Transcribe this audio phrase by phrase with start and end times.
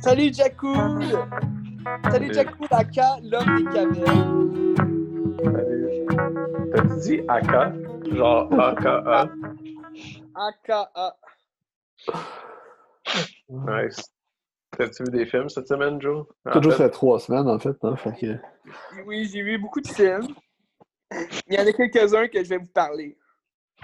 [0.00, 1.04] Salut Jacoul!
[2.10, 4.74] Salut Jacoul, Aka, l'homme des cavernes.
[6.72, 7.87] T'as dit AK?
[8.12, 9.28] Genre AKA?
[10.34, 11.16] AKA.
[13.48, 14.14] Nice.
[14.76, 16.26] T'as-tu vu des films cette semaine, Joe?
[16.46, 17.76] En Toujours fait, fait trois semaines, en fait.
[17.82, 19.06] Hein, fait que...
[19.06, 20.28] Oui, j'ai vu beaucoup de films.
[21.46, 23.18] Il y en a quelques-uns que je vais vous parler.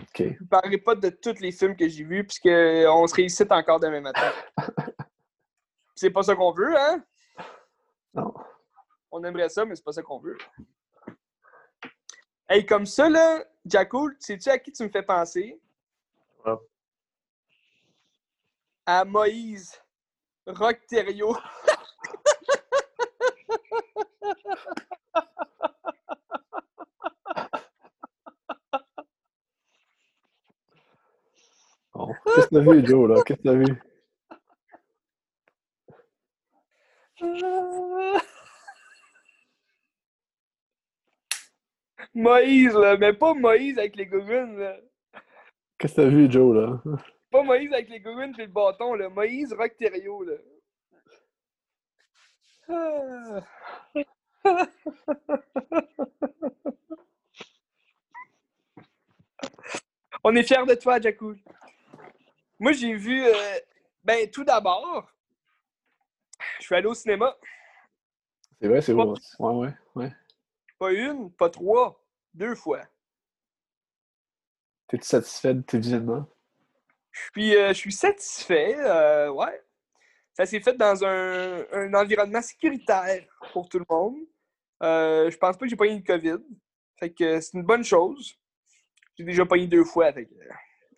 [0.01, 0.19] OK.
[0.19, 3.81] Je vous parlerai pas de tous les films que j'ai vus, puisqu'on se réussit encore
[3.81, 4.33] demain matin.
[5.95, 7.03] c'est pas ça qu'on veut, hein?
[8.13, 8.35] Non.
[9.11, 10.37] On aimerait ça, mais c'est pas ça qu'on veut.
[12.49, 15.59] Hey, comme ça, là, Jacoul, sais-tu à qui tu me fais penser?
[16.45, 16.53] Ouais.
[18.85, 19.73] À Moïse
[20.47, 21.39] Rock Thériault.
[31.95, 32.13] Bon.
[32.25, 33.23] Qu'est-ce que t'as vu, Joe, là?
[33.25, 33.83] Qu'est-ce que t'as vu?
[42.15, 44.77] Moïse, là, mais pas Moïse avec les gougounes, là.
[45.79, 46.81] Qu'est-ce que t'as vu, Joe, là?
[47.31, 49.09] Pas Moïse avec les gougounes et le bâton, là.
[49.09, 50.35] Moïse Rock Thériault, là.
[52.69, 53.41] Ah.
[60.27, 61.39] On est fiers de toi, Jacoul.
[62.59, 63.25] Moi, j'ai vu.
[63.27, 63.33] euh,
[64.03, 65.11] ben, tout d'abord,
[66.59, 67.37] je suis allé au cinéma.
[68.61, 69.05] C'est vrai, c'est vrai.
[69.39, 70.13] Ouais, ouais, ouais.
[70.79, 72.04] Pas une, pas trois,
[72.35, 72.81] deux fois.
[74.89, 76.27] T'es-tu satisfait de tes visionnements?
[77.33, 78.75] Puis, euh, je suis satisfait.
[78.79, 79.63] euh, ouais.
[80.35, 84.17] Ça s'est fait dans un, un environnement sécuritaire pour tout le monde.
[84.83, 86.45] Euh, je pense pas que j'ai pas eu le COVID.
[86.99, 88.37] Fait que c'est une bonne chose.
[89.17, 90.13] J'ai déjà pas eu deux fois.
[90.13, 90.35] Fait que...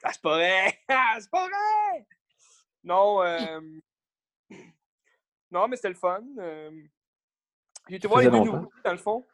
[0.02, 0.80] Ah, c'est pas vrai!
[0.88, 2.06] Ah, c'est pas vrai!
[2.82, 3.22] Non,
[5.50, 6.24] non, mais c'était le fun.
[7.88, 9.24] J'ai été voir les deux nouveaux, dans le fond.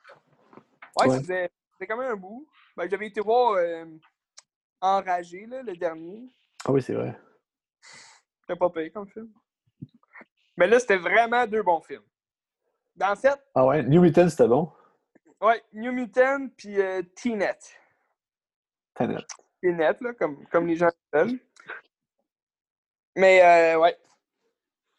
[0.96, 1.50] Ouais, Ouais.
[1.82, 2.48] Faisait quand même un bout.
[2.76, 3.84] Ben, J'avais été voir euh,
[4.80, 6.28] Enragé, là, le dernier.
[6.64, 7.18] Ah oui, c'est vrai.
[8.40, 9.30] C'était pas payé comme film.
[10.56, 12.04] Mais là, c'était vraiment deux bons films.
[13.00, 14.72] En fait, Ah ouais, New Mutant, c'était bon?
[15.40, 17.74] ouais, New Mutant puis euh, T-Net.
[18.94, 19.24] Tenet.
[19.62, 21.38] T-Net, là, comme, comme les gens l'appellent.
[23.16, 23.42] Mais,
[23.74, 23.96] euh, ouais.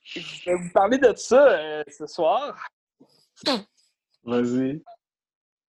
[0.02, 2.68] Je vais vous parler de ça euh, ce soir.
[4.24, 4.84] Vas-y.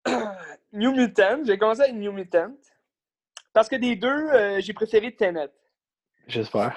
[0.73, 2.51] New Mutant, j'ai commencé avec New Mutant.
[3.53, 5.49] Parce que des deux, euh, j'ai préféré Tenet.
[6.27, 6.75] J'espère.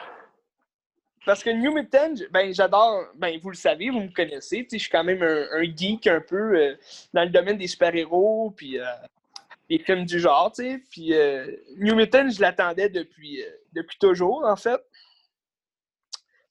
[1.24, 4.90] Parce que New Mutant, ben j'adore, ben vous le savez, vous me connaissez, je suis
[4.90, 6.76] quand même un, un geek un peu euh,
[7.12, 8.84] dans le domaine des super-héros, puis euh,
[9.68, 10.82] des films du genre, tu sais.
[10.90, 11.12] Puis
[11.78, 14.80] New Mutant, je l'attendais depuis, depuis toujours, en fait.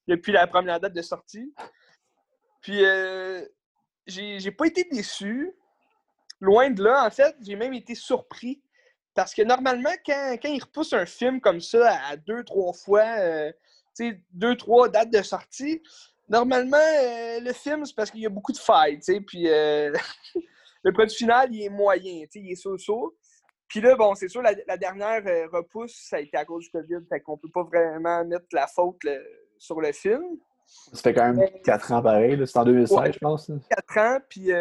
[0.07, 1.53] Depuis la première date de sortie.
[2.61, 2.81] Puis
[4.07, 5.53] j'ai pas été déçu.
[6.41, 8.61] Loin de là, en fait, j'ai même été surpris.
[9.13, 13.05] Parce que normalement, quand, quand ils repoussent un film comme ça à deux, trois fois,
[13.19, 13.51] euh,
[13.95, 15.81] tu sais, deux, trois dates de sortie,
[16.27, 19.47] normalement, euh, le film, c'est parce qu'il y a beaucoup de failles, tu sais, puis
[19.47, 19.93] euh,
[20.83, 23.15] le produit final, il est moyen, tu sais, il est so-so.
[23.69, 26.71] Puis là, bon, c'est sûr, la, la dernière repousse, ça a été à cause du
[26.71, 29.01] COVID, fait qu'on peut pas vraiment mettre la faute
[29.57, 30.23] sur le film.
[30.65, 32.39] Ça fait quand même 4 ans pareil.
[32.45, 33.13] C'est en 2016, Ouais.
[33.13, 33.49] je pense.
[33.69, 34.51] 4 ans, puis,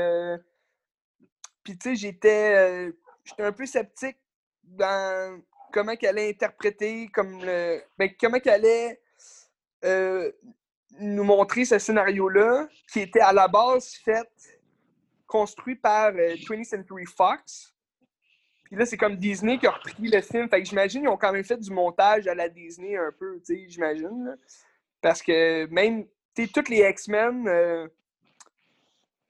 [1.65, 2.93] puis tu sais, j'étais
[3.39, 4.19] un peu sceptique
[4.63, 5.41] dans
[5.73, 9.01] comment qu'elle allait interpréter, comme le, ben, comment qu'elle allait
[10.99, 14.29] nous montrer ce scénario-là, qui était à la base fait,
[15.27, 17.75] construit par euh, 20th Century Fox.
[18.65, 20.49] Puis là, c'est comme Disney qui a repris le film.
[20.49, 23.39] Fait que j'imagine qu'ils ont quand même fait du montage à la Disney un peu,
[23.41, 24.37] tu sais, j'imagine.
[25.01, 27.89] Parce que même, tu sais, toutes les X-Men,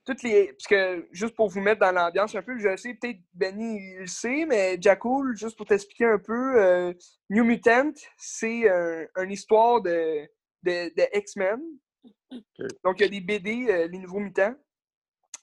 [0.05, 0.49] toutes les.
[0.53, 3.99] Parce que, juste pour vous mettre dans l'ambiance un peu, je sais, peut-être Benny il
[4.01, 6.93] le sait, mais Jackal, juste pour t'expliquer un peu, euh,
[7.31, 10.23] New Mutant, c'est un- une histoire de,
[10.63, 11.61] de, de X-Men.
[12.85, 14.55] Donc, il y a des BD, euh, les nouveaux mutants.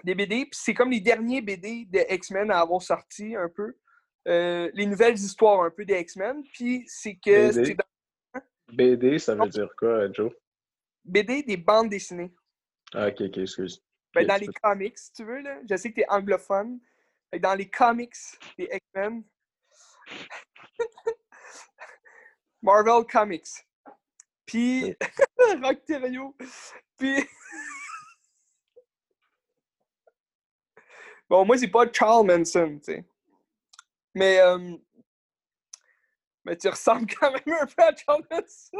[0.03, 3.75] Des BD, puis c'est comme les derniers BD de X-Men à avoir sorti un peu.
[4.27, 6.43] Euh, les nouvelles histoires un peu des X-Men.
[6.53, 7.75] Puis c'est que BD?
[7.75, 8.41] dans
[8.73, 10.31] BD, ça veut dire quoi, Joe?
[11.05, 12.33] BD des bandes dessinées.
[12.93, 13.83] Ah, ok, ok, excuse.
[14.13, 15.59] Ben, dans les comics, si tu veux, là.
[15.69, 16.79] Je sais que tu es anglophone.
[17.39, 18.15] Dans les comics
[18.57, 19.23] des X-Men.
[22.61, 23.65] Marvel Comics.
[24.45, 24.95] Puis,
[25.63, 26.35] Rock Terrio.
[26.97, 27.25] Puis.
[31.29, 33.05] bon, moi, c'est pas Charles Manson, tu sais.
[34.13, 34.75] Mais, euh,
[36.43, 38.77] mais tu ressembles quand même un peu à Charles Manson.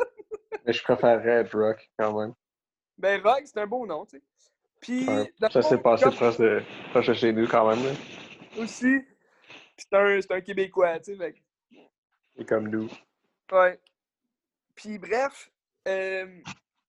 [0.66, 2.34] Mais je préférerais être Rock quand même.
[2.98, 4.24] Ben, Rock, c'est un beau nom, tu sais.
[4.82, 5.32] Puis, Ouais.
[5.52, 7.84] Ça s'est passé proche de, proche de chez nous quand même.
[7.86, 7.92] Là.
[8.58, 8.98] aussi.
[9.78, 11.18] C'est un, un Québécois, tu sais.
[11.18, 11.36] fait
[12.38, 12.90] Et comme nous.
[13.52, 13.80] Ouais.
[14.76, 15.52] Puis bref,
[15.88, 16.28] euh,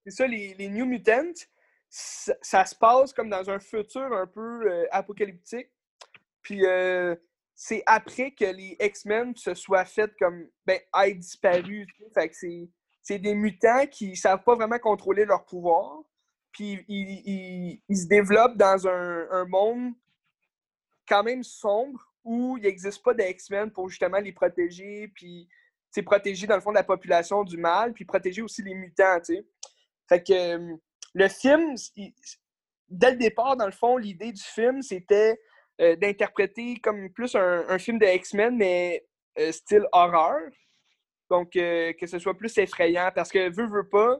[0.04, 1.32] c'est ça, les, les New Mutants,
[1.88, 5.70] ça, ça se passe comme dans un futur un peu euh, apocalyptique.
[6.42, 7.14] Puis euh,
[7.54, 11.86] c'est après que les X-Men se soient fait comme, ben, aient disparu.
[12.14, 12.68] Fait que c'est,
[13.02, 16.02] c'est des mutants qui savent pas vraiment contrôler leur pouvoir.
[16.52, 19.92] Puis ils- ils se développent dans un, monde
[21.08, 25.48] quand même sombre où il n'existe pas de X-Men pour justement les protéger, puis
[26.00, 29.18] protéger dans le fond de la population du mal, puis protéger aussi les mutants.
[30.08, 30.76] Fait que euh,
[31.14, 32.14] le film, il-
[32.88, 35.38] dès le départ, dans le fond, l'idée du film, c'était
[35.80, 39.04] euh, d'interpréter comme plus un, film de X-Men, mais
[39.38, 40.40] euh, style horreur.
[41.30, 44.18] Donc, que ce soit plus effrayant, parce que veut, veut pas,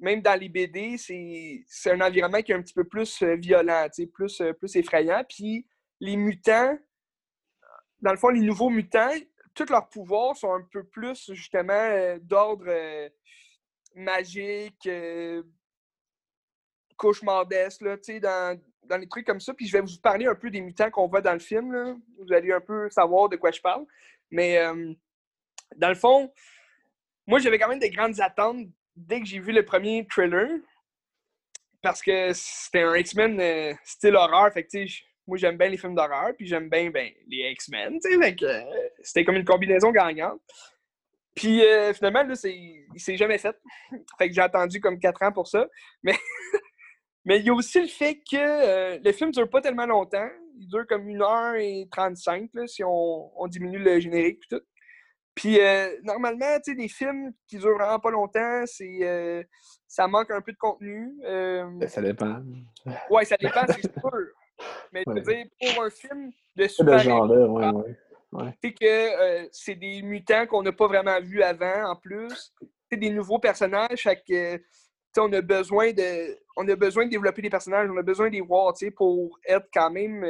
[0.00, 3.86] même dans les BD, c'est un environnement qui est un petit peu plus euh, violent,
[4.12, 5.22] plus, euh, plus effrayant.
[5.28, 5.66] Puis
[6.00, 6.76] les mutants,
[8.00, 9.12] dans le fond, les nouveaux mutants,
[9.54, 13.10] tous leurs pouvoirs sont un peu plus, justement, euh, d'ordre
[13.94, 15.42] magique, euh,
[16.96, 19.52] cauchemardesque, là, dans, dans les trucs comme ça.
[19.52, 22.00] Puis je vais vous parler un peu des mutants qu'on voit dans le film.
[22.18, 23.84] Vous allez un peu savoir de quoi je parle.
[24.30, 24.58] Mais,
[25.76, 26.32] dans le fond,
[27.26, 28.66] moi, j'avais quand même des grandes attentes
[28.96, 30.48] dès que j'ai vu le premier trailer.
[31.82, 34.52] Parce que c'était un X-Men euh, style horreur.
[34.52, 34.66] Fait
[35.26, 38.62] moi, j'aime bien les films d'horreur, puis j'aime bien ben, les X-Men, euh,
[39.02, 40.40] c'était comme une combinaison gagnante.
[41.34, 43.56] Puis euh, finalement, là, il s'est jamais fait.
[44.18, 45.66] fait que j'ai attendu comme 4 ans pour ça.
[47.24, 50.28] Mais il y a aussi le fait que le film dure pas tellement longtemps.
[50.58, 54.62] Il dure comme 1h35 là, si on, on diminue le générique et tout.
[55.34, 59.42] Puis euh, normalement, tu sais, des films qui durent vraiment pas longtemps, c'est euh,
[59.86, 61.12] ça manque un peu de contenu.
[61.24, 62.42] Euh, Ben, Ça dépend.
[63.10, 64.26] ouais, ça dépend, c'est sûr.
[64.92, 65.20] Mais Ouais.
[65.22, 67.94] dire, pour un film de Ce super genre-là, ouais,
[68.32, 68.52] ouais.
[68.62, 72.52] c'est que euh, c'est des mutants qu'on n'a pas vraiment vus avant en plus.
[72.90, 74.62] C'est des nouveaux personnages, fait que tu
[75.14, 78.26] sais, on a besoin de on a besoin de développer des personnages, on a besoin
[78.28, 80.26] de les voir, tu sais, pour être quand même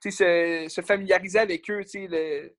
[0.00, 2.54] tu sais, se, se familiariser avec eux, tu sais, le-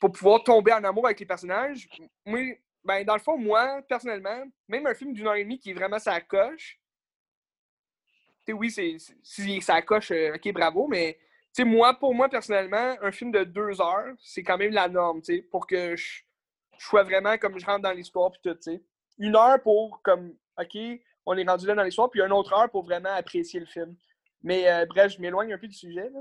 [0.00, 1.88] pour pouvoir tomber en amour avec les personnages.
[2.84, 5.74] Ben, dans le fond, moi, personnellement, même un film d'une heure et demie qui est
[5.74, 6.78] vraiment sa coche,
[8.46, 11.18] tu sais, oui, c'est, c'est- si ça coche, euh, ok, bravo, mais
[11.52, 14.88] tu sais, moi, pour moi, personnellement, un film de deux heures, c'est quand même la
[14.88, 16.22] norme, tu sais, pour que je,
[16.78, 18.82] je sois vraiment comme je rentre dans l'histoire puis tout, tu sais.
[19.18, 20.76] Une heure pour, comme, ok,
[21.24, 23.96] on est rendu là dans l'histoire, puis une autre heure pour vraiment apprécier le film.
[24.42, 26.20] Mais euh, bref, je m'éloigne un peu du sujet, là.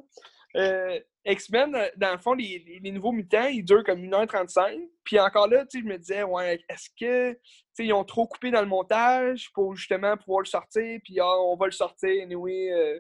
[0.56, 4.88] Euh, X-Men, euh, dans le fond, les, nouveaux mutants, ils durent comme 1h35.
[5.04, 7.38] Puis encore là, je me disais, ouais, est-ce que,
[7.80, 11.56] ils ont trop coupé dans le montage pour justement pouvoir le sortir, puis ah, on
[11.58, 13.00] va le sortir, anyway, euh,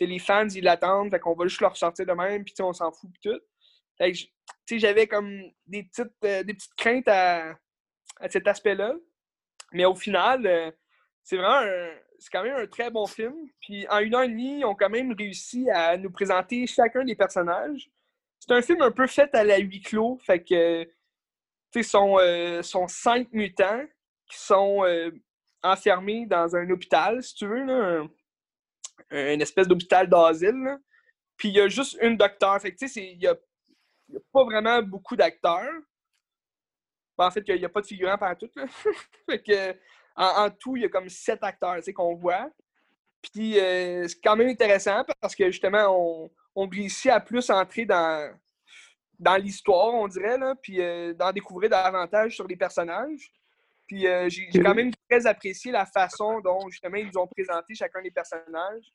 [0.00, 2.90] les fans, ils l'attendent, fait qu'on va juste le ressortir de même, puis on s'en
[2.90, 3.40] fout, puis tout.
[3.98, 7.50] Fait que, j'avais comme des petites, euh, des petites craintes à,
[8.18, 8.94] à cet aspect-là.
[9.72, 10.70] Mais au final, euh,
[11.22, 13.34] c'est vraiment un- c'est quand même un très bon film.
[13.60, 17.02] Puis en une heure et demie, ils ont quand même réussi à nous présenter chacun
[17.02, 17.90] des personnages.
[18.38, 20.18] C'est un film un peu fait à la huis clos.
[20.24, 20.90] Fait que, tu
[21.72, 23.84] sais, sont, euh, sont cinq mutants
[24.26, 25.10] qui sont euh,
[25.62, 28.02] enfermés dans un hôpital, si tu veux, là,
[29.10, 30.78] un, une espèce d'hôpital d'asile.
[31.36, 32.60] Puis il y a juste une docteur.
[32.60, 33.34] Fait que, tu sais, il n'y a,
[34.32, 35.72] pas vraiment beaucoup d'acteurs.
[37.16, 38.48] En fait, il n'y a, pas de figurants partout.
[39.28, 39.76] Fait que,
[40.20, 42.50] en, en tout, il y a comme sept acteurs qu'on voit.
[43.22, 47.86] Puis euh, c'est quand même intéressant parce que justement, on, on réussit à plus entrer
[47.86, 48.32] dans,
[49.18, 53.32] dans l'histoire, on dirait, là, puis euh, d'en découvrir davantage sur les personnages.
[53.86, 57.74] Puis euh, j'ai quand même très apprécié la façon dont justement ils nous ont présenté
[57.74, 58.92] chacun des personnages.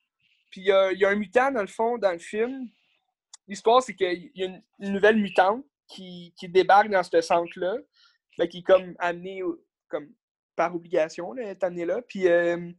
[0.49, 2.67] Puis il y a, il y a un mutant dans le fond, dans le film.
[3.47, 7.75] L'histoire, c'est qu'il y a une, une nouvelle mutante qui, qui débarque dans ce centre-là,
[8.49, 9.43] qui est comme amenée
[9.87, 10.09] comme
[10.55, 12.01] par obligation, là, elle est amenée là.
[12.01, 12.71] Puis euh,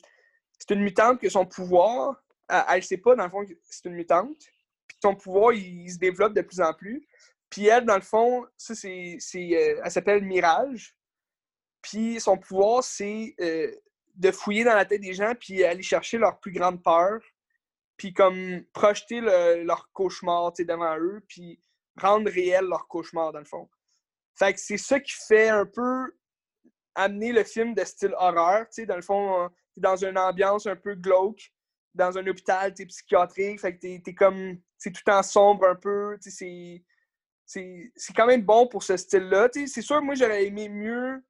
[0.59, 3.95] c'est une mutante que son pouvoir, elle, elle sait pas dans le fond c'est une
[3.95, 4.39] mutante.
[4.87, 7.07] Puis son pouvoir, il, se développe de plus en plus.
[7.51, 10.97] Puis elle, dans le fond, ça c'est, euh, elle s'appelle Mirage.
[11.83, 13.73] Puis son pouvoir, c'est euh,
[14.15, 17.21] de fouiller dans la tête des gens puis aller chercher leur plus grande peur.
[17.97, 21.61] Puis comme projeter le- leur cauchemar devant eux, puis
[21.97, 23.69] rendre réel leur cauchemar, dans le fond.
[24.35, 26.15] Fait que c'est ça qui fait un peu
[26.97, 28.67] amener le film de style horreur.
[28.69, 31.53] Tu sais, dans le fond, t'es dans une ambiance un peu glauque,
[31.95, 33.61] dans un hôpital, t'es psychiatrique.
[33.61, 34.59] Fait que t'es, t'es comme.
[34.79, 36.19] C'est tout en sombre un peu.
[36.23, 36.85] Tu sais,
[37.45, 37.93] c'est.
[38.15, 39.49] Quand même bon pour ce style-là.
[39.49, 41.25] Tu sais, c'est sûr, moi, j'aurais aimé mieux.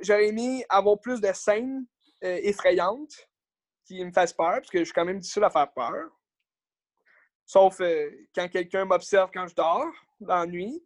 [0.00, 1.84] J'aurais aimé avoir plus de scènes
[2.22, 3.28] euh, effrayantes
[3.84, 6.08] qui me fassent peur, parce que je suis quand même difficile à faire peur.
[7.44, 10.82] Sauf euh, quand quelqu'un m'observe quand je dors, dans la nuit.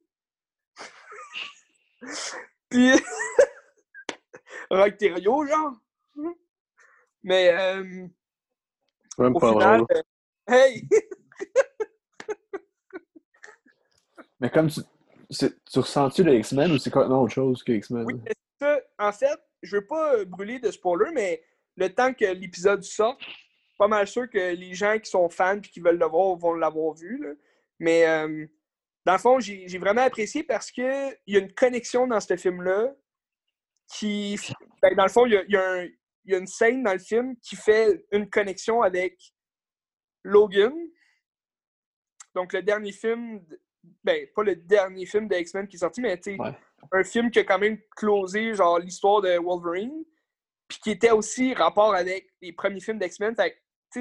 [2.70, 2.92] Puis.
[4.70, 5.74] Rock Thériault, genre.
[7.22, 8.06] Mais, euh,
[9.18, 9.96] Même au pas final, drôle.
[9.96, 10.02] euh,
[10.52, 10.88] hey!
[14.40, 14.80] Mais comme tu.
[15.28, 18.04] Tu ressens-tu les X-Men ou c'est complètement autre chose que X-Men?
[18.06, 21.42] Oui, mais ça, en fait, je veux pas euh, brûler de spoiler, mais
[21.76, 23.20] le temps que l'épisode sorte,
[23.76, 26.54] pas mal sûr que les gens qui sont fans et qui veulent le voir vont
[26.54, 27.18] l'avoir vu.
[27.20, 27.32] là.
[27.80, 28.46] Mais euh,
[29.04, 30.84] dans le fond, j'ai j'ai vraiment apprécié parce qu'il
[31.26, 32.94] y a une connexion dans ce film-là
[33.88, 34.38] qui.
[34.82, 35.84] ben, dans le fond, il y a, il y a un-
[36.28, 39.16] il y a une scène dans le film qui fait une connexion avec
[40.24, 40.72] Logan.
[42.34, 43.44] Donc, le dernier film.
[44.02, 46.58] Ben, pas le dernier film de X-Men qui est sorti, mais Ouais.
[46.90, 50.04] un film qui a quand même closé genre l'histoire de Wolverine,
[50.66, 53.36] puis qui était aussi rapport avec les premiers films d'X-Men.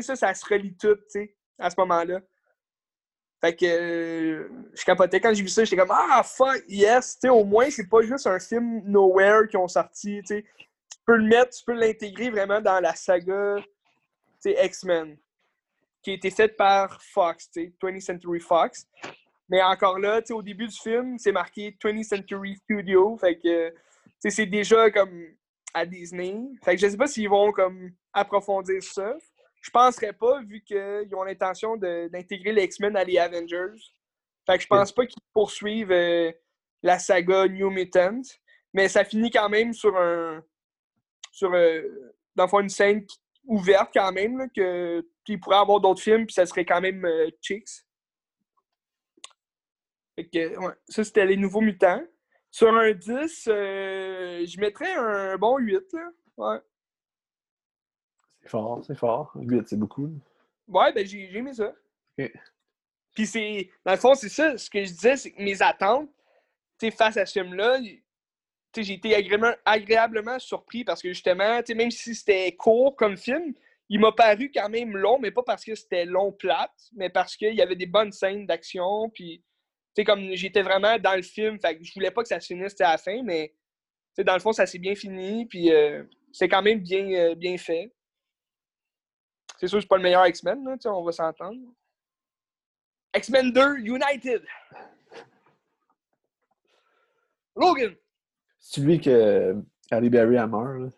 [0.01, 2.19] Ça, ça se relie tout, tu sais, à ce moment-là.
[3.45, 7.19] Fait que je capotais quand j'ai vu ça, j'étais comme Ah fuck, yes!
[7.25, 10.43] Au moins, c'est pas juste un film Nowhere qui ont sorti, tu
[11.05, 13.57] peux le mettre, tu peux l'intégrer vraiment dans la saga
[14.43, 15.15] X-Men,
[16.01, 18.87] qui a été faite par Fox, tu sais, 20th Century Fox.
[19.47, 23.15] Mais encore là, au début du film, c'est marqué 20th Century Studio.
[23.17, 23.71] Fait que,
[24.27, 25.23] c'est déjà comme
[25.71, 26.35] à Disney.
[26.63, 29.13] Fait que je sais pas s'ils vont comme approfondir ça.
[29.65, 33.81] Je penserais pas, vu qu'ils ont l'intention d'intégrer les X-Men à les Avengers.
[34.45, 36.31] Fait que je pense pas qu'ils poursuivent euh,
[36.83, 38.21] la saga New Mutant.
[38.73, 40.43] Mais ça finit quand même sur un.
[41.31, 41.81] sur euh,
[42.35, 43.07] dans une scène
[43.45, 45.03] ouverte quand même, là, que
[45.41, 47.85] pourrait avoir d'autres films, puis ça serait quand même euh, Chicks.
[50.15, 52.03] Fait que, ouais, ça, c'était les nouveaux mutants.
[52.51, 55.81] Sur un 10, euh, je mettrais un bon 8.
[55.93, 56.09] Là.
[56.37, 56.59] Ouais.
[58.45, 59.31] C'est fort, c'est fort.
[59.35, 60.07] 8, c'est beaucoup.
[60.67, 61.73] Ouais, ben j'ai j'ai aimé ça.
[63.15, 63.69] Puis c'est.
[63.83, 64.55] Dans le fond, c'est ça.
[64.55, 66.09] Ce que je disais, c'est que mes attentes,
[66.79, 68.03] tu sais, face à ce film-là, tu
[68.75, 72.95] sais, j'ai été agréablement, agréablement surpris parce que justement, tu sais, même si c'était court
[72.95, 73.55] comme film,
[73.89, 77.35] il m'a paru quand même long, mais pas parce que c'était long plate, mais parce
[77.35, 79.09] qu'il y avait des bonnes scènes d'action.
[79.09, 79.39] Puis,
[79.95, 82.39] tu sais, comme j'étais vraiment dans le film, fait que je voulais pas que ça
[82.39, 83.55] se finisse à la fin, mais tu
[84.17, 85.47] sais, dans le fond, ça s'est bien fini.
[85.47, 87.91] Puis, euh, c'est quand même bien, euh, bien fait.
[89.57, 91.59] C'est sûr que c'est pas le meilleur X-Men, on va s'entendre.
[93.15, 94.43] X-Men 2 United.
[97.55, 97.95] Logan.
[98.59, 99.55] C'est lui que
[99.91, 100.89] Halle Berry a meurt, là.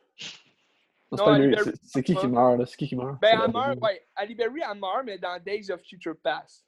[1.83, 2.65] C'est qui meurt qui meurt, là?
[2.65, 3.19] C'est qui qui meurt?
[3.21, 4.05] Ben, elle meurt, ouais.
[4.15, 6.65] Ali Berry, elle meurt, mais dans Days of Future Past.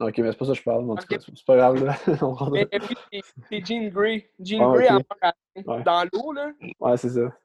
[0.00, 1.94] Ok, mais c'est pas ça que je parle, tout cas, c'est pas grave, là.
[2.22, 4.30] On rentre- Mais oui, c'est- c'est Jean Grey.
[4.40, 4.90] Jean Ah, Grey, ok.
[4.90, 5.82] elle meurt à la fin, Ouais.
[5.84, 6.52] dans l'eau, là.
[6.80, 7.36] Ouais, c'est ça.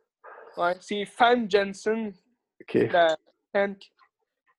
[0.58, 0.76] Ouais.
[0.80, 2.14] C'est Fan Jensen,
[2.62, 2.74] Ok.
[2.92, 3.18] la
[3.56, 3.92] Hank.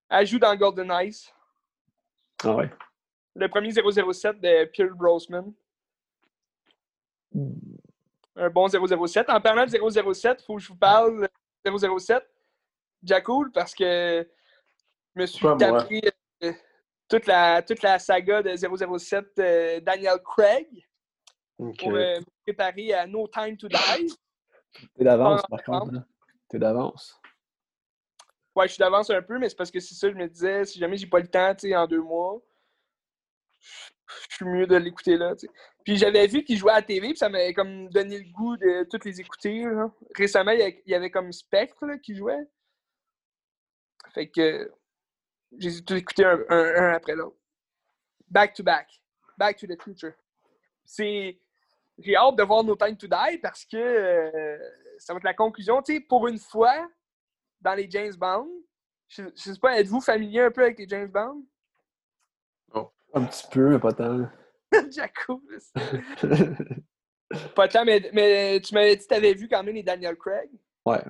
[0.09, 1.29] Elle joue dans Golden Eyes.
[2.43, 2.71] Ah ouais.
[3.35, 5.53] Le premier 007 de Pierre Brosnan.
[8.37, 9.29] Un bon 007.
[9.29, 9.71] En parlant de
[10.13, 11.29] 007, il faut que je vous parle
[11.65, 12.27] de 007.
[13.03, 14.29] Déjà cool parce que
[15.15, 16.01] je me suis Pas tapé
[16.43, 16.53] euh,
[17.09, 20.69] toute, la, toute la saga de 007 euh, Daniel Craig
[21.57, 24.17] pour euh, me préparer à No Time to Die.
[24.95, 26.05] T'es d'avance, par contre, là.
[26.49, 27.21] T'es d'avance.
[28.57, 30.65] Ouais, je suis d'avance un peu, mais c'est parce que c'est ça, je me disais,
[30.65, 32.41] si jamais j'ai pas le temps, tu sais, en deux mois,
[34.31, 35.35] je suis mieux de l'écouter là.
[35.85, 38.57] Puis j'avais vu qu'il jouait à la TV, puis ça m'avait comme donné le goût
[38.57, 39.65] de toutes les écouter.
[40.15, 42.49] Récemment, il y avait- comme Spectre qui jouait.
[44.15, 44.73] Fait que
[45.59, 47.37] j'ai tout écouté un après l'autre.
[48.29, 48.89] Back to back.
[49.37, 50.15] Back to the future.
[50.85, 51.39] C'est.
[51.99, 54.59] J'ai hâte de voir No Time to Die parce que euh,
[54.99, 55.83] ça va être la conclusion.
[55.83, 56.89] Tu sais, pour une fois,
[57.61, 58.49] dans les James Bond,
[59.09, 61.45] je, je sais pas, êtes-vous familier un peu avec les James Bond?
[63.15, 64.29] Un petit peu, mais pas tant.
[64.91, 65.41] Jaco,
[67.55, 70.17] pas tant, mais, mais tu m'avais dit que tu avais vu quand même les Daniel
[70.17, 70.51] Craig.
[70.85, 71.03] Ouais.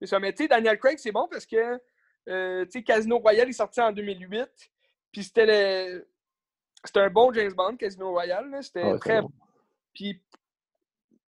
[0.00, 1.78] C'est ça, mais tu sais, Daniel Craig, c'est bon parce que,
[2.28, 4.48] euh, tu sais, Casino Royale est sorti en 2008,
[5.10, 6.08] puis c'était le...
[6.84, 8.58] C'était un bon James Bond, Casino Royale.
[8.62, 9.30] C'était très bon.
[9.94, 10.20] Puis,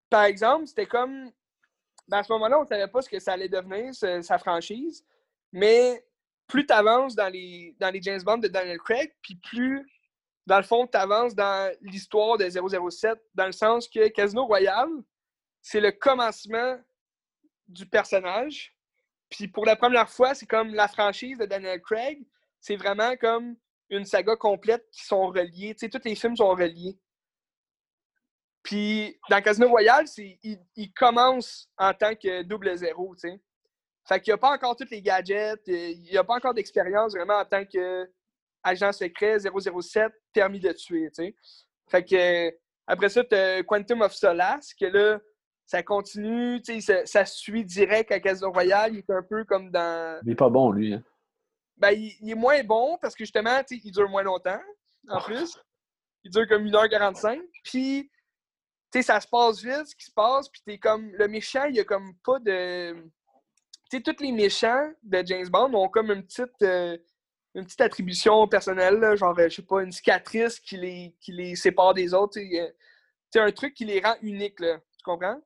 [0.09, 1.31] par exemple, c'était comme.
[2.07, 5.03] Ben, à ce moment-là, on ne savait pas ce que ça allait devenir, sa franchise.
[5.51, 6.05] Mais
[6.47, 9.85] plus tu avances dans les, dans les James Bond de Daniel Craig, puis plus
[10.45, 14.89] dans le fond, tu avances dans l'histoire de 007, dans le sens que Casino Royale,
[15.61, 16.79] c'est le commencement
[17.67, 18.75] du personnage.
[19.29, 22.23] Puis pour la première fois, c'est comme la franchise de Daniel Craig.
[22.59, 23.55] C'est vraiment comme
[23.89, 25.73] une saga complète qui sont reliés.
[25.73, 26.97] Tu sais, tous les films sont reliés.
[28.65, 33.39] Puis dans Casino Royale, il, il commence en tant que double zéro, tu sais.
[34.07, 36.53] Fait qu'il n'y a pas encore tous les gadgets, euh, il n'y a pas encore
[36.53, 38.09] d'expérience vraiment en tant que
[38.63, 41.35] agent secret 007 permis de tuer, tu sais.
[41.87, 42.51] Fait que
[42.87, 45.19] après ça, tu as Quantum of Solace, que là,
[45.67, 48.93] ça continue, tu sais, ça, ça suit direct à Casino Royale.
[48.93, 50.19] Il est un peu comme dans.
[50.23, 50.93] Il est pas bon, lui.
[50.93, 51.03] hein.
[51.77, 54.59] Ben, il, il est moins bon parce que justement, tu sais, il dure moins longtemps,
[55.09, 55.55] en plus.
[56.23, 57.39] Il dure comme 1h45.
[57.63, 58.09] Puis,
[58.99, 60.49] sais, ça se passe vite, ce qui se passe.
[60.49, 61.11] Puis, t'es comme.
[61.13, 62.93] Le méchant, il y a comme pas de.
[63.89, 66.61] Tu sais, tous les méchants de James Bond ont comme une petite.
[66.61, 66.97] euh,
[67.55, 71.55] une petite attribution personnelle, genre, euh, je sais pas, une cicatrice qui les, qui les
[71.55, 72.33] sépare des autres.
[72.33, 72.69] sais, euh,
[73.31, 74.77] C'est un truc qui les rend uniques, là.
[74.77, 75.41] Tu comprends?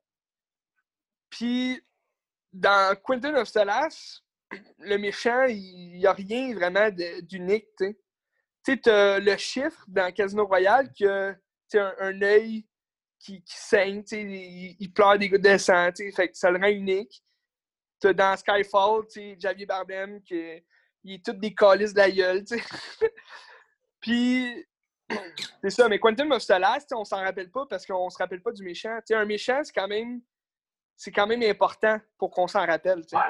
[1.30, 1.80] Puis,
[2.52, 4.24] dans Quentin of Solace,
[4.78, 6.90] le méchant, il n'y a rien vraiment
[7.22, 7.96] d'unique, tu
[8.66, 9.20] sais.
[9.20, 12.66] Le chiffre dans Casino Royale tu sais, un, un œil
[13.20, 16.28] qui, qui saigne, tu sais, il, il pleure des gouttes de sang, tu sais, fait
[16.28, 17.22] que ça le rend unique.
[18.02, 20.64] Dans Skyfall, tu sais, Javier Bardem, qui
[21.04, 22.64] il est tout des calices de la gueule, tu sais.
[24.00, 24.66] Puis,
[25.62, 28.52] c'est ça, mais Quantum of Solace, on s'en rappelle pas parce qu'on se rappelle pas
[28.52, 28.96] du méchant.
[28.98, 30.22] Tu sais, un méchant, c'est quand même
[30.96, 33.22] c'est quand même important pour qu'on s'en rappelle, tu sais.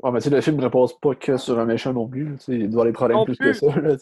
[0.00, 2.36] Ouais, mais tu sais, le film ne repose pas que sur un méchant non plus.
[2.46, 3.58] Il doit des problèmes Non plus, plus.
[3.60, 3.80] que ça.
[3.80, 3.96] Là.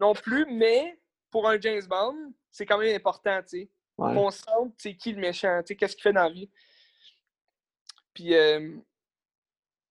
[0.00, 0.98] Non plus, mais
[1.30, 3.70] pour un James Bond, c'est quand même important, tu sais.
[4.00, 4.14] Ouais.
[4.14, 6.50] Qu'on sente, c'est qui le méchant, tu sais, qu'est-ce qu'il fait dans la vie.
[8.14, 8.76] Puis, euh,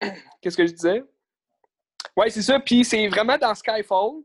[0.42, 1.04] qu'est-ce que je disais?
[2.16, 2.60] Ouais, c'est ça.
[2.60, 4.24] Puis, c'est vraiment dans Skyfall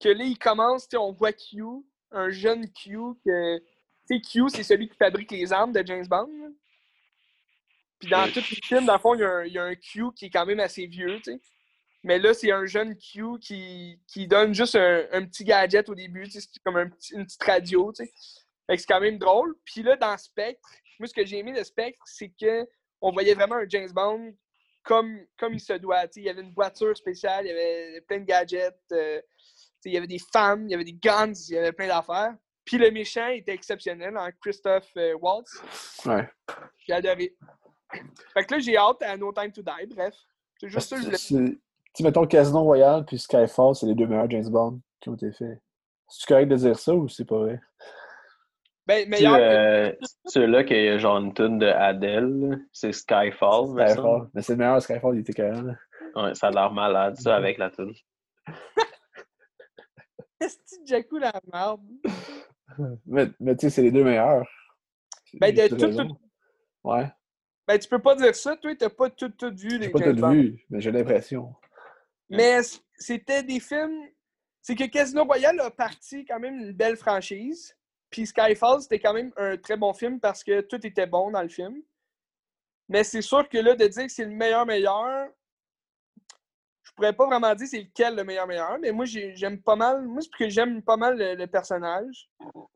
[0.00, 1.62] que là, il commence, tu sais, on voit Q,
[2.10, 3.64] un jeune Q, que, tu
[4.06, 6.28] sais, Q, c'est celui qui fabrique les armes de James Bond.
[6.42, 6.48] là.
[7.98, 9.64] Puis, dans tous les films, dans le fond, il y, a un, il y a
[9.64, 11.40] un Q qui est quand même assez vieux, tu sais.
[12.02, 15.94] Mais là, c'est un jeune Q qui, qui donne juste un, un petit gadget au
[15.94, 18.12] début, tu sais, c'est comme un une petite radio, tu sais.
[18.70, 19.56] Fait que c'est quand même drôle.
[19.64, 20.68] Puis là, dans Spectre,
[21.00, 22.64] moi, ce que j'ai aimé de Spectre, c'est que
[23.00, 24.32] on voyait vraiment un James Bond
[24.84, 26.04] comme, comme il se doit.
[26.14, 29.20] Il y avait une voiture spéciale, il y avait plein de gadgets, euh,
[29.84, 32.36] il y avait des femmes, il y avait des guns, il y avait plein d'affaires.
[32.64, 35.60] Puis le méchant était exceptionnel, en Christophe euh, Waltz.
[36.06, 36.28] Ouais.
[36.86, 37.34] J'ai adoré.
[38.32, 40.14] Fait que là, j'ai hâte à No Time to Die, bref.
[40.60, 41.56] C'est juste ça que
[41.92, 45.32] Tu mettons Casino Royale puis Skyfall, c'est les deux meilleurs James Bond qui ont été
[45.32, 45.60] faits.
[46.06, 47.60] C'est correct de dire ça ou c'est pas vrai?
[48.86, 49.36] Ben, meilleur.
[49.38, 49.92] euh,
[50.26, 53.68] Celui-là qui est genre une tune de Adele, c'est Skyfall.
[53.88, 54.30] Skyfall.
[54.34, 55.50] Mais c'est le meilleur Skyfall, il était.
[56.16, 57.92] Ouais, ça a l'air malade, ça, avec la tune.
[60.40, 61.82] Est-ce que Jackou la merde?
[63.06, 64.48] Mais, mais tu sais, c'est les deux meilleurs.
[65.34, 66.18] Ben, de tout tout- raison.
[66.82, 67.06] Ouais.
[67.68, 70.00] Ben, tu peux pas dire ça, toi, t'as pas tout, tout vu les J'ai pas
[70.12, 71.54] tout vu, mais j'ai l'impression.
[72.28, 72.60] Mais
[72.94, 74.00] c'était des films.
[74.62, 77.76] C'est que Casino Royale a parti quand même une belle franchise.
[78.10, 81.42] Puis Skyfall, c'était quand même un très bon film parce que tout était bon dans
[81.42, 81.80] le film.
[82.88, 85.28] Mais c'est sûr que là, de dire que c'est le meilleur meilleur,
[86.82, 88.78] je pourrais pas vraiment dire c'est lequel le meilleur meilleur.
[88.80, 90.02] Mais moi, j'ai- j'aime pas mal.
[90.06, 92.28] Moi, c'est parce que j'aime pas mal le, le personnage.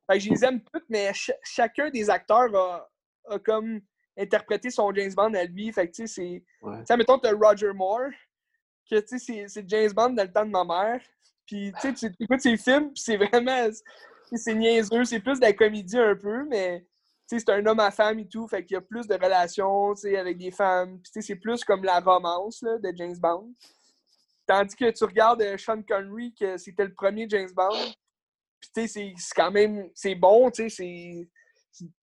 [0.06, 2.88] Fait que je les aime toutes, mais ch- chacun des acteurs a,
[3.30, 3.80] a comme
[4.16, 5.72] interprété son James Bond à lui.
[5.72, 6.44] Fait que tu sais, c'est.
[6.62, 6.78] Ouais.
[6.80, 8.10] Tu sais, mettons, t'as Roger Moore,
[8.88, 11.00] que tu sais, c'est- c'est James Bond dans le temps de ma mère.
[11.46, 13.68] Puis tu sais, tu écoutes ses films, puis c'est vraiment.
[14.32, 16.86] C'est- niaiseux, c'est plus de la comédie un peu, mais
[17.26, 20.38] c'est un homme à femme et tout, fait qu'il y a plus de relations avec
[20.38, 21.00] des femmes.
[21.04, 23.52] C'est plus comme la romance là, de James Bond.
[24.46, 27.92] Tandis que tu regardes euh, Sean Connery, que c'était le premier James Bond.
[28.74, 29.88] Puis c'est- quand même.
[29.94, 31.28] C'est bon, c'est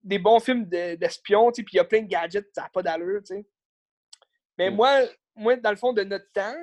[0.02, 2.82] des bons films de- d'espions, puis il y a plein de gadgets, ça n'a pas
[2.82, 3.20] d'allure.
[4.58, 4.74] Mais Mm.
[4.74, 5.00] moi,
[5.34, 6.54] moi, dans le fond, de notre temps,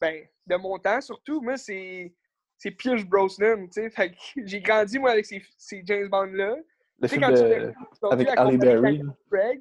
[0.00, 2.14] ben, de mon temps surtout, moi, c'est
[2.62, 4.14] c'est Pierce Brosnan, tu sais.
[4.46, 6.54] J'ai grandi, moi, avec ces, ces James Bond-là.
[6.54, 6.62] Le
[7.02, 7.72] Tu sais, film quand tu de...
[7.98, 9.60] sorti avec Halle Berry.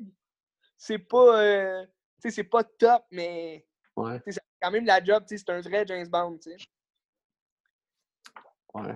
[0.78, 5.04] c'est pas, euh, tu sais, c'est pas top, mais Ouais, tu fait quand même la
[5.04, 6.58] job, tu sais, c'est un vrai James Bond, tu sais.
[8.76, 8.94] ouais.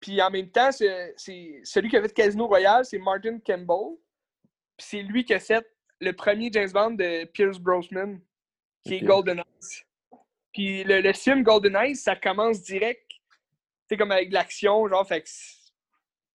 [0.00, 3.96] Puis en même temps, c'est c'est- celui qui a fait Casino Royale, c'est Martin Campbell.
[4.76, 5.66] Puis c'est lui qui a fait
[6.00, 8.20] le premier James Bond de Pierce Brosnan,
[8.84, 9.00] qui est.
[9.00, 9.84] Golden Eyes.
[10.52, 13.07] Puis le, le film Golden Eyes, ça commence direct, tu
[13.88, 15.72] sais, comme avec l'action, genre, fait que c'est-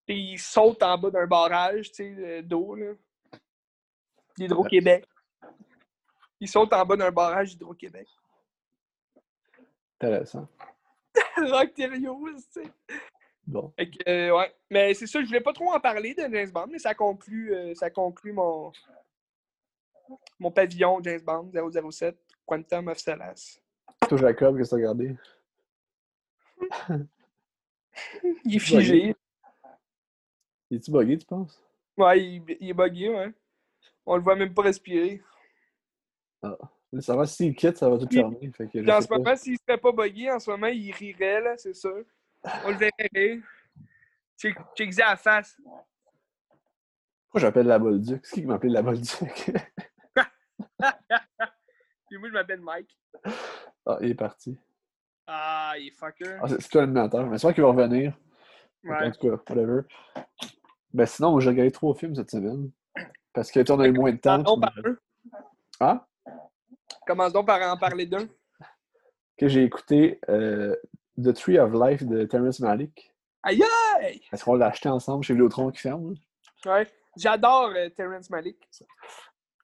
[0.07, 2.93] il saute en bas d'un barrage, tu sais, d'eau, là.
[4.37, 5.05] D'Hydro-Québec.
[6.39, 8.07] Il saute en bas d'un barrage d'Hydro-Québec.
[9.99, 10.47] Intéressant.
[11.37, 12.71] Rock Thériault, tu sais.
[13.45, 13.73] Bon.
[13.77, 14.55] Fait que, euh, ouais.
[14.69, 17.53] Mais c'est ça, je voulais pas trop en parler de James Bond, mais ça conclut,
[17.53, 18.71] euh, ça conclut mon,
[20.39, 21.51] mon pavillon James Bond
[21.91, 23.61] 007, Quantum of Solace.
[24.07, 25.15] Toi, Jacob, qu'est-ce que t'as regardé?
[28.45, 29.15] Il est figé.
[30.71, 31.61] Es-tu bugué, tu penses?
[31.95, 33.31] Ouais, il, il est bugué, ouais.
[34.05, 35.21] On le voit même pas respirer.
[36.91, 38.51] Le savoir s'il quitte, ça va tout fermer.
[38.51, 39.17] Fait que en ce pas.
[39.17, 42.03] moment, s'il serait pas bugué, en ce moment, il rirait, là, c'est sûr.
[42.65, 43.39] On le verrait.
[44.37, 45.55] Check, check à la face.
[47.23, 48.25] Pourquoi j'appelle la Bolduc?
[48.25, 49.07] C'est qui qui m'appelle la Bolduc?
[52.07, 52.95] Puis moi, je m'appelle Mike.
[53.85, 54.57] ah, il est parti.
[55.27, 56.37] Ah, il est fucker.
[56.41, 57.25] Ah, c'est c'est toi l'animateur.
[57.27, 58.13] Mais c'est vrai qu'il va revenir.
[58.83, 59.07] Ouais.
[59.07, 59.81] En tout cas, whatever.
[60.93, 62.69] Ben sinon, moi, j'ai regardé trois films cette semaine.
[63.33, 64.43] Parce que on a eu moins de temps.
[64.43, 64.97] Commence par un.
[65.79, 66.07] Ah?
[67.07, 68.27] Commence donc par en parler d'un.
[69.37, 70.75] Que j'ai écouté euh,
[71.21, 73.11] The Tree of Life de Terrence Malick.
[73.41, 73.63] Aïe
[73.99, 74.21] aïe!
[74.31, 76.13] Est-ce qu'on l'a acheté ensemble chez Vidéotron qui ferme?
[76.65, 76.73] là?
[76.75, 76.87] Ouais.
[77.17, 78.57] J'adore euh, Terrence Malick.
[78.69, 78.85] C'est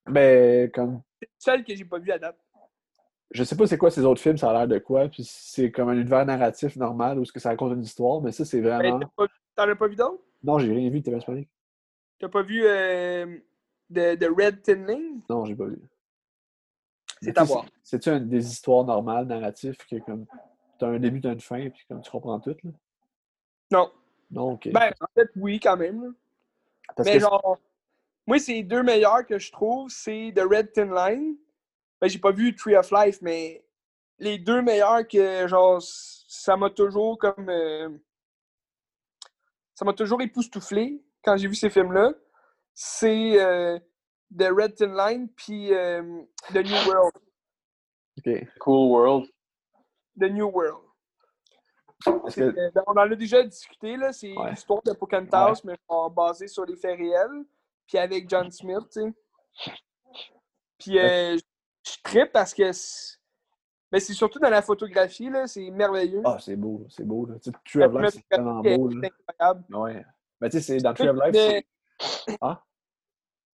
[0.07, 1.01] Ben, comme.
[1.21, 2.37] le seul que j'ai pas vu à date.
[3.31, 5.07] Je sais pas c'est quoi ces autres films, ça a l'air de quoi.
[5.07, 8.21] Puis c'est comme un univers narratif normal où ce que ça raconte une histoire.
[8.21, 8.99] Mais ça, c'est vraiment.
[9.55, 10.23] T'en as pas vu d'autres?
[10.43, 11.49] Non, j'ai rien vu de Terrence Malick.
[12.19, 13.37] T'as pas vu euh,
[13.89, 15.21] de, de Red Tin Lane?
[15.29, 15.79] Non, j'ai pas vu.
[17.21, 17.65] C'est à voir.
[17.83, 20.25] C'est- C'est-tu des histoires normales, narratives, que comme.
[20.79, 22.71] T'as un début, t'as une fin, puis comme tu comprends tout, là?
[23.71, 23.91] Non.
[24.31, 24.69] Non, ok.
[24.71, 26.03] Ben, en fait, oui, quand même.
[26.03, 26.09] là.
[26.95, 27.59] Parce Mais que genre,
[28.25, 31.35] moi, c'est les deux meilleurs que je trouve, c'est The Red Tin Line.
[32.01, 33.65] Ben, j'ai pas vu Tree of Life, mais
[34.19, 37.49] les deux meilleurs que, genre, ça m'a toujours comme.
[37.49, 37.89] euh,
[39.75, 42.13] ça m'a toujours époustouflé quand j'ai vu ces films-là.
[42.73, 43.77] C'est euh,
[44.37, 46.21] The Red Tin Line puis euh,
[46.53, 47.13] The New World.
[48.17, 48.47] ok.
[48.59, 49.29] Cool World.
[50.19, 50.83] The New World.
[52.05, 54.13] Que- ben, on en a déjà discuté, là.
[54.13, 54.51] C'est Ouais.
[54.51, 55.75] l'histoire de Pocahontas, mais
[56.15, 57.43] basée sur les faits réels.
[57.87, 59.73] Puis avec John Smith, tu sais.
[60.77, 61.37] Puis euh,
[61.93, 62.71] je trippe parce que.
[62.71, 63.17] c'est-
[63.91, 65.47] Mais c'est surtout dans la photographie, là.
[65.47, 66.21] C'est merveilleux.
[66.25, 67.25] Ah, c'est beau, c'est beau.
[67.25, 67.35] Là.
[67.41, 68.91] Tu sais, Tree La of Life, c'est tellement beau.
[68.91, 69.09] est Là.
[69.27, 69.65] incroyable.
[69.75, 70.05] Ouais.
[70.41, 72.37] Mais tu sais, c'est- dans Tree of Life, c'est.
[72.41, 72.63] Ah?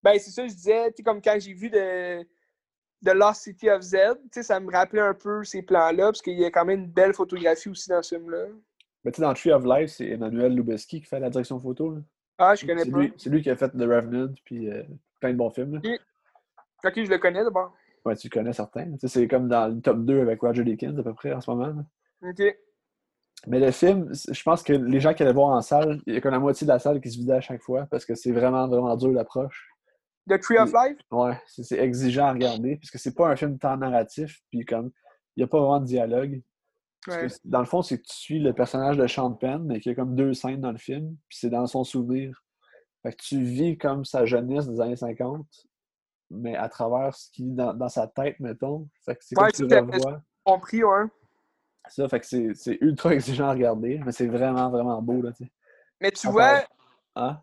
[0.04, 2.20] Ben, c'est ça, je disais, tu sais, comme quand j'ai vu de,
[3.02, 6.22] de Lost City of Z, tu sais, ça me rappelait un peu ces plans-là, parce
[6.22, 8.46] qu'il y a quand même une belle photographie aussi dans ce film-là.
[9.04, 11.92] Mais tu sais, dans Tree of Life, c'est Emmanuel Lubezki qui fait la direction photo.
[11.96, 12.02] Là.
[12.38, 13.00] Ah, je connais C'est pas.
[13.18, 14.84] c'est lui qui a fait The Revenant, puis euh,
[15.22, 15.76] plein de bons films.
[15.82, 15.92] Là.
[16.84, 17.74] Ok, je le connais d'abord.
[18.06, 18.92] Ouais, tu le connais certains.
[18.94, 21.42] Tu sais, c'est comme dans le top 2 avec Roger Deakins à peu près en
[21.42, 21.68] ce moment.
[22.22, 22.30] là.
[22.30, 22.56] Ok.
[23.48, 26.18] Mais le film, je pense que les gens qui allaient voir en salle, il y
[26.18, 28.16] a comme la moitié de la salle qui se vidait à chaque fois parce que
[28.16, 29.68] c'est vraiment, vraiment dur l'approche.
[30.30, 30.98] The Tree of Life?
[31.12, 34.92] Ouais, c'est exigeant à regarder puisque c'est pas un film tant narratif, puis comme
[35.36, 36.42] il n'y a pas vraiment de dialogue.
[37.06, 37.28] Parce Ouais.
[37.28, 39.92] que dans le fond, c'est que tu suis le personnage de Sean Penn, mais qu'il
[39.92, 42.44] y a comme deux scènes dans le film, puis c'est dans son souvenir.
[43.04, 45.46] Fait que tu vis comme sa jeunesse des années 50,
[46.30, 48.88] mais à travers ce qui est dans, dans sa tête, mettons.
[49.06, 50.22] Fait que c'est Ouais, comme tu revois.
[50.44, 51.04] Compris, ouais.
[51.88, 55.32] Ça, fait que c'est c'est ultra exigeant à regarder, mais c'est vraiment, vraiment beau, là,
[55.32, 55.52] tu sais.
[56.02, 56.64] Mais tu À vois,
[57.16, 57.42] Hein?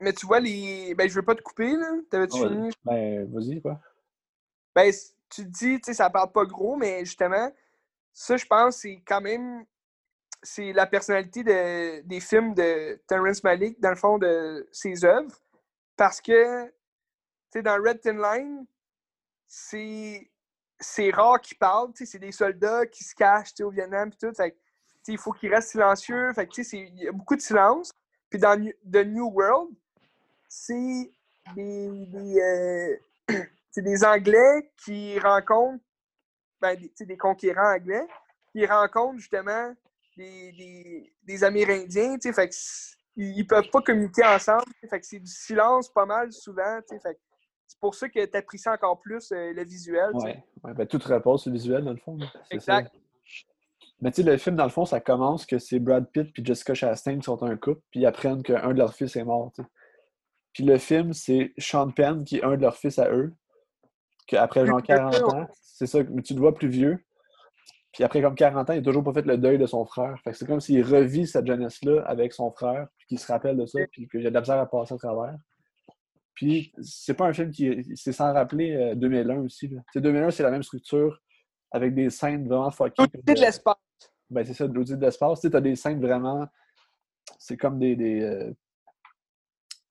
[0.00, 0.94] mais tu vois les.
[0.94, 1.90] Ben, je veux pas te couper, là.
[2.10, 2.48] T'avais-tu Ouais.
[2.48, 2.70] fini?
[2.84, 3.80] Ben, vas-y, quoi.
[4.74, 4.92] Ben,
[5.30, 7.50] tu te dis, tu sais, ça parle pas gros, mais justement,
[8.12, 9.64] ça, je pense, c'est quand même.
[10.42, 15.34] C'est la personnalité de- des films de Terrence Malick, dans le fond, de ses œuvres.
[15.96, 16.70] Parce que,
[17.62, 18.66] dans Red Tin Line,
[19.46, 20.30] c'est.
[21.12, 24.34] Rare qu'ils parlent, c'est des soldats qui se cachent, au Vietnam, puis tout.
[24.34, 24.56] Fait
[25.06, 26.32] il faut qu'ils restent silencieux.
[26.34, 27.90] Fait il y a beaucoup de silence.
[28.28, 29.70] Puis dans The New World,
[30.48, 31.10] c'est
[31.54, 33.44] des, euh,
[33.76, 35.82] des Anglais qui rencontrent,
[36.60, 38.06] ben, des, des conquérants anglais,
[38.52, 39.74] qui rencontrent justement
[40.16, 42.56] des, des, des Amérindiens, fait
[43.16, 47.18] ils, ils peuvent pas communiquer ensemble, fait c'est du silence pas mal souvent, fait
[47.66, 50.42] c'est pour ça que tu apprécies encore plus euh, le visuel, sais.
[50.62, 50.74] Ouais.
[50.74, 52.18] ben, tout repose sur le visuel, dans le fond.
[52.20, 52.28] ça.
[52.50, 52.94] Exact.
[54.00, 56.44] Mais tu sais, le film, dans le fond, ça commence que c'est Brad Pitt puis
[56.44, 59.52] Jessica Chastain qui sont un couple, puis ils apprennent qu'un de leurs fils est mort.
[60.52, 63.32] Puis le film, c'est Sean Penn qui est un de leurs fils à eux,
[64.26, 67.04] qu'après genre Plus vieux, 40 ans, c'est ça, mais tu le vois plus vieux.
[67.92, 70.18] Puis après comme 40 ans, il n'a toujours pas fait le deuil de son frère.
[70.22, 73.56] Fait que c'est comme s'il revit cette jeunesse-là avec son frère, puis qu'il se rappelle
[73.56, 75.36] de ça, puis qu'il a de la misère à passer à travers.
[76.34, 77.84] Puis c'est pas un film qui.
[77.94, 79.68] C'est sans rappeler euh, 2001 aussi.
[79.68, 79.80] Là.
[79.92, 81.20] Tu sais, 2001, c'est la même structure
[81.70, 82.94] avec des scènes vraiment fuckées.
[82.96, 83.76] Comme de de- l'espace.
[84.30, 85.40] ben, c'est ça, de l'audit d'espace.
[85.40, 86.46] Tu sais, as des scènes vraiment.
[87.38, 87.94] C'est comme des.
[87.96, 88.52] Des, euh,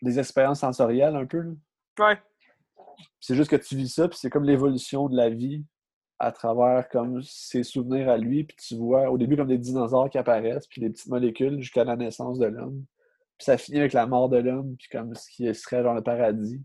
[0.02, 1.40] des expériences sensorielles un peu.
[1.40, 1.52] là.
[2.00, 2.22] Ouais.
[3.20, 5.64] C'est juste que tu vis ça, puis c'est comme l'évolution de la vie
[6.20, 10.10] à travers comme ses souvenirs à lui, puis tu vois au début comme des dinosaures
[10.10, 12.84] qui apparaissent, puis des petites molécules jusqu'à la naissance de l'homme.
[13.44, 16.02] Puis ça finit avec la mort de l'homme, puis comme ce qui serait genre le
[16.02, 16.64] paradis.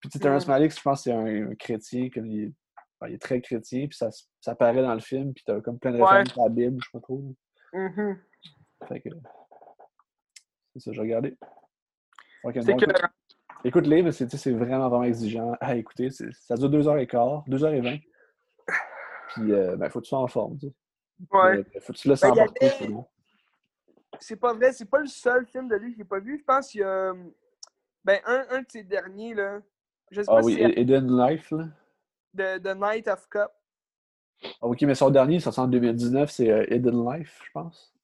[0.00, 0.46] Puis tu sais, Terrence.
[0.48, 2.52] Malick, je pense que c'est un, un chrétien, comme il est,
[3.08, 4.08] il est très chrétien, puis ça,
[4.40, 6.86] ça apparaît dans le film, puis t'as comme plein de références à la Bible, je
[6.86, 7.34] sais pas trop.
[7.74, 8.18] Mhm.
[8.88, 9.10] Fait que.
[10.72, 11.36] C'est ça, j'ai regardé.
[12.54, 12.84] C'est non, que.
[12.84, 13.02] écoute-
[13.64, 16.08] Écoute-les, mais c'est vraiment, vraiment exigeant à écouter.
[16.10, 18.00] Ça dure 2h15, 2h20.
[19.34, 20.74] Puis, euh, ben, faut que tu sois en forme, tu sais.
[21.32, 21.64] Ouais.
[21.74, 23.06] Mais Faut que tu laisses Ben, il y emporter, avait- c'est bon.
[24.20, 26.38] C'est pas vrai, c'est pas le seul film de lui que j'ai pas vu.
[26.38, 27.12] Je pense qu'il y a.
[28.04, 29.60] Ben, un, un de ses derniers, là.
[30.10, 31.68] Je sais Ah pas oui, si c'est Eden Life, là.
[32.36, 33.50] The, The Night of Cup.
[34.44, 37.94] Ah, ok, mais son dernier, ça sort en 2019, c'est euh, Eden Life, je pense.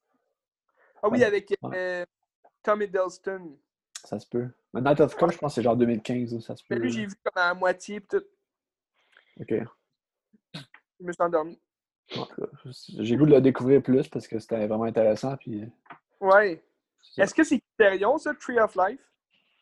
[1.03, 1.25] Ah oui, Ouais.
[1.25, 2.05] avec euh,
[2.63, 3.57] Tom Hiddleston.
[4.05, 4.49] Ça se peut.
[4.73, 6.75] Mais Night of Cup, je pense que c'est genre 2015, là, ça se peut.
[6.75, 8.23] Mais lui, j'ai vu comme à la moitié, tout.
[9.41, 9.55] Ok.
[10.55, 11.61] Je me suis endormi.
[12.99, 15.37] J'ai goût de le découvrir plus parce que c'était vraiment intéressant.
[15.37, 15.65] Puis,
[16.31, 17.23] ça.
[17.23, 19.01] Est-ce que c'est Criterion, ça, Tree of Life?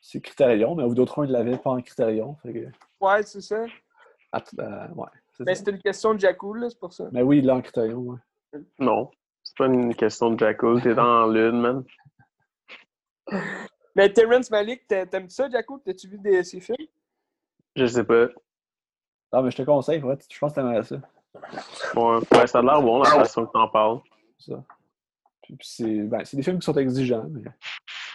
[0.02, 2.34] c'est Criterion, mais d'autres un, il l'avait pas en Criterion.
[2.42, 2.66] Fait que,
[3.04, 3.64] Ouais, c'est ça.
[4.32, 7.08] att- euh, ouais, c'est Ben, c'était une question de Jakul, là, c'est pour ça.
[7.12, 8.60] Mais oui, il l'a en Criterion, ouais.
[8.78, 9.10] Non.
[9.42, 10.80] C'est pas une question de Jackal.
[10.82, 11.84] T'es dans l'une, man.
[13.94, 15.80] Mais Terrence Malick, t'a- t'aimes ça, Jakul?
[15.84, 16.86] T'as-tu vu des, ses films?
[17.76, 18.26] Je sais pas.
[19.32, 20.96] Ah, mais je te conseille, ouais, je pense que t'aimerais ça.
[21.94, 24.00] Ouais, ouais, ça a l'air bon la façon que t'en parles.
[24.38, 24.62] ça.
[25.60, 27.42] C'est ben, c'est des films qui sont exigeants, mais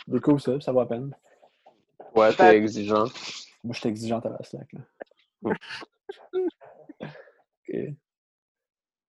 [0.08, 1.16] découvre ça, ça vaut la peine.
[2.16, 3.06] Ouais, Ben- t'es exigeant.
[3.64, 4.82] Moi, je suis exigeant à la slack, là.
[7.04, 7.76] ok.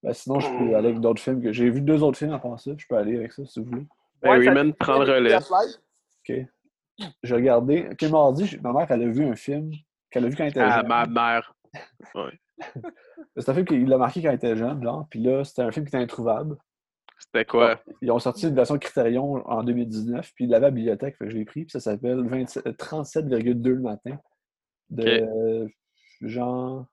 [0.02, 1.42] Ben, sinon, je peux aller avec d'autres films.
[1.42, 2.70] que J'ai vu deux autres films avant ça.
[2.76, 3.86] Je peux aller avec ça, si vous voulez.
[4.22, 4.38] Ben Ouais,
[5.06, 5.30] le relais.
[6.28, 6.46] Ok.
[7.22, 7.88] J'ai regardé.
[7.92, 9.70] Ok, mardi, ma mère, elle a vu un film
[10.10, 10.88] qu'elle a vu quand elle était Ah, jeune.
[10.88, 11.54] ma mère.
[13.36, 15.06] C'est un film qu'il a marqué quand elle était jeune, genre.
[15.10, 16.56] Puis là, c'était un film qui était introuvable.
[17.36, 17.78] C'était quoi?
[18.00, 21.26] Ils ont sorti une version Criterion en 2019, puis il l'avait à la bibliothèque, fait
[21.26, 24.18] que je l'ai pris, puis ça s'appelle 27 euh, 37,2 le matin
[24.88, 25.68] de euh,
[26.22, 26.86] Jean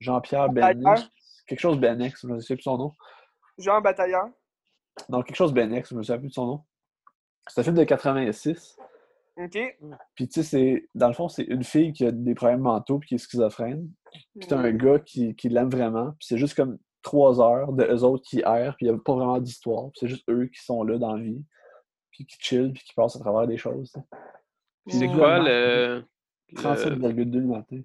[0.00, 1.10] Jean-Pierre Benex.
[1.46, 2.92] Quelque chose Benex, je ne sais plus son nom.
[3.58, 4.28] Jean Batailleur.
[5.10, 6.64] Non, quelque chose Benex, je me souviens plus de son nom.
[7.48, 8.78] C'est un film de 86.
[9.36, 9.58] OK.
[10.14, 12.98] Puis tu sais, c'est dans le fond, c'est une fille qui a des problèmes mentaux
[12.98, 13.90] puis qui est schizophrène.
[14.38, 16.12] Puis t'as un gars qui, qui l'aime vraiment.
[16.12, 19.00] Puis c'est juste comme trois heures de eux autres qui errent, puis il n'y a
[19.00, 19.84] pas vraiment d'histoire.
[19.90, 21.42] Puis c'est juste eux qui sont là dans la vie,
[22.10, 23.92] puis qui chill, puis qui passent à travers des choses.
[24.88, 26.04] C'est quoi le.
[26.52, 27.80] le- 37,2 le matin.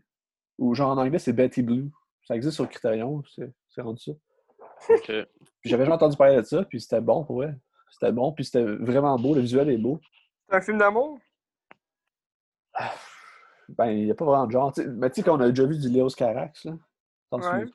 [0.58, 1.90] Ou genre en anglais, c'est Betty Blue.
[2.28, 4.12] Ça existe sur Criterion, c'est c'est rendu ça.
[4.90, 5.06] Ok.
[5.06, 7.56] Puis j'avais jamais entendu parler de ça, puis c'était bon pour vrai.
[7.92, 10.00] C'était bon, puis c'était vraiment beau, le visuel est beau.
[10.50, 11.20] C'est un film d'amour?
[13.70, 14.74] Ben, il n'y a pas vraiment de genre.
[14.98, 16.74] Mais tu sais, qu'on a déjà vu du Léos Carax, là.
[17.52, 17.66] Ouais.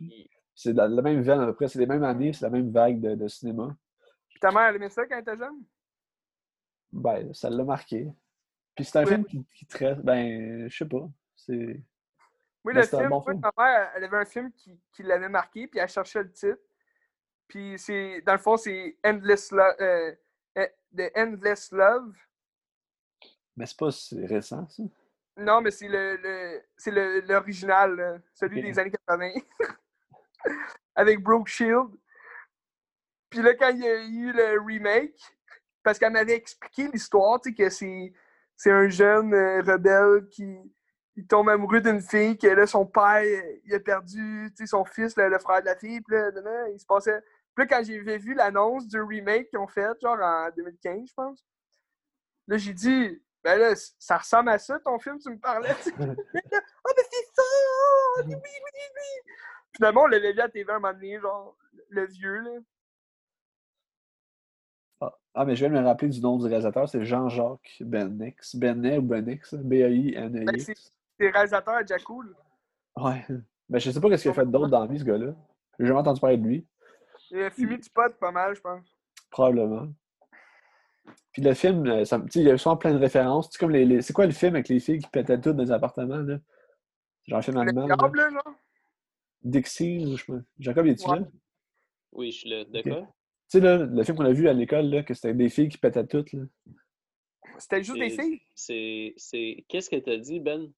[0.59, 2.71] C'est la, la même veine à peu près, c'est les mêmes années, c'est la même
[2.71, 3.77] vague de, de cinéma.
[4.31, 5.63] Puis ta mère, elle aimait ça quand elle était jeune?
[6.91, 8.11] Ben, ça l'a marqué.
[8.75, 11.07] Puis c'est un film qui, qui traite, ben, je sais pas.
[11.37, 11.83] C'est.
[12.65, 13.41] Oui, Mais le film, bon moi, film.
[13.41, 16.59] ma mère, elle avait un film qui, qui l'avait marqué, puis elle cherchait le titre.
[17.47, 20.15] Puis c'est, dans le fond, c'est Endless Love, euh,
[20.57, 22.15] eh, The Endless Love.
[23.57, 23.91] Mais c'est pas
[24.27, 24.83] récent, ça.
[25.37, 29.33] Non, mais c'est le, le c'est le- l'original, celui des années 80.
[30.95, 31.89] Avec Brooke Shield.
[33.31, 35.21] Puis là, quand il y a eu le remake,
[35.83, 38.13] parce qu'elle m'avait expliqué l'histoire, tu sais, que c'est,
[38.57, 40.59] c'est un jeune euh, rebelle qui
[41.17, 43.23] il tombe amoureux d'une fille, que là, son père,
[43.65, 46.31] il a perdu, tu sais, son fils, le, le frère de la fille, puis là,
[46.69, 47.23] il se passait...
[47.55, 51.15] Puis là, quand j'ai vu l'annonce du remake qu'ils ont fait, genre en 2015, je
[51.15, 51.43] pense,
[52.49, 55.71] là, j'ai dit, ben là, ça ressemble à ça, ton film, tu me parlais.
[56.89, 57.43] Ah, mais c'est ça!
[57.43, 59.33] ah, Oui, oui, oui, oui!
[59.77, 61.57] Finalement, on l'avait vu à TV un moment donné, genre,
[61.91, 62.51] le vieux, là.
[65.01, 68.57] Ah, Ah, mais je viens de me rappeler du nom du réalisateur, c'est Jean-Jacques Benex.
[68.57, 70.65] Benet ou Benex, Ben, B-A-I-N-E-X.
[70.65, 72.35] c'est- C'est réalisateur à Jacoul.
[72.97, 73.25] Ouais.
[73.71, 75.33] Mais je sais pas qu'est-ce qu'il a fait d'autre dans la vie, ce gars-là.
[75.79, 76.67] J'ai jamais entendu parler de lui.
[77.31, 78.85] Il a fumé du pot pas mal, je pense.
[79.31, 79.89] Probablement.
[81.33, 83.51] Puis le film, euh, ça, il y a souvent plein de références.
[83.51, 85.63] Sais, comme les, les- C'est quoi le film avec les filles qui pétaient toutes dans
[85.65, 86.39] les appartements, là?
[87.27, 87.97] Genre un film Le allemand, là?
[87.97, 88.55] diable, là, genre?
[89.43, 90.39] Dixie, je sais pas.
[90.59, 91.21] Jacob, es-tu Ouais.
[91.21, 91.27] là?
[92.13, 92.65] Oui, je suis là.
[92.83, 92.83] Quoi?
[93.03, 93.07] Tu
[93.49, 95.79] sais, là, le film qu'on a vu à l'école, là, que c'était des filles qui
[95.79, 96.43] pétaient toutes, là.
[96.65, 96.73] Tu
[97.59, 98.41] C'était juste des filles?
[98.55, 99.15] C'est.
[99.17, 100.71] c'est- Qu'est-ce que t'as dit, Ben?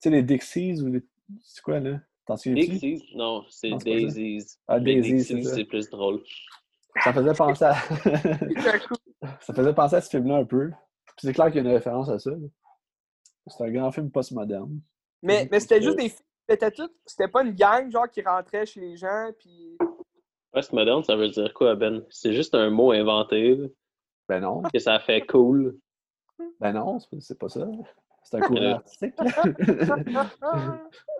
[0.00, 1.02] sais, les Dixies ou les...
[1.42, 2.00] C'est quoi, là?
[2.26, 2.70] T'en souviens-tu?
[2.72, 3.10] Dixies?
[3.14, 3.70] Non, c'est.
[3.84, 4.58] Daisies.
[4.66, 5.54] Ah, Les Daisies, c'est Dixies, ça.
[5.56, 6.22] c'est plus drôle.
[7.04, 7.74] Ça faisait penser à...
[9.40, 10.70] Ça faisait penser à ce film-là un peu.
[11.06, 12.30] Puis c'est clair qu'il y a une référence à ça.
[13.46, 14.80] C'est un grand film postmoderne.
[15.22, 16.24] Mais, mais c'était juste des filles.
[16.48, 16.90] C'était tout.
[17.06, 19.76] C'était pas une gang, genre, qui rentrait chez les gens, puis.
[20.52, 22.04] Postmoderne, ça veut dire quoi, Ben?
[22.10, 23.66] C'est juste un mot inventé, là,
[24.28, 25.78] Ben non, que ça fait cool.
[26.60, 27.66] ben non, c'est pas- c'est ça.
[28.24, 29.14] C'est un courant artistique.
[29.18, 30.24] Non,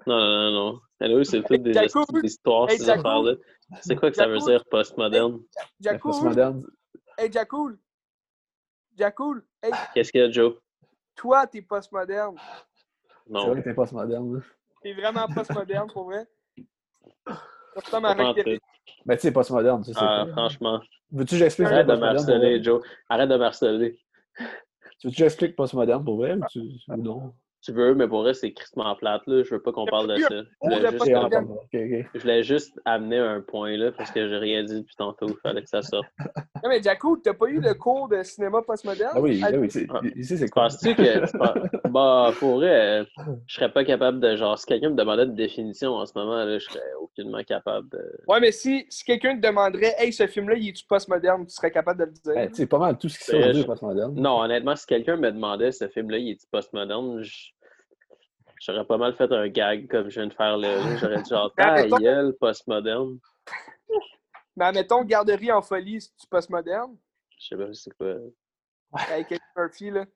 [0.07, 0.81] non, non, non.
[1.01, 3.35] Anyway, c'est toutes des hey, ces affaires-là.
[3.83, 5.41] C'est quoi que ça veut dire postmoderne?
[5.81, 6.13] Jacoul!
[6.13, 6.67] postmoderne,
[7.17, 7.79] Hey, Jacoul!
[8.97, 9.45] Jacoul!
[9.63, 10.55] Hey, Qu'est-ce qu'il y a, Joe?
[11.15, 12.37] toi, t'es postmoderne.
[13.27, 13.47] c'est Non.
[13.51, 14.43] vrai que t'es postmoderne.
[14.83, 16.27] T'es vraiment postmoderne, pour vrai.
[17.27, 18.37] Ça ressemble à Rock.
[18.37, 18.59] Terry.
[19.05, 19.99] Ben, tu sais, postmoderne, tu sais.
[20.01, 20.81] Ah, franchement.
[21.11, 22.63] Veux-tu que j'explique Arrête de marceler?
[22.63, 22.83] Joe.
[23.09, 23.99] Arrête de marceler.
[24.99, 26.61] Tu veux-tu que j'explique postmoderne pour vrai ou, tu...
[26.89, 27.35] ou non?
[27.61, 29.43] Tu veux, mais pour vrai, c'est crissement plate, là.
[29.43, 30.29] Je veux pas qu'on parle de ça.
[30.31, 31.31] Je voulais juste, Ok, on en postmoderne.
[31.31, 31.53] parle pas.
[31.55, 32.11] Ok, ok.
[32.15, 35.27] je voulais juste amener un point, là, parce que j'ai rien dit depuis tantôt.
[35.29, 36.07] Il fallait que ça sorte.
[36.65, 39.13] Non, mais Jacoul, t'as pas eu le cours de cinéma postmoderne?
[39.15, 40.01] Ah oui, ah oui, c'est- Ah.
[40.17, 40.65] ici, c'est quoi?
[40.65, 41.03] Penses-tu que.
[41.89, 43.07] Bah, pour vrai,
[43.47, 44.35] je serais pas capable de.
[44.37, 47.89] Genre, si quelqu'un me demandait de définition en ce moment, là, je serais aucunement capable
[47.91, 47.99] de.
[48.27, 51.71] Ouais, mais si, si quelqu'un te demanderait, hey, ce film-là, il est-tu postmoderne, tu serais
[51.71, 52.35] capable de le dire.
[52.35, 54.15] Ben, tu sais, pas mal tout ce qui C'est sort est postmoderne.
[54.21, 57.48] Non, honnêtement, si quelqu'un me demandait ce film-là, il est postmoderne, je-
[58.61, 60.97] j'aurais pas mal fait un gag comme je viens de faire là.
[60.99, 63.19] J'aurais dit genre, Mais ta gueule, postmoderne.
[64.57, 66.97] Mais admettons, Garderie en folie, c'est-tu postmoderne?
[67.39, 68.17] Je sais pas c'est quoi.
[69.11, 70.07] Avec Eddie Murphy, là.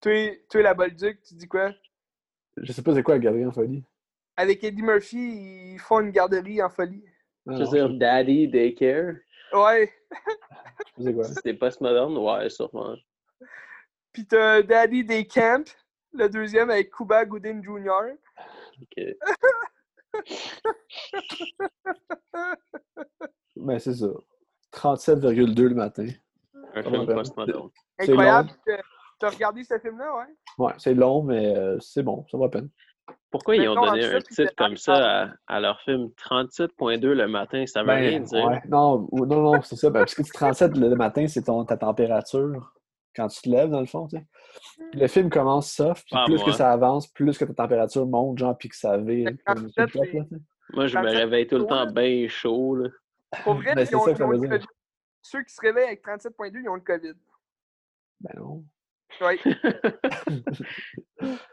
[0.00, 0.12] Toi,
[0.50, 1.72] toi, la Bolduc, tu dis quoi?
[2.56, 3.84] Je sais pas c'est quoi la galerie en folie.
[4.36, 7.04] Avec Eddie Murphy, ils font une garderie en folie.
[7.46, 9.14] Non, Je veux dire, Daddy Daycare,
[9.52, 9.92] Ouais.
[10.98, 11.40] je sais pas c'est quoi.
[11.42, 12.16] c'est postmoderne?
[12.18, 12.96] Ouais, sûrement.
[14.12, 15.64] Puis t'as Daddy Day Camp,
[16.12, 18.14] le deuxième avec Cuba Gooding Jr.
[18.82, 19.04] Ok.
[23.56, 24.06] Ben, c'est ça.
[24.72, 26.06] 37,2 le matin.
[26.74, 27.06] Un film.
[27.98, 28.50] C'est Incroyable.
[28.64, 28.82] T'as-
[29.20, 30.64] T'as regardé ce film-là, ouais?
[30.64, 32.68] Ouais, c'est long, mais euh, c'est bon, ça va à peine.
[33.32, 37.66] Pourquoi ils ont donné un titre comme ça à, à leur film 37.2 le matin?
[37.66, 38.44] Ça veut rien Ben, dire.
[38.46, 38.62] ouais.
[38.68, 39.90] Non, non, non, c'est ça.
[39.90, 42.72] Ben, parce que 37 le matin, c'est ton, ta température
[43.18, 44.06] quand tu te lèves, dans le fond.
[44.06, 44.26] tu sais.
[44.92, 46.44] Puis le film commence soft, puis Ah, plus moi.
[46.46, 49.28] que ça avance, plus que ta température monte, genre, puis que ça vire.
[49.28, 50.42] Fait que comme 37, tout le c'est- top, là, tu sais.
[50.74, 52.76] Moi, je me 37 réveille tout le temps bien chaud.
[52.76, 52.88] Là.
[53.44, 54.60] Pour vrai, Ben, ils c'est ont- ça ils ont le.
[55.22, 57.12] Ceux qui se réveillent avec 37.2, ils ont le COVID.
[58.20, 58.64] Ben non.
[59.20, 59.38] Ouais.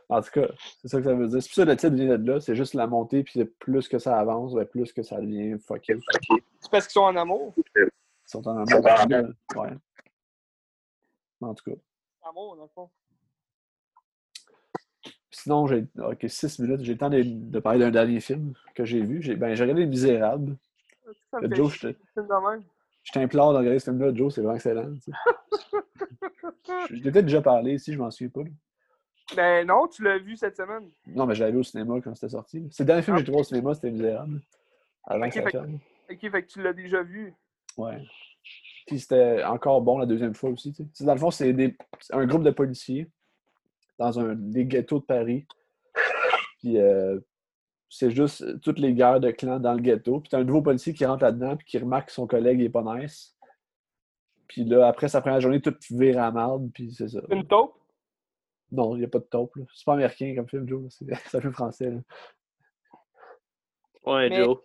[0.09, 0.47] En tout cas,
[0.81, 1.41] c'est ça que ça veut dire.
[1.41, 3.87] C'est pour ça que le titre vient de là, c'est juste la montée, puis plus
[3.87, 5.97] que ça avance, ben, plus que ça devient fucké.
[6.59, 7.53] C'est parce qu'ils sont en amour.
[7.75, 7.89] Ils
[8.25, 8.85] sont en amour.
[9.55, 9.69] Ouais.
[11.45, 11.77] En tout cas.
[12.23, 12.89] Amour, dans le fond.
[15.31, 16.81] Sinon, j'ai ok, 6 minutes.
[16.81, 19.21] J'ai le temps de, de parler d'un dernier film que j'ai vu.
[19.21, 20.57] J'ai ben, j'ai regardé Les Misérables.
[21.29, 21.85] Ça Le Joe,
[23.05, 24.13] je t'implore de regarder ce film-là.
[24.13, 24.91] Joe, c'est vraiment excellent.
[24.93, 25.11] tu sais.
[26.89, 28.41] Je l'ai peut-être déjà parlé ici, je m'en souviens pas.
[28.41, 28.49] là.
[29.35, 30.89] Ben non, tu l'as vu cette semaine.
[31.07, 32.67] Non, mais je l'avais vu au cinéma quand c'était sorti.
[32.71, 34.41] C'est le dernier film que j'ai trouvé au cinéma, c'était ferme.
[35.09, 37.33] Ok, fait que tu l'as déjà vu.
[37.77, 38.03] Ouais.
[38.85, 40.71] Puis c'était encore bon la deuxième fois aussi.
[40.73, 40.89] tu sais.
[40.93, 41.55] C'est- Dans le fond, c'est
[42.11, 43.09] un groupe de policiers
[43.97, 45.47] dans un, des ghettos de Paris.
[46.59, 47.19] Puis euh,
[47.89, 50.19] c'est juste toutes les guerres de clans dans le ghetto.
[50.19, 52.69] Puis t'as un nouveau policier qui rentre là-dedans puis qui remarque que son collègue est
[52.69, 53.35] pas nice.
[54.47, 56.69] Puis là, après sa première journée, tout vire à marde.
[56.73, 57.21] Puis c'est ça.
[57.31, 57.73] Une taupe?
[58.71, 59.55] Non, il n'y a pas de taupe.
[59.55, 59.63] là.
[59.73, 60.83] C'est pas américain comme film, Joe.
[60.89, 61.89] C'est c'est un film français.
[61.91, 61.99] là.
[64.05, 64.57] Ouais, Mais- Joe.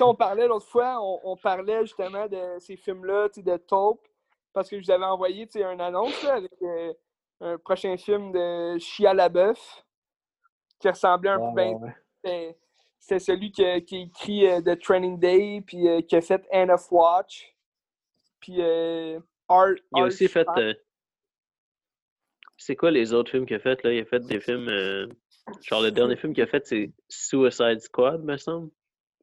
[0.00, 4.06] On parlait l'autre fois, on, on parlait justement de ces films-là, tu sais, de taupe,
[4.52, 6.92] parce que je vous avais envoyé tu sais, une annonce là, avec euh,
[7.40, 9.84] un prochain film de Chia Labeouf
[10.78, 11.94] qui ressemblait un peu ouais, ouais.
[12.16, 12.56] C'était
[12.98, 16.70] c'était celui qui a, écrit euh, The Training Day, puis euh, qui a fait End
[16.70, 17.54] of Watch,
[18.40, 18.62] puis
[19.48, 19.74] Art.
[19.94, 20.46] Il a aussi fait.
[22.56, 23.92] C'est quoi les autres films qu'il a fait là?
[23.92, 24.70] Il a fait des films.
[25.60, 28.70] Genre, le dernier film qu'il a fait, c'est Suicide Squad, me semble.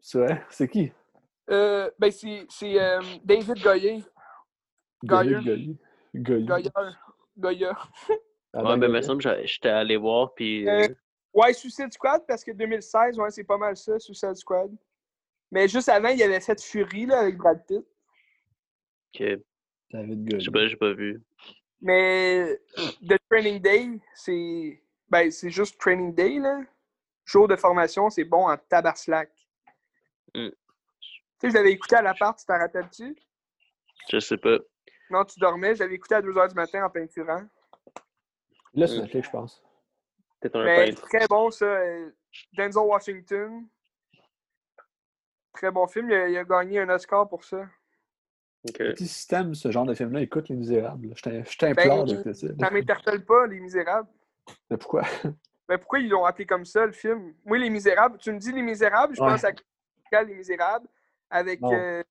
[0.02, 0.44] C'est vrai?
[0.50, 0.92] C'est qui?
[1.50, 4.04] Euh, ben, c'est c'est, euh, David Goyer.
[5.04, 5.34] Goyer.
[5.44, 5.78] Goyer.
[6.16, 6.46] Goyer.
[6.46, 6.70] Goyer.
[7.38, 7.72] Goyer.
[8.54, 10.68] Ah, Ouais, ben, ben, me semble, j'a- j'étais allé voir, puis.
[10.68, 10.88] Euh, euh,
[11.34, 14.70] Ouais, Suicide Squad, parce que 2016, ouais, c'est pas mal ça, Suicide Squad.
[15.50, 17.86] Mais juste avant, il avait fait Fury là, avec Brad Pitt.
[19.14, 19.42] que-
[19.92, 20.46] David Je Goyer.
[20.46, 21.22] sais pas, j'ai pas vu.
[21.82, 22.60] Mais
[23.08, 24.82] The Training Day, c'est.
[25.10, 26.62] Ben, c'est juste Training Day, là.
[27.26, 29.32] Jour de formation, c'est bon en tabarslack.
[30.36, 30.50] Mm.
[30.50, 30.56] Tu
[31.40, 33.16] sais, je l'avais écouté à l'appart, tu t'en rappelles-tu?
[34.12, 34.58] Je sais pas.
[35.10, 37.42] Non, tu dormais, je l'avais écouté à 2h du matin en peinturant.
[38.74, 39.02] Là, c'est Mm.
[39.02, 39.64] Netflix, je pense.
[40.40, 41.02] Peut-être un Mais peintre.
[41.08, 41.66] très bon, ça.
[41.66, 42.10] euh,
[42.54, 43.68] Denzel Washington.
[45.54, 47.68] Très bon film, il a, il a gagné un Oscar pour ça.
[48.68, 48.82] Ok.
[48.96, 51.14] Si t'aimes ce genre de film-là, écoute Les Misérables.
[51.16, 52.48] Je t'implore Ben, d'écouter ça.
[52.60, 54.08] Ça m'interpelle pas, Les Misérables.
[54.70, 55.02] Mais pourquoi?
[55.68, 57.34] Ben pourquoi ils l'ont appelé comme ça, le film?
[57.46, 59.30] Moi, Les Misérables, tu me dis Les Misérables, je Ouais.
[59.30, 59.52] pense à
[60.28, 60.88] Les Misérables
[61.30, 62.04] avec euh,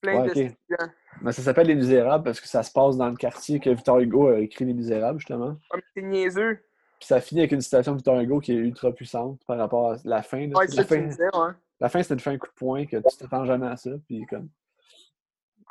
[0.00, 0.36] plein Ouais, de ok.
[0.36, 0.92] étudiants.
[1.22, 3.98] Mais ça s'appelle Les Misérables parce que ça se passe dans le quartier que Victor
[4.00, 5.56] Hugo a écrit Les Misérables, justement.
[5.94, 6.58] C'est niaiseux.
[6.98, 9.92] Puis ça finit avec une citation de Victor Hugo qui est ultra puissante par rapport
[9.92, 10.46] à la fin.
[10.46, 10.58] là.
[10.58, 11.52] Ouais, la, fin me disais, ouais.
[11.80, 13.90] la fin, c'était une fin coup de poing que tu t'attends jamais à ça.
[14.06, 14.48] Puis comme...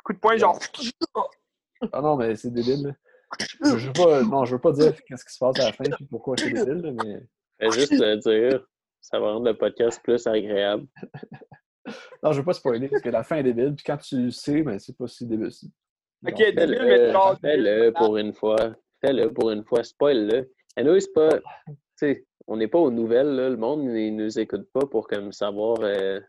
[0.04, 0.58] Coup de poing, genre.
[1.92, 2.86] Ah non, mais c'est débile.
[2.86, 2.92] là.
[3.62, 5.84] Je, veux pas, non, je veux pas dire qu'est-ce qui se passe à la fin
[5.84, 7.20] et pourquoi c'est débile, mais
[7.58, 8.66] Fais juste le dire,
[9.08, 10.86] ça va rendre le podcast plus agréable.
[12.22, 13.74] non, je veux pas spoiler parce que la fin est débile.
[13.76, 15.46] Puis quand tu le sais, ben, c'est pas si débile.
[16.26, 16.34] Ok, Non.
[16.36, 17.38] débile, mais Fais-le, genre.
[17.40, 18.56] fais-le pour une fois.
[19.00, 19.84] Fais-le pour une fois.
[19.84, 20.50] Spoil-le.
[20.76, 21.38] Et nous, c'est pas.
[21.68, 23.48] Tu sais, on n'est pas aux nouvelles, là.
[23.48, 26.20] Le monde ne nous écoute pas pour comme savoir euh,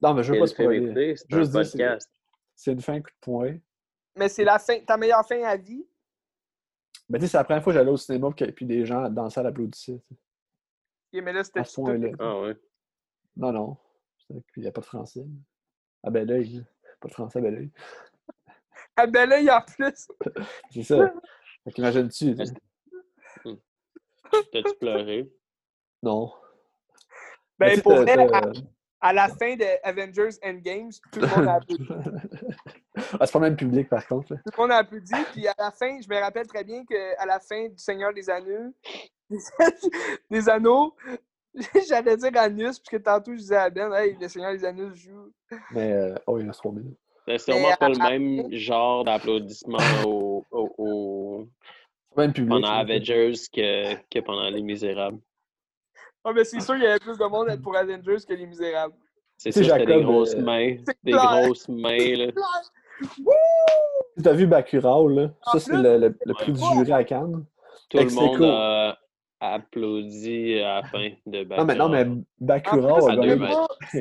[0.00, 1.14] Non, mais je veux pas spoiler.
[1.16, 2.10] C'est un Juste dire, c'est- podcast.
[2.56, 3.56] C'est une fin coup de poing.
[4.16, 5.86] Mais c'est la fin, ta meilleure fin à vie?
[7.08, 9.10] Ben, tu sais, c'est la première fois que j'allais au cinéma puis, puis des gens
[9.10, 10.00] dans la salle applaudissaient.
[11.14, 12.08] Ok, mais là, c'était À ce point-là.
[12.18, 12.56] Ah ouais.
[13.36, 13.76] Non, non.
[14.30, 15.24] Il n'y a pas de français.
[16.02, 16.64] À bel oeil.
[17.00, 17.70] Pas de français à bel oeil.
[18.96, 20.06] Ah ben là, il y a en plus.
[20.70, 21.12] C'est ça.
[21.64, 22.36] Fait qu'imagines-tu?
[22.36, 22.54] tu sais.
[24.52, 25.28] T'as-tu pleuré?
[26.00, 26.32] Non.
[27.58, 28.52] Ben, pour vrai, à,
[29.00, 31.88] à la fin de Avengers Endgames, tout le monde a applaudi.
[33.18, 34.28] ah, c'est pas le même public, par contre.
[34.28, 35.12] Tout le monde a applaudi.
[35.32, 38.30] Puis à la fin, je me rappelle très bien qu'à la fin du Seigneur des
[38.30, 38.72] Anneaux,
[40.30, 40.94] des Anneaux,
[41.88, 45.32] j'allais dire Anus, puisque tantôt je disais à Ben, hey, le Seigneur des Anneaux joue.
[45.70, 46.94] Mais, euh, oh, il y en a 3000.
[47.26, 51.48] C'est sûrement Mais pas à- le même genre d'applaudissement au, au- au-
[52.10, 52.50] C'est pas le même public.
[52.50, 52.68] pendant.
[52.72, 55.18] Avengers que, que pendant Les Misérables.
[56.24, 58.94] Ah, mais c'est sûr qu'il y avait plus de monde pour Avengers que les Misérables.
[59.36, 60.76] C'est sûr, c'était des Jacob, grosses euh, mains.
[60.86, 61.42] C'est Des clair.
[61.42, 62.32] grosses mains, là.
[64.22, 65.30] Tu as vu Bacurau, là?
[65.46, 66.58] En Ça, c'est le, le- le prix ouais.
[66.58, 67.44] du jury à Cannes.
[67.90, 68.98] Tout le monde a
[69.40, 72.04] applaudi à la fin de Non, mais, non, mais
[72.40, 72.80] Bacurau.
[72.80, 73.36] Bacurau En plus, a à deux gagné.
[73.40, 73.68] mètres.
[73.68, 73.98] pas-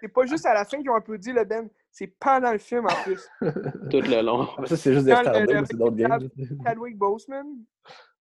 [0.00, 2.86] C'est pas juste à la fin qu'ils ont applaudi le Ben, c'est pendant le film
[2.86, 3.28] en plus.
[3.90, 4.48] Tout le long.
[4.56, 6.10] Ah, mais ça, c'est juste des le- c'est d'autres games.
[6.10, 6.46] là.
[6.64, 7.46] Chadwick Boseman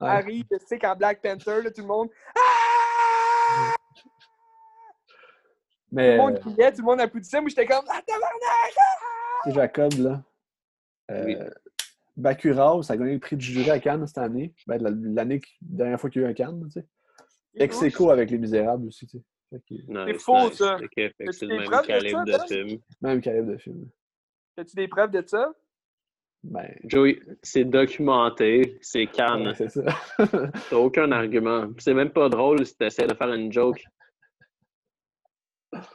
[0.01, 0.07] Ouais.
[0.07, 2.10] arrive, tu sais, quand Black Panther, là, tout le monde.
[2.36, 3.74] Ah!
[3.95, 4.10] Tout
[5.95, 7.41] Mais le monde euh, criait, tout le monde applaudissait.
[7.41, 7.84] Moi, j'étais comme.
[7.89, 8.76] Ah, tabarnak!
[9.43, 10.22] c'est Jacob, là.
[11.12, 11.38] Euh, Oui.
[12.20, 14.53] Bacurau, ça a gagné le prix du jury à Cannes cette année.
[14.67, 16.88] Ben, la- l'année, qui- dernière fois qu'il y a eu un Cannes, tu sais.
[17.55, 19.24] Ex aequo avec Les Misérables aussi, tu sais.
[19.88, 20.78] Nice, faux, ça.
[20.80, 22.80] C'est des le même preuves de calibre ça, de film.
[23.01, 23.89] même calibre de film.
[24.57, 25.53] As-tu des preuves de ça?
[26.43, 29.47] Ben, Joey, c'est documenté, c'est Cannes.
[29.47, 29.84] ouais, c'est ça.
[30.70, 31.67] T'as aucun argument.
[31.80, 33.84] C'est même pas drôle si t'essaies de faire une joke.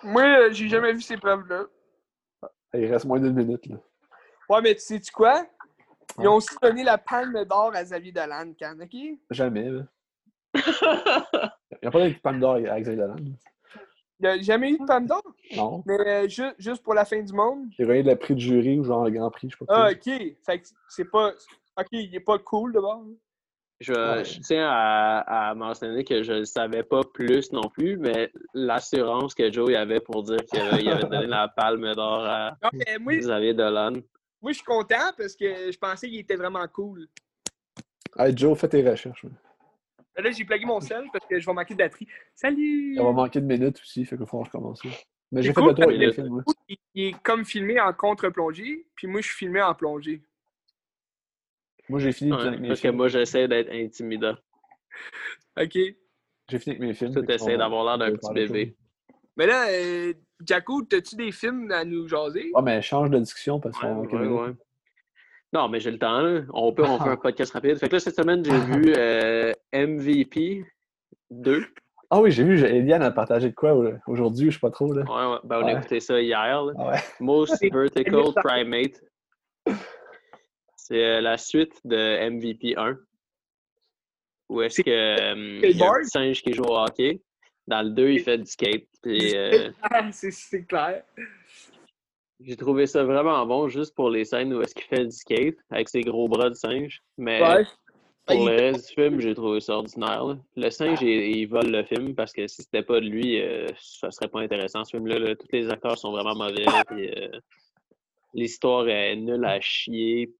[0.02, 1.64] Moi, euh, j'ai jamais vu ces preuves-là.
[2.74, 3.76] Il reste moins d'une minute, là.
[4.50, 5.46] Ouais, mais tu sais-tu quoi?
[6.18, 9.18] Ils ont aussi donné la palme d'or à Xavier Dolan, Cannes, OK?
[9.30, 9.82] Jamais, là.
[10.54, 13.16] Il n'y a pas donné de palme d'or à Xavier Dolan.
[14.20, 15.22] Il n'y a jamais eu de palme d'or,
[15.56, 15.82] Non.
[15.86, 17.66] mais euh, ju- juste pour la fin du monde?
[17.78, 19.86] Il a gagné le prix du jury ou genre le grand prix, je sais pas.
[19.86, 19.90] Ah.
[19.90, 20.36] OK.
[20.46, 21.30] Fait que c'est pas...
[21.76, 23.02] OK, il est pas cool, d'abord.
[23.80, 24.24] Je, Ouais.
[24.24, 29.34] je tiens à, à mentionner que je ne savais pas plus non plus, mais l'assurance
[29.34, 33.14] que Joey avait pour dire qu'il avait donné la palme d'or à Non, mais moi,
[33.16, 33.94] Xavier Dolan.
[34.44, 37.08] Moi je suis content parce que je pensais qu'il était vraiment cool.
[38.18, 39.24] Hey, Joe, fais tes recherches.
[39.24, 39.30] là.
[40.16, 42.06] Mais là, j'ai plugué mon sel parce que je vais manquer de batterie.
[42.34, 42.92] Salut!
[42.94, 44.88] Il va manquer de minutes aussi, fait qu'il va falloir recommencer.
[45.32, 46.34] Mais j'ai fait cool le tour que- films.
[46.34, 46.42] ouais.
[46.68, 50.22] Il, il est comme filmé en contre-plongée, puis moi, je suis filmé en plongée.
[51.88, 54.36] Moi, j'ai fini Ouais, avec mes parce que moi, j'essaie d'être intimidant.
[55.58, 55.72] OK.
[55.74, 57.12] J'ai fini avec mes films.
[57.14, 58.76] Tout fait qu'on essaie va- d'avoir l'air on d'un petit bébé.
[59.36, 60.12] Mais là, euh,
[60.46, 62.50] Jaco, t'as-tu des films à nous jaser?
[62.54, 64.52] Ah, mais change de discussion parce qu'on ouais, ouais.
[65.52, 66.42] Non, mais j'ai le temps, là.
[66.52, 67.12] On peut, on fait Ah.
[67.12, 67.76] un podcast rapide.
[67.78, 70.64] Fait que là, cette semaine, j'ai vu euh, MVP
[71.30, 71.64] 2.
[72.10, 73.72] Ah oui, j'ai vu, Eliane a partagé de quoi
[74.06, 74.92] aujourd'hui, je sais pas trop.
[74.92, 75.02] Là.
[75.02, 75.38] Ouais, ouais.
[75.44, 76.62] Ben, on a écouté ça hier.
[76.64, 76.72] là.
[76.78, 76.98] Ah ouais.
[77.20, 79.00] Most Vertical Primate.
[80.76, 82.96] C'est euh, la suite de MVP 1.
[84.50, 87.22] Où est-ce que euh, il y a un singe qui joue au hockey.
[87.66, 88.86] Dans le 2, il fait du skate.
[89.02, 91.02] Puis, euh, Ah, c'est- c'est clair.
[92.40, 95.56] j'ai trouvé ça vraiment bon juste pour les scènes où est-ce qu'il fait du skate
[95.70, 97.02] avec ses gros bras de singe.
[97.16, 97.64] Mais Ouais.
[98.26, 100.24] pour Il- le reste du film, j'ai trouvé ça ordinaire.
[100.24, 100.36] là.
[100.56, 103.66] Le singe, il, il vole le film parce que si c'était pas de lui, euh,
[103.78, 105.18] ça serait pas intéressant ce film-là.
[105.18, 105.34] là.
[105.36, 106.64] Tous les acteurs sont vraiment mauvais.
[106.88, 107.28] puis, euh,
[108.36, 110.34] L'histoire est nulle à chier.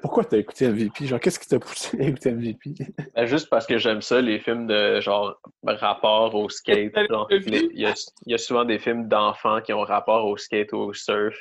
[0.00, 1.06] Pourquoi t'as écouté MVP?
[1.06, 2.70] Genre, qu'est-ce qui t'a poussé à écouter MVP?
[3.14, 6.94] Ben, juste parce que j'aime ça, les films de genre rapport au skate.
[7.10, 7.94] Genre, les- Il y, a,
[8.26, 11.36] il y a souvent des films d'enfants qui ont rapport au skate ou au surf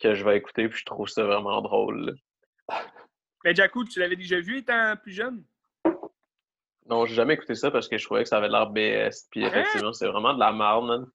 [0.00, 2.14] que je vais écouter, puis je trouve ça vraiment drôle.
[3.44, 5.42] Mais Jaco, tu l'avais déjà vu étant plus jeune?
[6.86, 9.28] Non, j'ai jamais écouté ça parce que je trouvais que ça avait l'air BS.
[9.30, 11.06] Puis effectivement, c'est vraiment de la merde, man.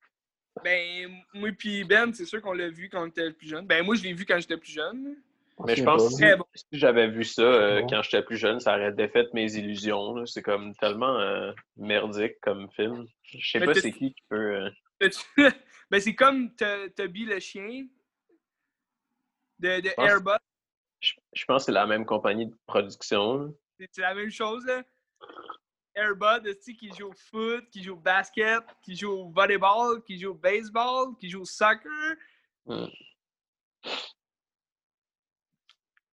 [0.63, 3.67] Ben, moi puis Ben, c'est sûr qu'on l'a vu quand on était plus jeune.
[3.67, 5.17] Ben, moi, je l'ai vu quand j'étais plus jeune.
[5.65, 6.45] Mais je pense que si, Très bon.
[6.53, 7.87] si j'avais vu ça euh, Bon.
[7.87, 10.25] quand j'étais plus jeune, ça aurait défait mes illusions.
[10.25, 13.07] C'est comme tellement euh, merdique comme film.
[13.23, 14.69] Je sais pas c'est qui qui peut.
[14.99, 15.09] euh,
[15.89, 16.53] ben, c'est comme
[16.95, 17.87] Toby le chien
[19.59, 20.37] de, de Airbus.
[21.01, 23.53] Je, je pense que c'est la même compagnie de production.
[23.79, 24.83] C'est la même chose, là.
[25.95, 30.31] Airbud, qui joue au foot, qui joue au basket, qui joue au volleyball, qui joue
[30.31, 32.15] au baseball, qui joue au soccer.
[32.65, 32.85] Mm.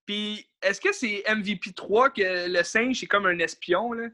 [0.06, 4.08] Puis, est-ce que c'est MVP 3 que le singe, c'est comme un espion, là?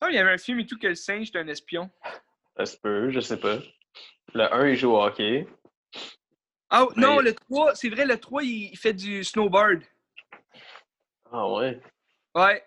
[0.00, 1.90] Ah, il y avait un film et tout que le singe, c'est un espion.
[2.56, 3.58] Ça se peut, je sais pas.
[4.34, 5.46] Le 1, il joue au hockey.
[6.70, 9.82] Ah, non, Mais- le 3, c'est vrai, le 3, il, fait du snowboard.
[11.30, 11.80] Ah ouais.
[12.34, 12.64] Ouais.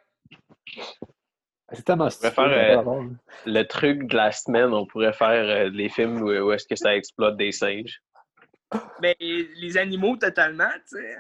[1.72, 2.34] C'est tellement stupide.
[2.34, 3.10] faire, ça n'a euh, là.
[3.46, 6.76] Le truc de la semaine, on pourrait faire euh, les films où, où est-ce que
[6.76, 8.02] ça exploite des singes.
[9.02, 11.18] Ben, les animaux, totalement, tu sais.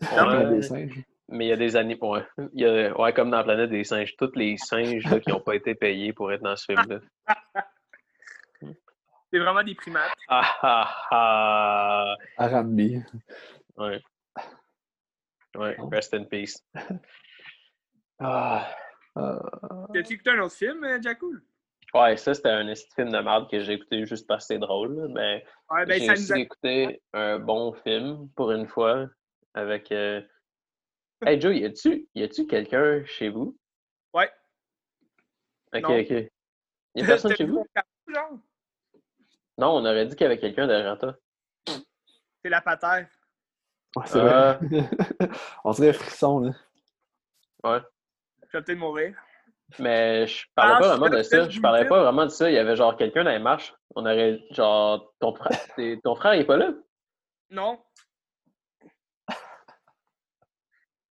[0.00, 1.02] Des singes.
[1.28, 2.14] mais il y a des animaux.
[2.16, 2.26] Ouais.
[2.52, 5.30] Il y a- ouais, comme dans la planète des singes, tous les singes là, qui
[5.30, 6.98] n'ont pas été payés pour être dans ce film-là.
[9.32, 10.12] C'est vraiment des primates.
[10.28, 12.14] Ah ah ah!
[12.38, 13.02] Arambi.
[13.76, 14.00] Ouais.
[15.56, 15.88] Ouais, Non.
[15.88, 16.62] rest in peace.
[18.18, 18.66] Ah.
[19.18, 19.38] Euh,
[19.92, 21.42] T'as-tu écouté un autre film, euh, Jacoul?
[21.94, 25.08] Ouais, ça, c'était un film de merde que j'ai écouté juste parce que c'est drôle.
[25.14, 26.38] Mais Ouais, ben, j'ai aussi a...
[26.38, 29.06] écouté un bon film pour une fois
[29.56, 29.90] avec.
[29.92, 30.20] euh,
[31.24, 33.56] Hey Joe, y a-tu y a-tu quelqu'un chez vous?
[34.12, 34.30] Ouais.
[35.74, 35.98] Ok, Non.
[35.98, 36.10] ok.
[36.10, 37.54] Y a personne chez vous?
[37.54, 38.38] mon capot, genre?
[39.58, 41.16] Non, on aurait dit qu'il y avait quelqu'un derrière toi.
[42.44, 43.08] C'est la patère.
[43.96, 44.58] ouais, c'est Ah.
[44.60, 44.88] vrai.
[45.64, 46.50] On dirait frisson, là.
[47.64, 47.80] Ouais.
[48.52, 49.16] Je vais peut-être mourir.
[49.80, 51.48] Mais je parlais Ah, pas vraiment de ça.
[51.48, 52.48] je parlais pas vraiment de ça.
[52.50, 53.74] Il y avait genre quelqu'un dans les marches.
[53.96, 55.50] On aurait genre ton frère.
[56.04, 56.72] Ton frère il est pas là?
[57.50, 57.82] Non.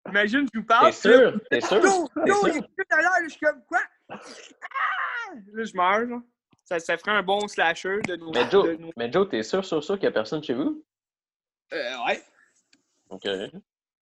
[0.08, 0.86] Imagine, je vous parle.
[0.86, 1.40] T'es sûr?
[1.50, 1.82] T'es sûr?
[1.82, 2.48] Non, non, sûr?
[2.48, 3.80] il est derrière, je suis comme quoi?
[4.08, 4.16] Ah!
[5.52, 6.22] Là, je meurs, là.
[6.64, 8.32] Ça, ça ferait un bon slasher de nous.
[8.32, 10.84] Mais Joe, nous- mais Joe, t'es sûr, sûr, sûr qu'il y a personne chez vous?
[11.72, 12.22] Euh, ouais.
[13.08, 13.26] Ok.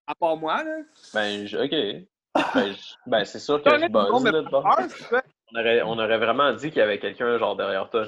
[0.06, 0.78] À part moi, là.
[1.14, 2.06] Ben, je- ok.
[2.54, 4.62] Ben, je- ben, c'est sûr que je buzz, mais là, de bord.
[4.62, 5.22] peur, c'est quoi?
[5.52, 8.06] On aurait, on aurait vraiment dit qu'il y avait quelqu'un, genre, derrière toi.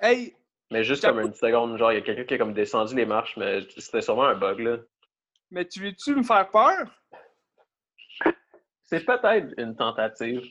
[0.00, 0.34] Hey,
[0.70, 3.06] Mais juste comme une seconde, genre, il y a quelqu'un qui a comme descendu les
[3.06, 4.76] marches, mais c'était sûrement un bug, là.
[5.50, 6.76] mais tu veux-tu me faire peur?
[8.90, 10.42] C'est peut-être une tentative.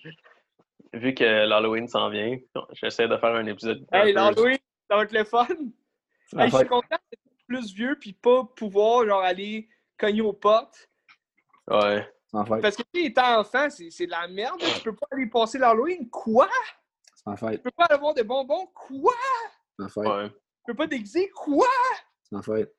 [0.94, 2.38] Vu que l'Halloween s'en vient,
[2.74, 3.86] j'essaie de faire un épisode.
[3.92, 4.58] Hey, l'Halloween,
[4.90, 5.48] ça va être le fun.
[6.38, 9.68] Hey, je suis content d'être plus vieux puis pas pouvoir genre aller
[9.98, 10.88] cogner aux portes.
[11.68, 12.08] Ouais.
[12.32, 14.60] Parce que tu étant enfant, c'est c'est de la merde.
[14.60, 16.10] Tu peux pas aller passer l'Halloween.
[16.10, 16.50] Quoi?
[17.16, 17.58] C'est ma fête.
[17.58, 18.68] Tu peux pas aller avoir de bonbons.
[18.68, 19.14] Quoi?
[19.78, 20.06] C'est ma fête.
[20.06, 20.30] Ouais.
[20.30, 21.30] Tu peux pas déguiser.
[21.30, 21.68] Quoi?
[22.24, 22.74] C'est ma fête.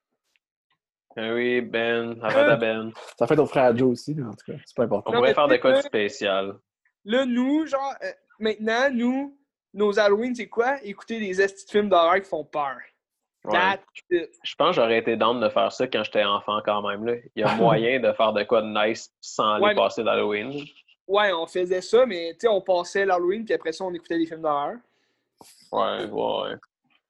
[1.16, 2.92] Ah oui, Ben, arrête à Ben.
[3.18, 4.58] Ça fait ton frère à Joe aussi, là, en tout cas.
[4.64, 5.10] C'est pas important.
[5.10, 6.54] On pourrait faire de tu quoi de sais, spécial?
[7.04, 9.38] Là, nous, genre, euh, maintenant, nous,
[9.74, 10.76] nos Halloween, c'est quoi?
[10.82, 12.76] Écouter des estis de films d'horreur qui font peur.
[13.44, 13.78] Ouais.
[14.10, 17.06] Je pense que j'aurais été down de faire ça quand j'étais enfant quand même.
[17.06, 17.14] Là.
[17.34, 20.52] Il y a moyen de faire de quoi de nice sans aller Ouais, passer d'Halloween.
[21.06, 24.18] Ouais, on faisait ça, mais tu sais, on passait l'Halloween, puis après ça, on écoutait
[24.18, 24.76] des films d'horreur.
[25.72, 26.54] Ouais, ouais, ouais.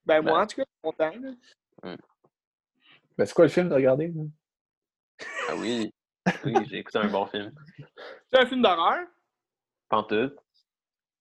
[0.07, 0.23] Ben, Ben.
[0.23, 1.13] moi, en tout cas, je suis content.
[1.83, 1.97] là.
[3.19, 4.09] Ben, c'est quoi le film de regarder?
[4.09, 4.23] là?
[5.49, 5.93] Ah oui.
[6.45, 7.51] Oui, j'ai écouté un bon film.
[8.31, 9.07] C'est un film d'horreur.
[9.89, 10.37] Pantoute.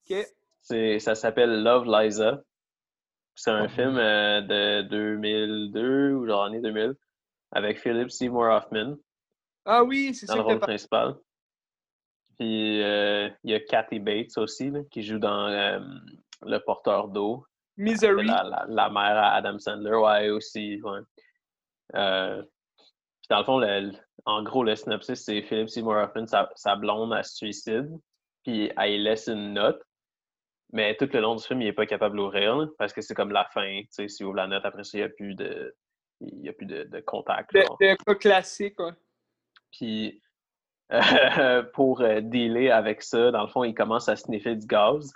[0.10, 0.18] OK.
[0.62, 2.44] C'est, ça s'appelle Love Liza.
[3.34, 6.94] C'est un film euh, de 2002 ou genre année 2000
[7.54, 8.98] avec Philip Seymour Hoffman
[9.64, 11.16] Ah oui, c'est dans ça le que t'as rôle principal.
[12.38, 15.80] Puis euh, il y a Kathy Bates aussi là, qui joue dans euh,
[16.42, 17.46] Le porteur d'eau.
[17.78, 18.26] Misery.
[18.26, 21.00] la, la, la mère à Adam Sandler, ouais, aussi, ouais.
[21.96, 23.92] Euh, puis dans le fond, le-
[24.26, 27.90] en gros, le synopsis, c'est Philip Seymour Hoffman, sa, sa blonde, elle se suicide,
[28.44, 29.82] puis elle laisse une note,
[30.74, 33.14] mais tout le long du film, il n'est pas capable d'ouvrir, là, parce que c'est
[33.14, 35.36] comme la fin, tu sais, s'il ouvre la note, après ça, il n'y a plus
[35.36, 35.76] de,
[36.22, 37.52] il y a plus de, de contact.
[37.54, 38.92] Le, cas classique, ouais.
[39.72, 40.22] Puis
[40.92, 45.12] euh, pour euh, dealer avec ça, dans le fond, ils commencent à sniffer du gaz.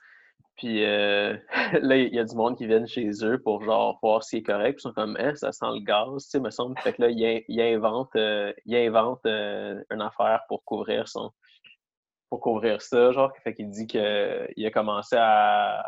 [0.61, 1.35] Puis euh,
[1.81, 4.43] là, il y a du monde qui viennent chez eux pour genre voir s'il est
[4.43, 4.77] correct.
[4.79, 6.77] Ils sont comme, hein, ça sent le gaz, tu sais, me semble.
[6.81, 11.07] Fait que là, il, in- il invente, euh, il invente euh, une affaire pour couvrir
[11.07, 11.31] son.
[12.29, 13.31] Pour couvrir ça, genre.
[13.43, 14.01] Fait qu'il dit qu'il
[14.65, 15.83] a commencé à,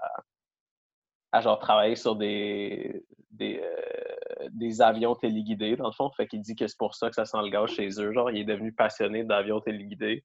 [1.32, 6.09] à genre travailler sur des, des, euh, des avions téléguidés, dans le fond.
[6.17, 8.11] Fait qu'il dit que c'est pour ça que ça sent le gaz chez eux.
[8.11, 10.24] Genre, il est devenu passionné d'avions téléguidés.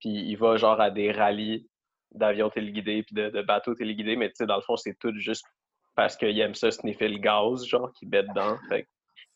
[0.00, 1.68] Puis il va genre à des rallyes
[2.14, 5.12] d'avions téléguidés puis de, de bateaux téléguidés, mais tu sais, dans le fond, c'est tout
[5.16, 5.44] juste
[5.94, 8.56] parce qu'ils aiment ça sniffer le gaz, genre, qu'ils bêtent dedans.
[8.68, 8.88] Fait, que-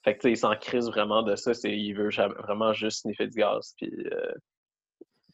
[0.05, 1.53] fait que, tu sais, il s'en crise vraiment de ça.
[1.53, 3.75] C'est, il veut vraiment juste sniffer du gaz.
[3.77, 4.33] Puis, euh,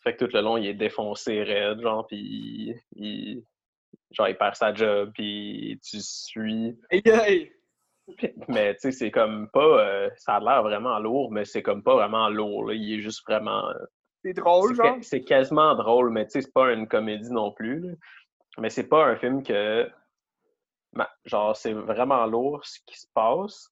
[0.03, 3.43] fait que tout le long, il est défoncé raide, genre, puis il,
[4.11, 6.76] genre, il perd sa job, puis tu suis.
[6.90, 7.53] Hey, hey.
[8.16, 9.61] Puis- Mais, tu sais, c'est comme pas...
[9.86, 12.74] euh, ça a l'air vraiment lourd, mais c'est comme pas vraiment lourd, là.
[12.74, 13.68] Il est juste vraiment...
[13.68, 13.74] euh,
[14.25, 14.97] C'est drôle, c'est genre.
[15.03, 17.81] C'est quasiment drôle, mais tu sais, c'est pas une comédie non plus.
[17.81, 17.95] là.
[18.59, 19.91] Mais c'est pas un film que.
[21.25, 23.70] Genre, c'est vraiment lourd ce qui se passe,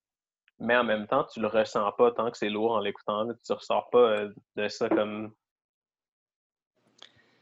[0.59, 3.29] mais en même temps, tu le ressens pas tant que c'est lourd en l'écoutant.
[3.45, 5.33] Tu ressors pas euh, de ça comme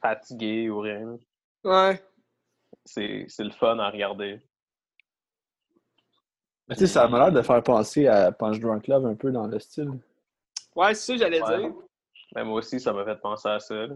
[0.02, 1.16] fatigué ou rien.
[1.64, 2.02] Ouais.
[2.84, 4.40] C'est c'est le fun à regarder.
[6.68, 9.30] Mais tu sais, ça m'a l'air de faire penser à Punch Drunk Love un peu
[9.30, 9.90] dans le style.
[10.76, 11.59] Ouais, c'est ça que j'allais Ouais.
[11.59, 11.72] dire.
[12.34, 13.86] Mais moi aussi, ça m'a fait penser à ça.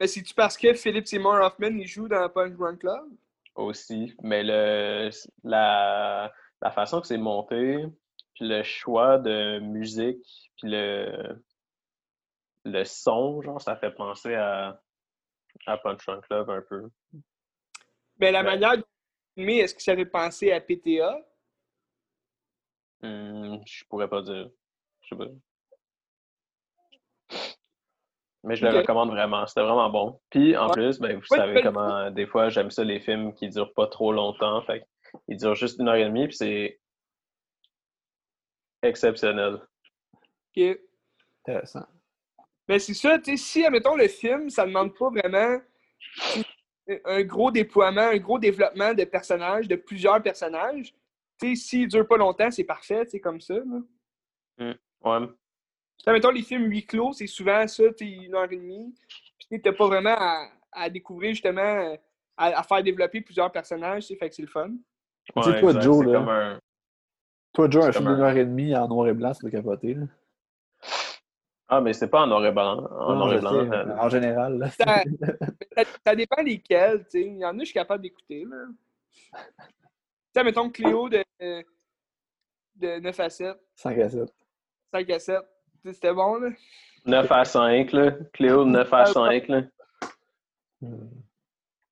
[0.00, 3.08] Mais c'est-tu parce que Philip Seymour Hoffman, il joue dans Punch Drunk Club?
[3.54, 4.14] aussi.
[4.22, 5.10] Mais le,
[5.44, 7.78] la, la façon que c'est monté,
[8.34, 11.42] puis le choix de musique, puis le,
[12.64, 14.80] le son, genre, ça fait penser à,
[15.66, 16.90] à Punch Drunk Love un peu.
[18.18, 18.44] Mais la Ouais.
[18.44, 18.84] manière de
[19.34, 21.18] filmer, est-ce que ça fait penser à PTA?
[23.02, 24.50] Hmm, je pourrais pas dire.
[25.02, 25.28] Je sais pas.
[28.46, 29.44] Mais je le recommande vraiment.
[29.46, 30.20] C'était vraiment bon.
[30.30, 30.72] Puis en Ouais.
[30.72, 33.72] plus, ben, vous Ouais, savez ben, comment des fois j'aime ça les films qui durent
[33.74, 34.62] pas trop longtemps.
[34.62, 34.86] Fait
[35.28, 36.80] ils durent juste une heure et demie, puis c'est
[38.82, 39.58] exceptionnel.
[40.56, 40.78] Ok.
[41.46, 41.86] Intéressant.
[42.68, 45.60] Mais c'est ça, tu sais, si, admettons, le film, ça demande pas vraiment
[47.04, 50.92] un gros déploiement, un gros développement de personnages, de plusieurs personnages,
[51.40, 53.54] tu sais, s'il dure pas longtemps, c'est parfait, sais, comme ça.
[53.54, 54.74] là.
[55.04, 55.26] Ouais.
[55.98, 58.56] Tu sais, mettons, les films huis clos, c'est souvent ça, tu sais, une heure et
[58.56, 58.94] demie.
[59.48, 61.96] Puis tu n'as pas vraiment à, à découvrir, justement, euh,
[62.36, 64.70] à, à faire développer plusieurs personnages, tu sais, fait que c'est le fun.
[64.70, 65.82] Tu sais, toi, exact.
[65.82, 66.18] Joe, C'est là.
[66.20, 66.60] un-
[67.52, 69.40] Toi, Joe, un C'est film d'une un- heure et demie en noir et blanc, ça
[69.40, 69.94] doit capoter.
[69.94, 70.04] Là.
[71.68, 72.84] Ah, mais c'est pas en noir et blanc.
[72.84, 73.50] En Non, noir et blanc.
[73.50, 74.58] sais, euh, En général.
[74.58, 74.70] là.
[74.70, 75.02] Ça,
[75.76, 77.22] ça, ça dépend lesquels, tu sais.
[77.22, 78.66] Il y en a, je suis capable d'écouter, là.
[80.36, 81.24] Tu sais, mettons Cléo de,
[82.74, 84.34] de 9 à 7, 5 à 7.
[84.92, 85.40] 5 à 7.
[85.92, 86.50] C'était bon, là.
[87.04, 88.10] 9 à 5, là.
[88.32, 89.62] Cléo, 9 à 5, là.
[90.80, 91.08] Hmm.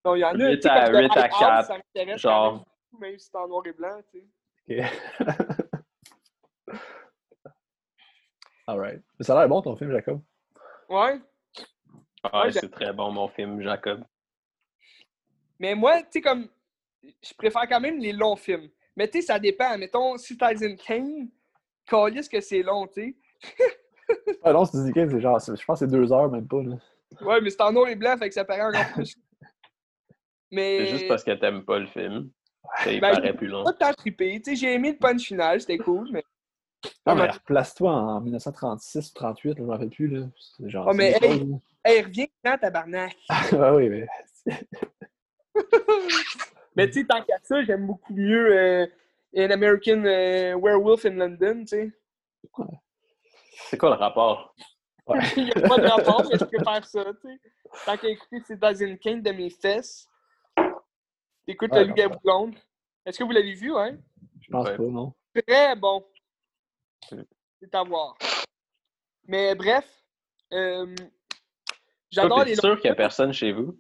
[0.05, 0.35] Non, il y en a.
[0.35, 2.53] 8 tu sais, à- comme The 8 à Lighthouse, 4, ça m'intéresse genre.
[2.53, 2.59] même
[2.91, 4.21] beaucoup, même si c'est en noir et blanc, tu
[4.69, 4.85] sais.
[4.85, 4.91] Ok.
[8.67, 9.03] Alright.
[9.19, 10.21] Mais ça a l'air bon ton film, Jacob.
[10.89, 11.21] Ouais.
[12.23, 14.03] Ah, Ouais, c'est très bon, mon film, Jacob.
[15.59, 16.49] Mais moi, tu sais, comme.
[17.03, 18.71] Je préfère quand même les longs films.
[18.97, 19.77] Mais tu sais, ça dépend.
[19.77, 21.29] Mettons, Citizen Kane,
[21.87, 23.51] calisse que c'est long, tu sais.
[24.43, 26.63] Ah non, c'est Disney Kane, c'est genre, je pense que c'est deux heures, même pas.
[26.63, 26.77] Là.
[27.23, 29.17] Ouais, mais c'est en noir et blanc, fait que ça paraît encore plus.
[30.51, 30.79] Mais.
[30.79, 32.31] C'est juste parce que t'aimes pas le film.
[32.83, 33.65] Ça, il Ben, paraît plus long.
[33.65, 34.41] pas tant trippé.
[34.43, 36.25] Tu sais, j'ai aimé le punch final, c'était cool, mais.
[37.07, 40.09] Non, mais replace-toi en 1936 ou 38, là, je m'en rappelle plus.
[40.09, 40.27] Là.
[40.59, 40.89] C'est genre.
[40.91, 41.17] C'est mais
[41.85, 42.03] hey!
[42.03, 43.17] reviens quand, tabarnak!
[43.29, 44.07] ah oui, mais.
[46.77, 48.87] mais tu sais, tant qu'à ça, j'aime beaucoup mieux euh,
[49.37, 51.93] An American euh, Werewolf in London, tu sais.
[53.57, 54.55] C'est quoi le rapport?
[55.37, 57.41] Il n'y a pas de rapport, mais je préfère ça, tu sais.
[57.85, 60.09] Tant qu'à écouter Citizen Kane de mes fesses,
[61.47, 62.55] t'écoutes Ouais, le loup-garou blonde.
[63.05, 63.99] Est-ce que vous l'avez vu, hein?
[64.41, 64.77] Je pense Ouais.
[64.77, 65.13] pas, non.
[65.47, 66.07] Très bon.
[67.61, 68.17] C'est à voir.
[69.27, 69.87] Mais bref,
[70.53, 70.95] euh,
[72.11, 73.79] j'adore les sûr qu'il y a personne chez vous?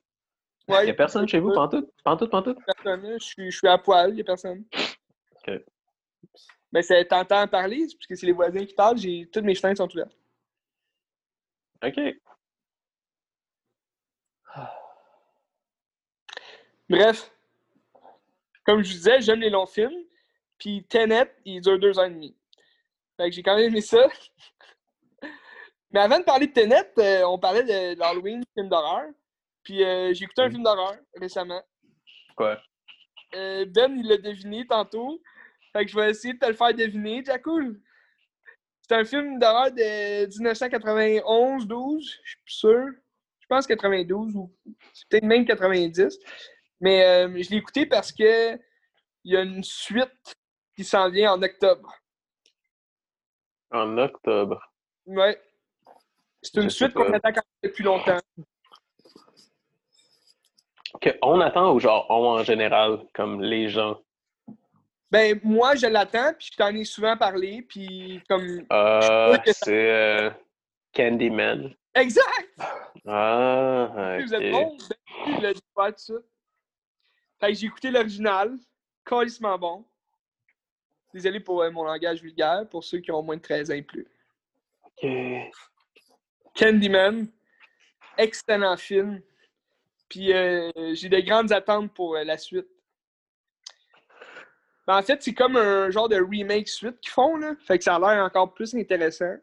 [0.69, 1.91] Ouais, Il y a personne chez vous, pantoute?
[2.03, 2.59] Pantoute, pantoute?
[2.67, 3.19] personne, là.
[3.19, 4.65] Je suis, je suis à poil, il n'y a personne.
[5.37, 5.63] Ok.
[6.75, 9.55] Mais c'est t'entends parler, c'est parce que c'est les voisins qui parlent, j'ai toutes mes
[9.55, 10.17] fenêtres sont ouvertes.
[11.85, 12.01] OK.
[16.89, 17.31] Bref,
[18.65, 19.95] comme je vous disais, j'aime les longs films.
[20.59, 22.37] Puis Tenet, il dure deux ans et demi.
[23.17, 24.07] Fait que j'ai quand même aimé ça.
[25.93, 29.05] Mais avant de parler de Tenet, euh, on parlait de, de l'Halloween, film d'horreur.
[29.63, 30.53] Puis euh, j'ai écouté un Mm.
[30.53, 31.63] film d'horreur récemment.
[32.37, 32.61] Quoi?
[33.35, 35.23] Euh, ben, il l'a deviné tantôt.
[35.75, 37.81] Fait que je vais essayer de te le faire deviner, Jacoul.
[38.83, 42.87] C'est un film d'horreur de 1991-12, je suis plus sûr.
[43.41, 44.55] Je pense 92 ou
[45.11, 46.19] peut-être même 90.
[46.81, 48.55] Mais euh, je l'ai écouté parce que
[49.25, 50.37] il y a une suite
[50.77, 51.93] qui s'en vient en octobre.
[53.73, 54.73] En octobre.
[55.07, 55.41] Ouais.
[56.41, 58.19] C'est une Je suite qu'on attend quand même depuis longtemps.
[61.01, 64.04] Que on attend ou genre on en général, comme les gens?
[65.15, 68.67] Ben, moi, je l'attends, puis je t'en ai souvent parlé, puis comme...
[68.69, 70.31] Ah, c'est euh,
[70.93, 71.73] Candyman.
[71.95, 72.51] Exact!
[73.07, 74.77] Ah, Vous êtes bon!
[74.77, 76.15] Dit pas tout ça.
[77.39, 78.59] Fait que j'ai écouté l'original.
[79.07, 79.85] Calissement bon.
[81.13, 83.83] Désolé pour euh, mon langage vulgaire, pour ceux qui ont moins de 13 ans et
[83.83, 84.09] plus.
[84.83, 85.09] Ok.
[86.57, 87.29] Candyman,
[88.19, 89.23] excellent film.
[90.09, 92.67] Puis euh, j'ai de grandes attentes pour la suite.
[94.87, 97.55] Ben, en fait, c'est comme un genre de remake suite qu'ils font, là.
[97.67, 99.35] Fait que ça a l'air encore plus intéressant.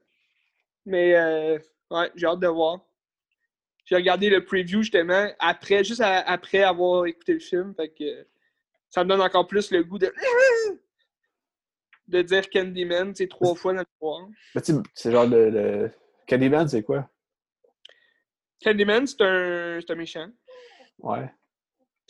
[0.86, 1.58] Mais euh,
[1.90, 2.82] ouais, j'ai hâte de voir.
[3.86, 7.74] J'ai regardé le preview justement après, juste à- après avoir écouté le film.
[7.76, 8.28] Fait que
[8.90, 10.14] ça me donne encore plus le goût de.
[12.08, 14.28] de dire Candyman, c'est trois fois dans le soir.
[14.56, 15.50] Mais tu sais, c'est genre le.
[15.50, 15.92] le...
[16.28, 17.10] Candyman, c'est quoi?
[18.64, 20.30] Candyman, c'est un, c'est un méchant.
[21.00, 21.32] Ouais.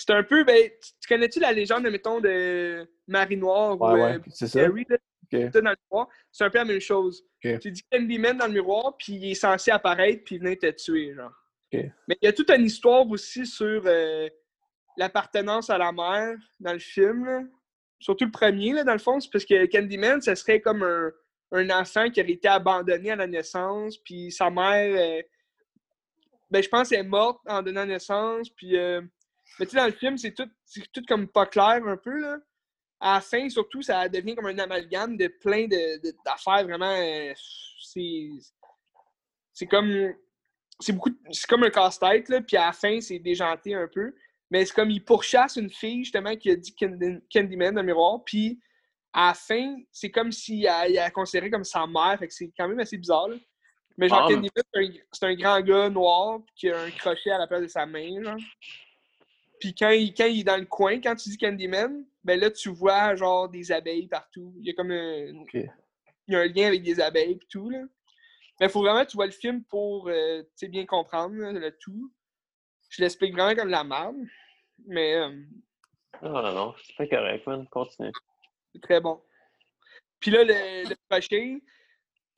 [0.02, 3.94] C'est un peu, ben, tu, tu connais-tu la légende, mettons, de Marie Noire Ouais, ou
[3.94, 4.14] ouais.
[4.16, 4.62] euh, C'est ça.
[4.62, 4.98] Harry, là,
[5.32, 6.08] ça, dans le miroir?
[6.32, 7.24] C'est un peu la même chose.
[7.40, 11.14] Tu dis Candyman dans le miroir, puis il est censé apparaître, puis venir te tuer,
[11.14, 11.32] genre.
[11.72, 14.28] Mais il y a toute une histoire aussi sur euh,
[14.98, 17.42] l'appartenance à la mère dans le film, là.
[18.00, 21.12] Surtout le premier, là, dans le fond, c'est parce que Candyman, ce serait comme un,
[21.52, 25.22] un enfant qui aurait été abandonné à la naissance, puis sa mère, euh,
[26.50, 28.76] ben, je pense est morte en donnant naissance, puis...
[29.60, 30.50] mais tu sais, dans le film, c'est tout,
[30.94, 32.38] tout comme pas clair un peu, là.
[33.00, 36.96] À la fin, surtout, ça devient comme un amalgame de plein de- de- d'affaires vraiment...
[36.96, 37.34] euh,
[37.80, 38.30] c'est...
[39.70, 40.14] Comme...
[40.80, 41.10] C'est beaucoup...
[41.32, 44.14] C'est comme un casse-tête, là, puis à la fin, c'est déjanté un peu.
[44.52, 47.88] Mais c'est comme, il pourchasse une fille, justement, qui a dit Candy- Candyman dans le
[47.88, 48.60] miroir, puis
[49.14, 52.34] à la fin, c'est comme s'il a, il a considéré comme sa mère, fait que
[52.34, 53.38] c'est quand même assez bizarre, là.
[53.98, 57.48] Mais genre, Ah, Candyman, c'est un, grand gars noir qui a un crochet à la
[57.48, 58.38] place de sa main, genre.
[59.62, 62.50] Puis quand il, quand il est dans le coin, quand tu dis Candyman, ben là,
[62.50, 64.54] tu vois genre des abeilles partout.
[64.58, 65.70] Il y a comme un, il
[66.28, 67.84] y a un lien avec des abeilles et tout, là.
[68.60, 71.36] Mais il faut vraiment que tu vois le film pour euh, tu sais, bien comprendre
[71.36, 72.12] là, le tout.
[72.90, 74.18] Je l'explique vraiment comme la merde,
[74.88, 75.30] mais euh,
[76.24, 77.68] Non, non, non, c'est pas correct, man.
[77.70, 78.12] Continue.
[78.74, 79.22] c'est très bon.
[80.20, 81.60] Puis là, le, le prochain,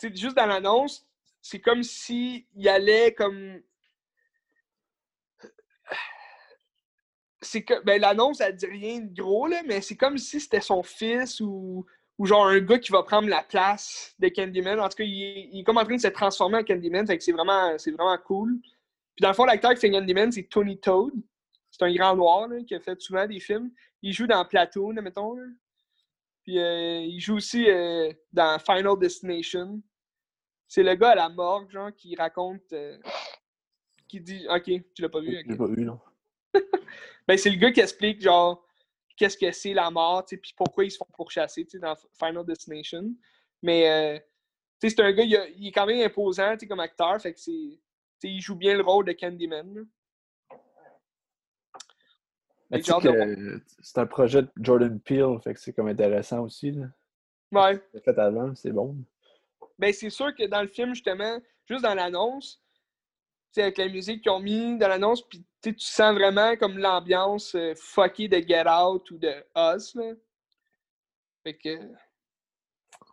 [0.02, 1.08] juste dans l'annonce,
[1.42, 3.62] c'est comme si il allait comme.
[7.44, 10.62] C'est que ben, l'annonce, elle dit rien de gros, là, mais c'est comme si c'était
[10.62, 11.86] son fils ou,
[12.18, 14.80] ou genre un gars qui va prendre la place de Candyman.
[14.80, 17.06] En tout cas, il est, il est comme en train de se transformer en Candyman,
[17.06, 18.60] fait que c'est vraiment, c'est vraiment cool.
[19.16, 21.14] Puis dans le fond, l'acteur qui fait Candyman, c'est Tony Todd.
[21.70, 23.72] C'est un grand noir là, qui a fait souvent des films.
[24.02, 25.36] Il joue dans Platoon, mettons.
[25.36, 25.44] Là.
[26.44, 29.82] Puis euh, il joue aussi euh, dans Final Destination.
[30.68, 32.74] C'est le gars à la morgue, genre, qui raconte.
[32.74, 32.98] euh,
[34.08, 34.46] qui dit.
[34.50, 35.36] Ok, tu l'as pas vu.
[35.40, 35.46] ok.
[35.48, 36.00] J'ai pas vu, non.
[37.28, 38.66] Ben, c'est le gars qui explique, genre,
[39.16, 42.46] qu'est-ce que c'est la mort, puis pourquoi ils se font pourchasser, tu sais, dans Final
[42.46, 43.14] Destination.
[43.62, 44.20] Mais, euh,
[44.82, 46.80] tu sais, c'est un gars, il, a- il est quand même imposant, tu sais, comme
[46.80, 47.80] acteur, fait que c'est.
[48.24, 49.74] il joue bien le rôle de Candyman.
[49.74, 49.82] là.
[52.72, 56.72] De c'est un projet de Jordan Peele, fait que c'est comme intéressant aussi.
[56.72, 56.88] Là.
[57.52, 57.80] Ouais.
[57.94, 58.96] C'est fait avant, c'est bon.
[59.78, 62.63] Ben, c'est sûr que dans le film, justement, juste dans l'annonce,
[63.62, 67.74] avec la musique qu'ils ont mis dans l'annonce, puis tu sens vraiment comme l'ambiance euh,
[67.76, 70.14] fuckée de Get Out ou de Us, là.
[71.44, 71.78] Fait que,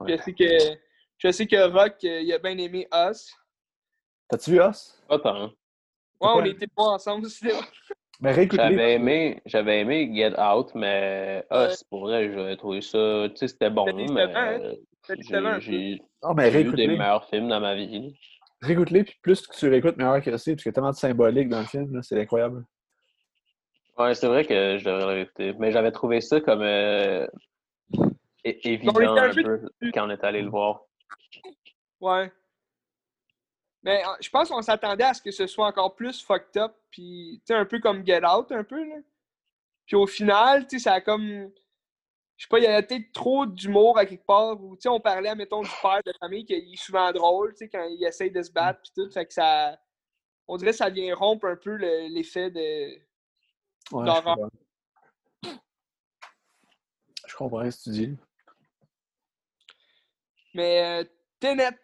[0.00, 0.16] Ouais.
[0.16, 0.78] je sais que,
[1.18, 3.34] je sais que Rock, euh, il a bien aimé Us.
[4.28, 4.98] T'as-tu vu Us?
[5.08, 5.46] Pas tant.
[5.46, 5.52] Ouais,
[6.20, 7.60] on était pas ensemble au cinéma.
[8.20, 8.70] Mais réécoute-les.
[8.76, 11.70] J'avais aimé, j'avais aimé Get Out, mais Ouais.
[11.72, 14.60] Us, pour vrai, j'avais trouvé ça, tu sais, c'était bon, C'était mais hein?
[15.08, 18.14] j'ai j'ai- Non, mais j'ai vu des meilleurs films dans ma vie.
[18.62, 20.96] Réécoute-les, puis plus que tu réécoutes, meilleur que c'est, parce qu'il y a tellement de
[20.96, 22.64] symbolique dans le film, là, c'est incroyable.
[23.98, 27.26] Ouais, c'est vrai que je devrais l'écouter, mais j'avais trouvé ça comme euh,
[28.44, 30.82] évident un un peu quand on est allé le voir.
[32.00, 32.32] Ouais.
[33.82, 36.74] Mais euh, je pense qu'on s'attendait à ce que ce soit encore plus fucked up,
[36.90, 38.96] puis, tu sais, un peu comme Get Out, un peu, là.
[39.86, 41.50] Puis au final, tu sais, ça a comme.
[42.40, 45.34] Je sais pas, il y avait peut-être trop d'humour à quelque part, sais, on parlait,
[45.34, 48.42] mettons, du père de famille, qui est souvent drôle, tu sais, quand il essaye de
[48.42, 49.78] se battre, puis tout, fait que ça.
[50.48, 52.60] On dirait que ça vient rompre un peu le- l'effet de.
[52.62, 52.96] Ouais,
[53.92, 54.22] je D'horreur.
[54.24, 54.50] comprends.
[57.26, 58.16] Je comprends ce que tu dis.
[60.54, 61.04] Mais euh,
[61.40, 61.78] Tenet,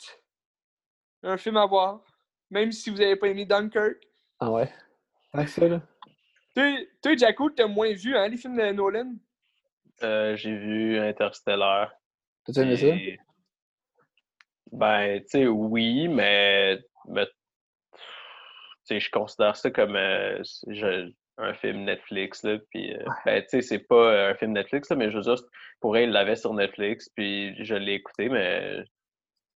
[1.22, 2.02] un film à voir,
[2.48, 3.98] même si vous avez pas aimé Dunkirk.
[4.40, 4.72] Ah ouais?
[5.34, 5.44] Là?
[6.54, 9.16] Toi, toi Jacko, t'as moins vu, hein, les films de Nolan?
[10.02, 11.92] Euh, j'ai vu Interstellar.
[12.44, 12.86] T'as-tu aimé ça?
[14.72, 16.78] Ben, tu sais, oui, mais,
[17.08, 17.32] mais, tu
[18.84, 23.48] sais, je considère ça comme euh, je- un film Netflix, là, puis, euh, ben, tu
[23.50, 25.36] sais, c'est pas un film Netflix, là, mais je veux dire,
[25.80, 28.84] pour elle, il l'avait sur Netflix, puis je l'ai écouté, mais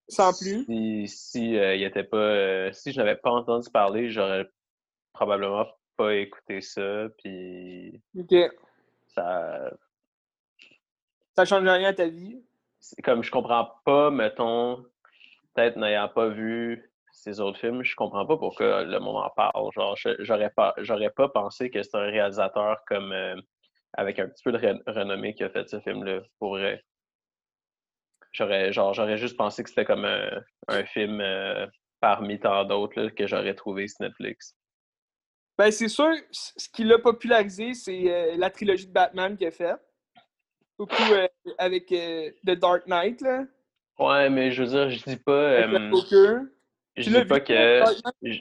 [0.08, 0.64] Sans plus.
[0.64, 4.46] si, si euh, il était pas, euh, si je n'avais pas entendu parler, j'aurais
[5.12, 5.66] probablement
[5.96, 8.34] pas écouté ça, puis Ok.
[9.08, 9.70] ça.
[11.40, 12.38] Ça change rien à ta vie.
[13.02, 14.84] Comme je comprends pas, mettons,
[15.54, 19.72] peut-être n'ayant pas vu ces autres films, je comprends pas pourquoi le monde en parle.
[19.72, 23.36] Genre, j'aurais pas, j'aurais pas pensé que c'est un réalisateur comme euh,
[23.94, 26.84] avec un petit peu de re- renommée qui a fait ce film-là, pour vrai.
[28.32, 31.66] J'aurais, genre, j'aurais juste pensé que c'était comme un, un film euh,
[32.00, 34.54] parmi tant d'autres que j'aurais trouvé sur Netflix.
[35.56, 39.50] Ben, c'est sûr, ce qui l'a popularisé, c'est euh, la trilogie de Batman qu'il a
[39.50, 39.74] fait.
[40.80, 41.28] Beaucoup euh,
[41.58, 43.44] avec euh, The Dark Knight, là.
[43.98, 45.58] Ouais, mais je veux dire, je dis pas.
[45.58, 46.50] Avec euh, le
[46.96, 47.82] je Tu dis pas que.
[48.22, 48.40] Je-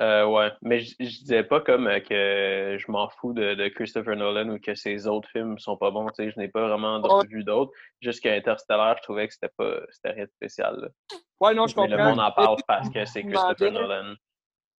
[0.00, 4.16] euh, ouais, mais je, je disais pas comme que je m'en fous de, de Christopher
[4.16, 6.06] Nolan ou que ses autres films sont pas bons.
[6.08, 7.26] Tu sais, je n'ai pas vraiment Ouais.
[7.28, 7.70] vu d'autres.
[8.00, 10.80] Juste qu'Interstellar, je trouvais que c'était pas c'était rien de spécial.
[10.80, 10.88] là.
[11.38, 11.96] Ouais, non, je Mais comprends.
[11.98, 14.14] le monde en parle parce que c'est Christopher Nolan.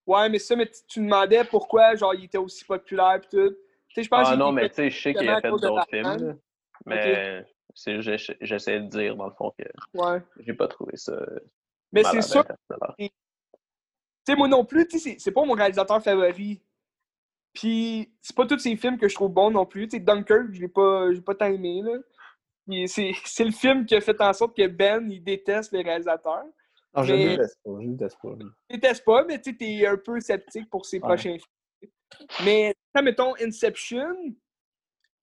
[0.06, 3.54] Ouais, mais ça, mais tu- tu demandais pourquoi, genre, il était aussi populaire pis tout.
[3.94, 5.86] Tu sais, je pense Ah non, mais tu sais, je sais qu'il a fait d'autres
[5.88, 6.36] films.
[6.86, 8.00] Mais c'est
[8.40, 9.64] j'essaie de dire, dans le fond, que
[9.98, 10.20] Ouais.
[10.40, 11.16] j'ai pas trouvé ça.
[11.92, 12.44] Mais c'est sûr,
[12.98, 13.08] tu
[14.26, 16.60] sais, moi non plus, tu sais, c'est- c'est pas mon réalisateur favori.
[17.52, 19.86] Puis, c'est pas tous ces films que je trouve bons non plus.
[19.86, 21.98] Tu sais, Dunkirk, je l'ai pas, j'ai pas tant aimé, là.
[22.88, 26.44] C'est c'est le film qui a fait en sorte que Ben, il déteste les réalisateurs.
[26.96, 27.70] Non, je Mais- ne déteste pas.
[27.80, 28.28] Je ne déteste pas.
[28.30, 28.46] lui.
[28.70, 31.02] Il déteste pas, mais tu sais, t'es un peu sceptique pour ses Ouais.
[31.02, 31.44] prochains films.
[32.44, 34.34] Mais, mettons, Inception,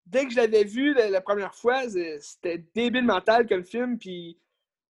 [0.06, 1.84] dès que je l'avais vu la, première fois,
[2.20, 4.40] c'était débile mental comme film, puis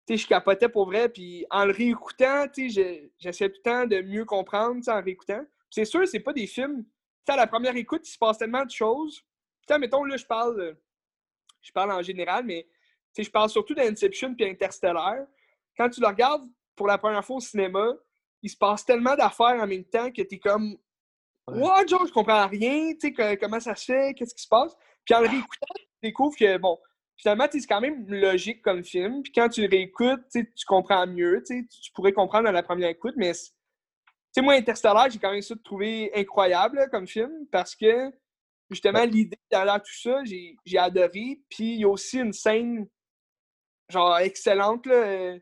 [0.07, 4.01] tu je capotais pour vrai, puis en le réécoutant, tu j'essayais tout le temps de
[4.01, 5.43] mieux comprendre, tu en réécoutant.
[5.69, 6.85] C'est sûr, c'est pas des films,
[7.25, 9.21] tu à la première écoute, il se passe tellement de choses.
[9.67, 10.77] Tu mettons, là, je parle,
[11.61, 12.67] je parle en général, mais
[13.13, 15.25] tu je parle surtout d'Inception puis Interstellar.
[15.75, 17.93] Quand tu le regardes pour la première fois au cinéma,
[18.41, 20.77] il se passe tellement d'affaires en même temps que t'es comme
[21.47, 21.59] Ouais.
[21.59, 24.75] What, genre, je comprends rien, tu sais, comment ça se fait, qu'est-ce qui se passe.
[25.05, 26.77] Puis en le réécoutant, tu découvres que, bon,
[27.17, 29.21] finalement, c'est quand même logique comme film.
[29.21, 33.13] Puis quand tu le réécoutes, tu comprends mieux, tu pourrais comprendre à la première écoute,
[33.17, 33.33] mais,
[34.35, 38.11] sais, moi, Interstellar, j'ai quand même ça de trouver incroyable là, comme film parce que,
[38.69, 41.41] justement, l'idée derrière tout ça, j'ai j'ai adoré.
[41.49, 42.87] Puis il y a aussi une scène,
[43.89, 45.37] genre, excellente, là,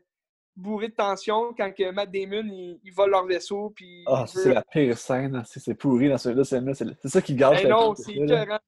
[0.56, 4.04] bourrée de tension quand que Matt Damon, il, il vole leur vaisseau, puis...
[4.06, 5.42] Ah, veut- c'est la pire scène.
[5.46, 6.44] C'est c'est pourri dans celui-là.
[6.44, 8.58] C'est c'est- ça qui gâche Ben la non, c'est écœurant.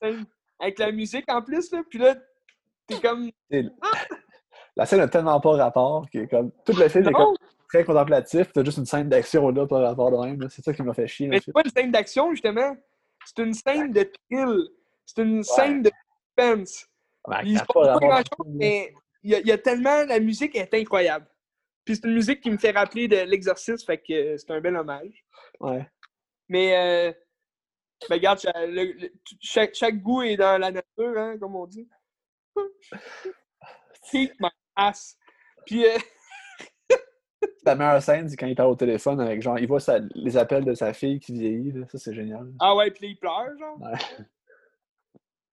[0.00, 0.24] Scène.
[0.60, 2.14] Avec la musique en plus, là, puis là,
[2.86, 3.30] t'es comme...
[4.76, 7.34] La scène a tellement pas rapport que comme tout le film est comme
[7.68, 10.48] très contemplatif, t'as juste une scène d'action là par rapport de même.
[10.50, 11.28] C'est ça qui m'a fait chier.
[11.28, 12.76] mais c'est pas une scène d'action, justement.
[13.24, 14.68] C'est une scène de thrill.
[15.06, 15.90] C'est une scène de
[16.36, 16.86] suspense.
[17.26, 17.98] Ouais, Il se passe
[18.28, 18.92] pas mais
[19.24, 20.04] il y, a, il y a tellement...
[20.04, 21.26] La musique est incroyable.
[21.84, 24.76] Puis c'est une musique qui me fait rappeler de l'exorcisme, fait que c'est un bel
[24.76, 25.24] hommage.
[25.60, 25.86] Ouais.
[26.48, 27.12] Mais, euh,
[28.08, 31.88] ben, regarde, le- le- chaque, chaque goût est dans la nature, hein, comme on dit.
[34.10, 35.16] Kick my ass.
[35.66, 35.96] Puis, euh,
[37.66, 40.36] La meilleure scène, c'est quand il parle au téléphone avec genre, il voit sa- les
[40.36, 41.72] appels de sa fille qui vieillit.
[41.72, 41.86] là.
[41.88, 42.52] Ça, c'est génial.
[42.60, 43.80] ah ouais, puis il pleure, genre.
[43.80, 44.26] Ouais.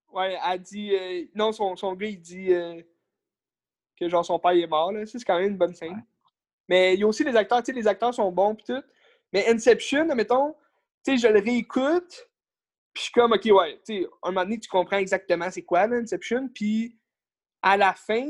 [0.10, 0.94] Ouais, elle dit.
[0.96, 2.82] euh, non, son, son gars, il dit euh,
[4.06, 5.06] que genre son père il est mort, là.
[5.06, 5.94] Ça, c'est quand même une bonne scène.
[5.94, 6.04] Ouais.
[6.68, 8.84] Mais il y a aussi les acteurs, tu sais, les acteurs sont bons, pis tout.
[9.34, 10.54] Mais Inception, admettons,
[11.06, 12.30] tu sais, je le réécoute,
[12.94, 15.64] puis je suis comme, ok, ouais, tu sais, un moment donné, tu comprends exactement c'est
[15.64, 16.98] quoi, là, Inception, puis
[17.62, 18.28] à la fin,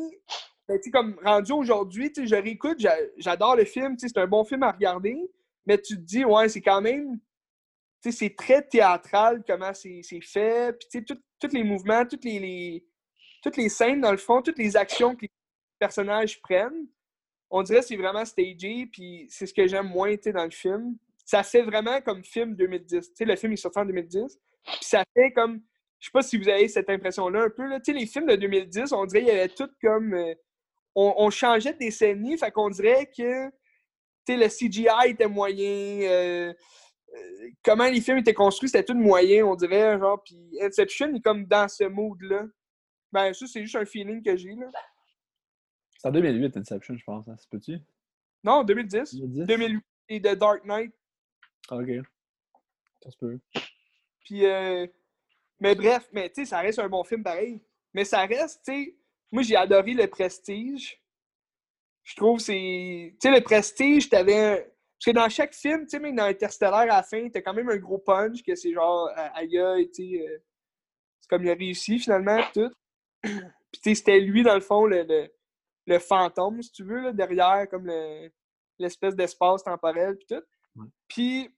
[0.67, 4.07] ben, tu sais, comme rendu aujourd'hui, tu sais, je réécoute, j'a- j'adore le film, tu
[4.07, 5.17] sais, c'est un bon film à regarder,
[5.65, 7.19] mais tu te dis, ouais, c'est quand même,
[8.03, 12.23] tu sais, c'est très théâtral comment c'est fait, puis tu sais, tous les mouvements, toutes
[12.25, 12.85] les, les-
[13.43, 15.31] toutes les scènes, dans le fond, toutes les actions que les
[15.81, 16.87] personnages prennent,
[17.49, 20.95] on dirait que c'est vraiment stagé, puis c'est ce que j'aime moins, dans le film.
[21.25, 23.09] Ça fait vraiment comme film 2010.
[23.09, 25.61] Tu sais, le film est sorti en 2010, puis ça fait comme...
[25.99, 27.79] Je sais pas si vous avez cette impression-là un peu, là.
[27.85, 30.13] Les films de 2010, on dirait qu'il y avait tout comme...
[30.13, 30.33] euh,
[30.95, 33.49] on, changeait de décennie, fait qu'on dirait que,
[34.27, 36.53] le CGI était moyen, euh,
[37.13, 41.21] euh, comment les films étaient construits, c'était tout moyen, on dirait, genre, puis Inception est
[41.21, 42.45] comme dans ce mood-là.
[43.11, 44.67] Ben, ça, c'est juste un feeling que j'ai, là.
[46.01, 47.27] C'est en 2008, Inception, je pense.
[47.27, 47.35] Hein.
[47.37, 47.79] C'est petit.
[48.43, 49.13] Non, 2010.
[49.13, 49.45] 2010?
[49.45, 50.91] 2008, et The Dark Knight.
[51.69, 51.89] Ah, ok.
[53.03, 53.39] Ça se peut.
[54.25, 54.87] Puis, euh,
[55.59, 57.61] mais bref, mais tu sais, ça reste un bon film pareil.
[57.93, 58.95] Mais ça reste, tu sais,
[59.31, 60.99] moi j'ai adoré Le Prestige.
[62.03, 63.15] Je trouve que c'est.
[63.21, 64.37] Tu sais, Le Prestige, t'avais.
[64.39, 67.41] un- Parce que dans chaque film, tu sais, même dans Interstellar, à la fin, t'as
[67.41, 70.27] quand même un gros punch, que c'est genre, euh, aïe tu sais.
[70.27, 70.37] euh,
[71.19, 72.71] c'est comme il a réussi finalement, tout.
[73.21, 73.31] Puis,
[73.73, 75.31] tu sais, c'était lui, dans le fond, le, le,
[75.85, 78.29] le fantôme, si tu veux, là, derrière, comme le-
[78.79, 80.43] l'espèce d'espace temporel, puis tout.
[80.75, 80.87] Ouais.
[81.07, 81.49] Puis,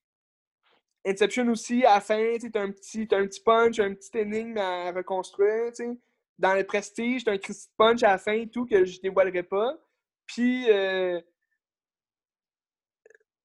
[1.06, 4.18] Inception aussi, à la fin, tu as un petit, t'as un petit punch, un petit
[4.18, 5.98] énigme à reconstruire, tu sais.
[6.40, 9.44] Dans le Prestige, t'as un petit punch à la fin et tout que je dévoilerai
[9.44, 9.78] pas.
[10.26, 11.22] Puis, euh...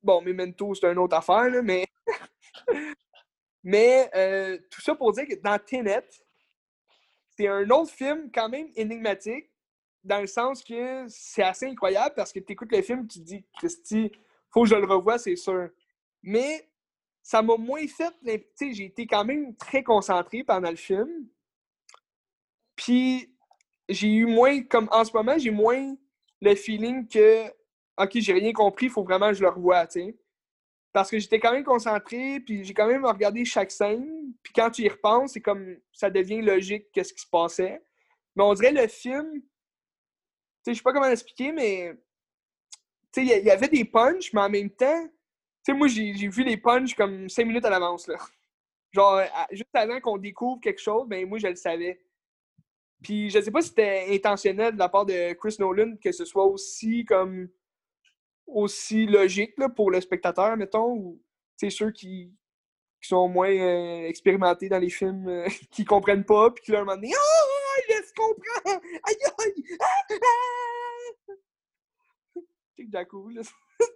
[0.03, 1.85] bon, Memento, c'est une autre affaire, là, mais...
[3.65, 6.09] mais euh, tout ça pour dire que dans Tenet,
[7.37, 9.48] c'est un autre film quand même énigmatique,
[10.09, 13.25] dans le sens que c'est assez incroyable parce que tu écoutes le film, tu te
[13.25, 14.11] dis, Christy,
[14.51, 15.69] faut que je le revoie, c'est sûr.
[16.23, 16.69] Mais
[17.23, 18.13] ça m'a moins fait.
[18.61, 21.29] J'ai été quand même très concentré pendant le film.
[22.75, 23.33] Puis
[23.89, 25.95] j'ai eu moins, comme en ce moment, j'ai moins
[26.41, 27.49] le feeling que
[27.99, 29.87] OK, j'ai rien compris, il faut vraiment que je le revoie,
[30.93, 34.33] Parce que j'étais quand même concentré, puis j'ai quand même regardé chaque scène.
[34.43, 37.83] Puis quand tu y repenses, c'est comme ça devient logique qu'est-ce qui se passait.
[38.37, 39.43] Mais on dirait le film,
[40.71, 41.95] sais, je sais pas comment l'expliquer, mais
[43.13, 45.09] tu il y avait des punchs, mais en même temps,
[45.69, 48.17] sais, moi, j'ai vu les punchs comme cinq minutes à l'avance, là.
[48.93, 52.01] Genre, juste avant qu'on découvre quelque chose, ben moi, je le savais.
[53.03, 56.25] Puis, je sais pas si c'était intentionnel de la part de Chris Nolan que ce
[56.25, 57.49] soit aussi comme
[58.47, 61.23] aussi logique là, pour le spectateur, mettons, ou
[61.59, 62.35] ceux qui,
[63.01, 66.81] qui, sont moins euh, expérimentés dans les films, euh, qui comprennent pas, puis qui leur
[66.81, 67.58] demandent Oh,
[68.19, 68.83] laisse comprendre!
[69.05, 69.79] Aïe aïe!
[69.81, 71.33] Ah, ah!
[72.77, 73.43] C'est que là.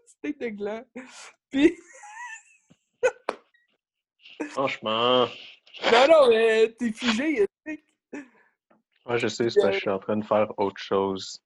[0.07, 0.85] C'était de gland.
[1.51, 1.77] Puis.
[4.51, 5.27] Franchement.
[5.91, 7.47] Non, non, mais t'es figé,
[9.05, 11.43] Ouais, je sais, c'est parce que je suis en train de faire autre chose.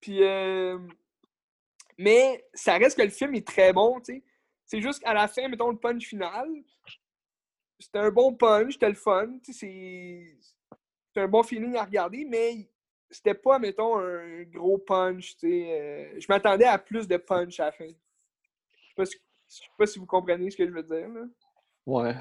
[0.00, 0.78] Puis, euh...
[1.98, 4.24] mais ça reste que le film est très bon, tu sais.
[4.66, 6.48] C'est juste qu'à la fin, mettons le punch final,
[7.78, 10.36] c'était un bon punch, c'était le fun, tu sais,
[11.12, 12.68] c'est un bon feeling à regarder, mais
[13.10, 15.66] c'était pas, mettons, un gros punch, tu sais.
[15.70, 16.20] Euh...
[16.20, 17.88] je m'attendais à plus de punch à la fin.
[18.96, 19.18] Je sais
[19.52, 21.08] sais pas si vous comprenez ce que je veux dire.
[21.08, 21.22] Là.
[21.86, 22.14] Ouais.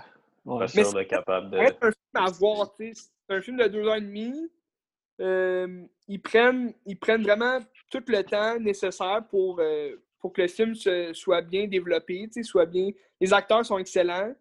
[0.45, 0.59] ouais.
[0.59, 1.57] Pas sûr capable de.
[1.57, 2.75] C'est un film à voir.
[2.77, 2.93] C'est
[3.29, 4.49] un film de deux heures et demie.
[5.19, 10.47] Euh, ils, prennent, ils prennent vraiment tout le temps nécessaire pour, euh, pour que le
[10.47, 10.73] film
[11.13, 12.89] soit bien développé, soit bien.
[13.19, 14.33] Les acteurs sont excellents.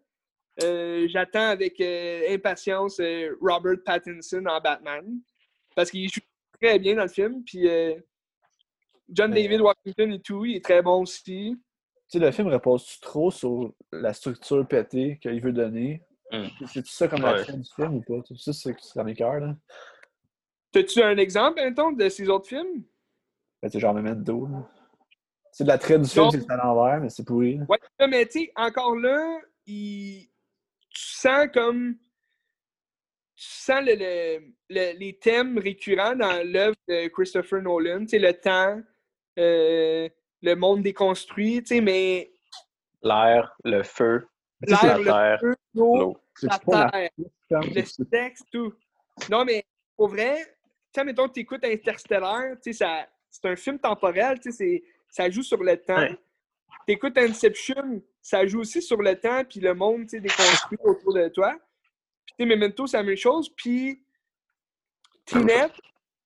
[0.63, 3.01] Euh, j'attends avec impatience
[3.41, 5.05] Robert Pattinson en Batman.
[5.75, 6.21] Parce qu'il joue
[6.61, 7.43] très bien dans le film.
[7.43, 7.67] Puis
[9.09, 11.57] John David Washington et tout, il est très bon aussi
[12.11, 16.01] sais, le film repose trop sur la structure pétée qu'il veut donner?
[16.31, 16.47] Hmm.
[16.67, 18.21] C'est tout ça comme la fin du film ou pas?
[18.37, 19.55] Ça, c'est ça m'écœure, là?
[20.71, 22.83] T'as-tu un exemple, Anton, de ces autres films?
[23.61, 24.69] Ben, c'est genre Memento, là.
[25.51, 27.59] C'est de la traite du film, c'est à l'envers, mais c'est pourri.
[27.67, 30.30] Ouais, mais tu sais, encore là, il...
[30.91, 31.95] tu sens comme.
[33.35, 34.39] Tu sens le,
[34.69, 38.01] le, les thèmes récurrents dans l'œuvre de Christopher Nolan.
[38.01, 38.81] Tu sais, le temps,
[39.39, 40.07] euh,
[40.41, 42.31] le monde déconstruit, tu sais, mais.
[43.03, 44.27] L'air, le feu,
[44.61, 47.09] l'air, le terre, feu, l'eau, la terre,
[47.49, 48.73] le sexe, tout.
[49.29, 49.63] Non, mais
[49.97, 50.37] pour vrai,
[50.93, 52.85] tu sais, mettons, tu écoutes Interstellar, tu sais,
[53.29, 56.05] c'est un film temporel, tu sais, ça joue sur le temps.
[56.05, 56.17] Tu
[56.87, 61.13] écoutes Inception, ça joue aussi sur le temps, puis le monde, tu sais, déconstruit autour
[61.13, 61.55] de toi.
[62.25, 63.49] Puis, tu sais, Memento, c'est la même chose.
[63.55, 64.03] Puis,
[65.25, 65.71] Tenet,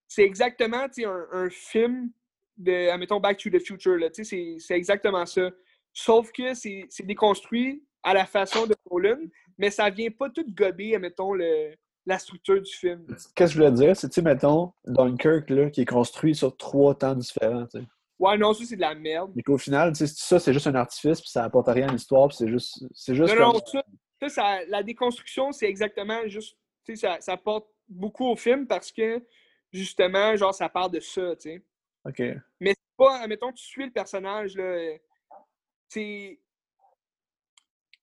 [0.08, 2.12] c'est exactement, tu sais, un, film
[2.58, 3.98] de, admettons, Back to the Future.
[4.14, 5.50] C'est exactement ça.
[5.94, 9.20] Sauf que c'est déconstruit à la façon de Nolan,
[9.58, 11.74] mais ça vient pas tout gober, admettons, le,
[12.06, 13.06] la structure du film.
[13.08, 13.96] Qu'est-ce que je voulais dire?
[13.96, 17.80] C'est, tu mettons, Dunkirk, là, qui est construit sur trois temps différents, tu
[18.18, 19.32] Ouais, non, ça, c'est de la merde.
[19.36, 22.38] Mais qu'au final, ça, c'est juste un artifice, puis ça apporte rien à l'histoire, puis
[22.38, 22.86] c'est juste...
[22.94, 26.58] C'est juste non, non, ça, ça, la déconstruction, c'est exactement juste...
[26.86, 29.22] Tu sais, ça, ça apporte beaucoup au film parce que,
[29.72, 31.64] justement, genre, ça part de ça, tu sais.
[32.06, 32.22] OK.
[32.60, 34.98] Mais c'est pas, admettons, tu suis le personnage, là.
[35.90, 36.40] C'est.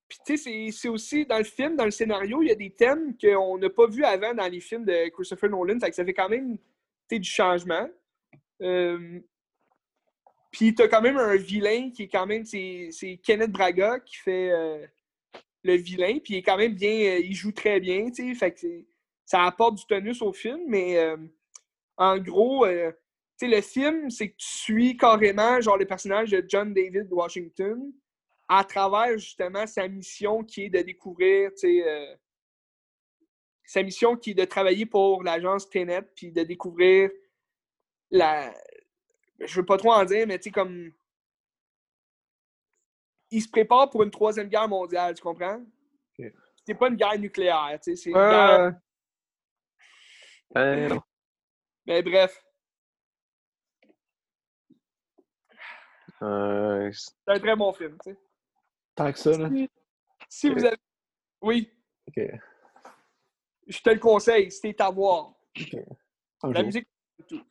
[0.08, 2.74] Puis, tu sais, c'est aussi dans le film, dans le scénario, il y a des
[2.74, 5.80] thèmes qu'on n'a pas vus avant dans les films de Christopher Nolan.
[5.80, 6.58] Fait que ça fait quand même
[7.10, 7.88] du changement.
[8.60, 9.20] Euh...
[10.52, 12.44] Puis, t'as quand même un vilain qui est quand même.
[12.44, 14.86] C'est Kenneth Braga qui fait euh,
[15.64, 16.18] le vilain.
[16.22, 16.92] Puis, il est quand même bien.
[16.92, 18.34] Euh, il joue très bien, tu sais.
[18.34, 18.66] Fait que
[19.24, 20.60] ça apporte du tonus au film.
[20.68, 21.16] Mais euh,
[21.96, 22.66] en gros,
[23.46, 27.92] le film, c'est que tu suis carrément genre le personnage de John David Washington
[28.48, 32.16] à travers justement sa mission qui est de découvrir, euh,
[33.64, 37.10] sa mission qui est de travailler pour l'agence Tenet puis de découvrir
[38.10, 38.52] la.
[39.44, 40.92] Je veux pas trop en dire, mais tu sais, comme.
[43.30, 45.62] Il se prépare pour une troisième guerre mondiale, tu comprends?
[46.64, 48.74] C'est pas une guerre nucléaire, tu sais, c'est une guerre.
[50.56, 50.98] Euh,
[51.86, 52.44] mais bref.
[56.22, 58.18] Euh, c'est un très bon film, tu sais.
[58.94, 59.48] Tant que ça, là.
[60.28, 60.76] Si vous avez.
[61.40, 61.72] Oui,
[62.06, 62.20] Ok.
[63.66, 65.34] je te le conseille, c'est à voir.
[66.42, 66.66] Un La jour.
[66.66, 66.88] musique,
[67.18, 67.42] c'est tout.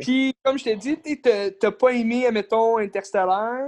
[0.00, 3.60] Puis, comme je t'ai dit, t'as pas aimé, admettons, Interstellar?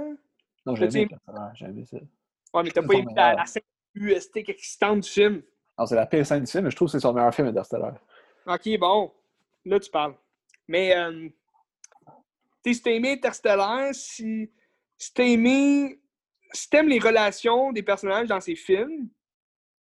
[0.65, 1.03] Non, j'ai aimé?
[1.03, 1.97] Interstellar, j'ai aimé ça.
[2.53, 3.63] Ouais, mais t'as pas aimé la, la scène
[3.95, 5.43] UST excitante du film.
[5.77, 7.47] Non, c'est la pire scène du film, mais je trouve que c'est son meilleur film,
[7.47, 7.93] Interstellar.
[8.45, 9.11] Ok, bon.
[9.65, 10.15] Là, tu parles.
[10.67, 11.29] Mais, euh,
[12.63, 14.51] tu si t'as aimé Interstellar, si,
[14.97, 15.99] si t'as aimé.
[16.53, 19.09] Si t'aimes les relations des personnages dans ces films,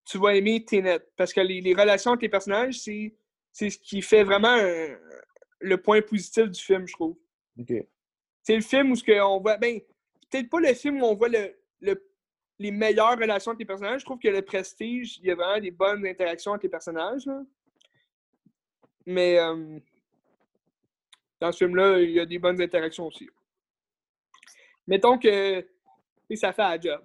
[0.05, 1.01] tu vas aimer Tenet.
[1.17, 3.17] Parce que les, les relations entre les personnages, c'est
[3.53, 4.95] c'est ce qui fait vraiment euh,
[5.61, 7.17] le point positif du film, je trouve.
[7.59, 7.73] Ok.
[8.43, 9.59] C'est le film où ce on voit.
[9.59, 9.81] Ben,
[10.31, 12.11] peut-être pas le film où on voit le, le-
[12.59, 14.01] les meilleures relations entre les personnages.
[14.01, 17.27] Je trouve que le Prestige, il y a vraiment des bonnes interactions entre les personnages.
[17.27, 17.43] là.
[19.07, 19.79] Mais euh,
[21.41, 23.29] dans ce film-là, il y a des bonnes interactions aussi.
[24.87, 25.67] Mettons que
[26.35, 27.03] ça fait la job.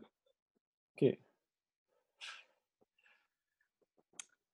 [0.94, 1.18] Ok.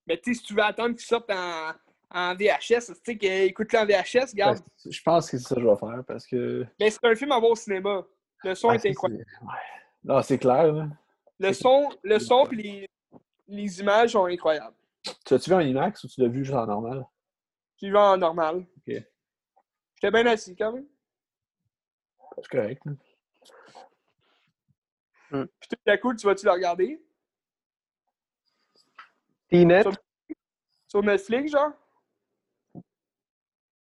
[0.07, 1.71] Mais tu sais, si tu veux attendre qu'il sorte en,
[2.13, 4.57] en VHS, tu sais, écoute-le en VHS, regarde.
[4.59, 6.65] Ouais, je pense que c'est ça que je vais faire parce que.
[6.79, 8.05] Mais c'est un film à voir au cinéma.
[8.43, 9.25] Le son Ouais, est incroyable.
[10.03, 10.87] Non, c'est clair, là.
[11.39, 12.89] Le son, le son et les,
[13.47, 14.75] les images sont incroyables.
[15.03, 17.05] Tu l'as-tu vu en IMAX ou tu l'as vu juste en normal?
[17.77, 18.57] Tu y vas en normal.
[18.77, 18.95] Ok.
[19.95, 20.85] J'étais bien assis quand même.
[22.37, 22.81] C'est correct.
[22.85, 22.93] là.
[25.59, 27.01] Puis tout à coup, tu vas-tu le regarder?
[29.49, 29.83] T-Net?
[29.83, 29.97] Sur-
[30.87, 31.71] Sur Netflix, genre?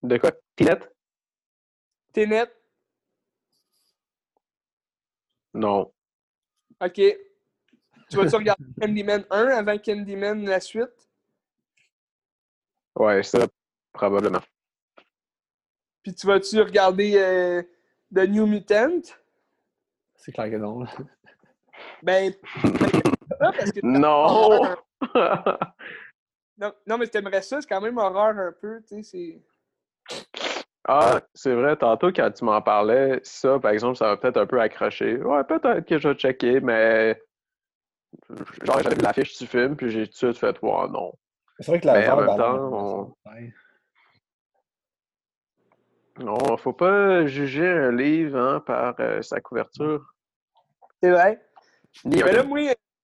[0.07, 0.31] De quoi?
[0.55, 0.89] T-Net?
[2.13, 2.49] T'es net?
[5.53, 5.91] Non.
[6.79, 6.93] Ok.
[6.93, 11.09] Tu vas-tu regarder Candyman 1 avant Candyman la suite?
[12.95, 13.45] Ouais, ça,
[13.91, 14.39] probablement.
[16.03, 17.61] Puis tu vas-tu regarder euh,
[18.15, 19.01] The New Mutant?
[20.15, 20.83] C'est clair que non.
[20.83, 20.91] là.
[22.01, 24.77] Ben, ça, parce que Non!
[26.57, 29.41] non, non, mais t'aimerais ça, c'est quand même horreur un peu, tu sais, c'est...
[30.85, 34.45] ah, c'est vrai, tantôt quand tu m'en parlais, ça, par exemple, ça va peut-être un
[34.45, 35.17] peu accrocher.
[35.17, 37.21] Ouais, peut-être que je vais checker, mais.
[38.63, 41.13] Genre, j'avais vu l'affiche du film, puis j'ai tout de suite fait, ouais, non.
[41.59, 43.15] C'est vrai que la Mais en même temps, on-.
[46.19, 50.03] Non, faut pas juger un livre hein, par euh, sa couverture.
[51.01, 51.45] C'est vrai.
[52.05, 52.59] Mais là, moi,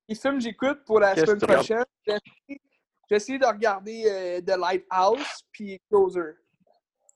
[0.08, 2.62] les films j'écoute pour la semaine prochaine, j'ai essayé-
[3.10, 6.38] j'ai essayé de regarder euh, The Lighthouse puis Closer.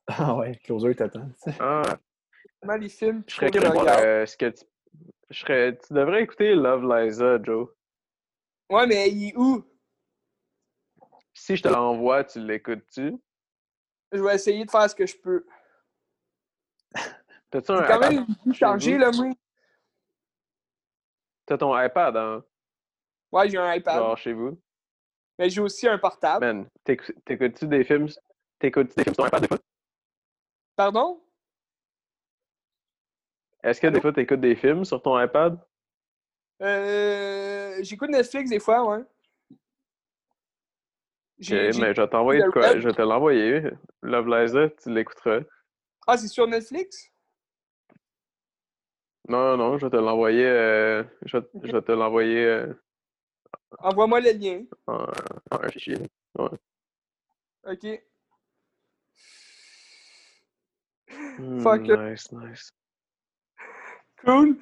[0.08, 1.30] Ah ouais, Closer t'attend.
[1.60, 1.98] Ah,
[2.90, 4.66] films je serais euh, ce que tu.
[5.30, 5.78] Je serais...
[5.78, 7.70] Tu devrais écouter Love Liza, Joe.
[8.70, 9.66] Ouais, mais il est où?
[11.34, 13.16] Si je te l'envoie, tu l'écoutes-tu?
[14.12, 15.46] Je vais essayer de faire ce que je peux.
[17.52, 19.28] T'as-tu un quand même chargé, là, moi.
[21.46, 22.44] T'as ton iPad, hein?
[23.32, 23.96] Ouais, j'ai un iPad.
[23.96, 24.60] Genre chez vous?
[25.38, 26.46] Mais j'ai aussi un portable.
[26.46, 28.08] Man, t'écou- t'écoutes-tu des films?
[28.60, 29.60] T'écoutes-tu des films sur ton iPad des fois?
[30.78, 31.20] Pardon?
[33.64, 35.60] Est-ce que des fois t'écoutes des films sur ton iPad?
[36.62, 39.00] Euh, J'écoute Netflix des fois, ouais.
[39.00, 39.08] Ok,
[41.40, 42.80] J'ai- j'ai- mais je vais t'envoyer de quoi?
[42.80, 43.64] Je vais te l'envoyer.
[44.04, 45.40] Love Liza, tu l'écouteras.
[46.06, 47.12] Ah, c'est sur Netflix?
[49.28, 50.46] Non, non, je vais te l'envoyer.
[50.46, 52.74] euh, je, vais, je vais te l'envoyer euh,
[53.80, 54.64] Envoie-moi le lien.
[54.88, 55.06] en,
[55.52, 55.98] en un fichier.
[57.66, 57.86] OK.
[61.38, 62.00] Hmm, Fuck it.
[62.00, 62.70] nice, nice.
[64.26, 64.58] Cool.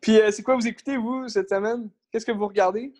[0.00, 1.90] Puis, euh, c'est quoi vous écoutez, vous, cette semaine?
[2.10, 2.92] Qu'est-ce que vous regardez?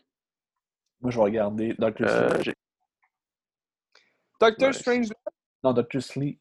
[1.00, 2.56] Moi, je vais regarder Doctor Euh, Sleep.
[4.40, 4.78] Doctor Nice.
[4.78, 5.08] Strange.
[5.62, 6.40] Non, Doctor Sleep.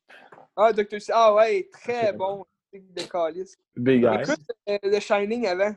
[0.56, 2.46] Ah, Doctor Ah, ouais, très bon.
[2.74, 3.56] De calice.
[3.76, 4.22] Big Eyes.
[4.24, 5.74] Écoute euh, The Shining avant.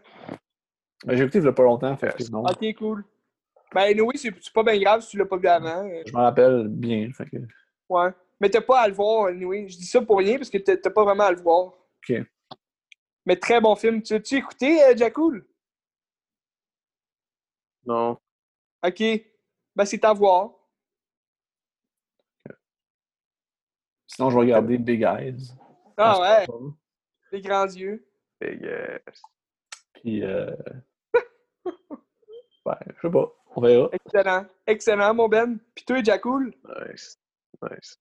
[1.04, 2.42] Ben, j'ai écouté il y a pas longtemps, fait que non.
[2.44, 3.04] Ok, cool.
[3.72, 5.86] Ben, oui, c'est c'est pas bien grave si tu l'as pas vu avant.
[5.88, 7.36] euh, Je m'en rappelle bien, fait que...
[7.88, 8.10] Ouais.
[8.40, 9.68] Mais t'as pas à le voir, anyway.
[9.68, 11.74] Je dis ça pour rien parce que t'as pas vraiment à le voir.
[12.08, 12.16] Ok.
[13.26, 14.02] Mais très bon film.
[14.02, 15.46] Tu as-tu écouté, euh, Jacoul?
[17.84, 18.18] Non.
[18.82, 19.02] Ok.
[19.76, 20.50] Ben, c'est à voir.
[24.06, 25.52] Sinon, je vais regarder Big Eyes.
[25.96, 26.46] Ah En ouais,
[27.30, 28.06] les grands yeux.
[28.40, 29.22] Big ass.
[29.94, 30.56] Puis, euh...
[32.64, 33.32] ben, je sais pas.
[33.54, 33.90] On verra.
[33.92, 34.46] Excellent.
[34.66, 35.58] Excellent, mon Ben.
[35.74, 36.54] Puis toi, Jacoul?
[36.88, 37.20] Nice.
[37.62, 37.98] Nice.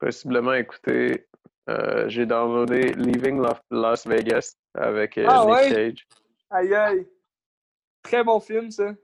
[0.00, 1.26] Possiblement écouter.
[1.68, 5.68] euh, j'ai downloadé Leaving Las Vegas avec euh, Ah Nick ouais?
[5.70, 6.08] Cage.
[6.50, 7.08] Aïe aïe.
[8.02, 8.94] Très bon film, ça.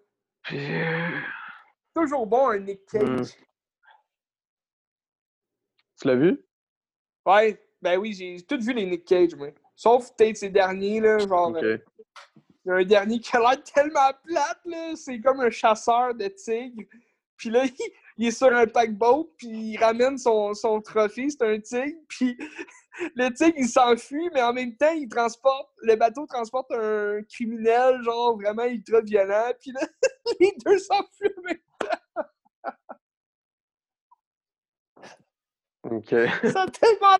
[0.43, 0.59] Puis,
[1.94, 3.02] Toujours bon, un Nick Cage.
[3.05, 3.23] Hmm.
[6.01, 6.43] tu l'as vu?
[7.27, 9.48] Ouais, ben oui, j'ai tout vu les Nick Cage, moi.
[9.74, 11.62] Sauf peut-être ces derniers, là, genre Ok.
[11.62, 11.78] euh,
[12.64, 14.97] Il y a un dernier qui a l'air tellement plate, là.
[14.97, 16.89] C'est comme un chasseur de tigres.
[17.37, 21.43] Puis là, il, il est sur un paquebot, puis il ramène son, son trophée, c'est
[21.43, 21.99] un tigre.
[22.09, 22.37] Puis
[23.15, 28.01] le tigre, il s'enfuit, mais en même temps, il transporte, le bateau transporte un criminel,
[28.03, 29.53] genre vraiment ultra violent.
[29.61, 29.81] Puis là,
[30.41, 31.59] les deux s'enfuient en même
[35.85, 36.09] Ok.
[36.09, 36.51] temps.
[36.51, 37.17] Ça a tellement.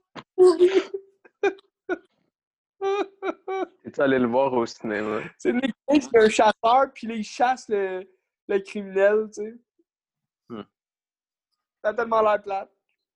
[3.85, 5.21] Es-tu allé le voir au cinéma?
[5.39, 5.53] C'est
[6.15, 8.03] un chasseur, puis là, il chasse le,
[8.49, 9.55] le criminel, tu sais.
[11.87, 12.69] Ça a tellement l'air plate.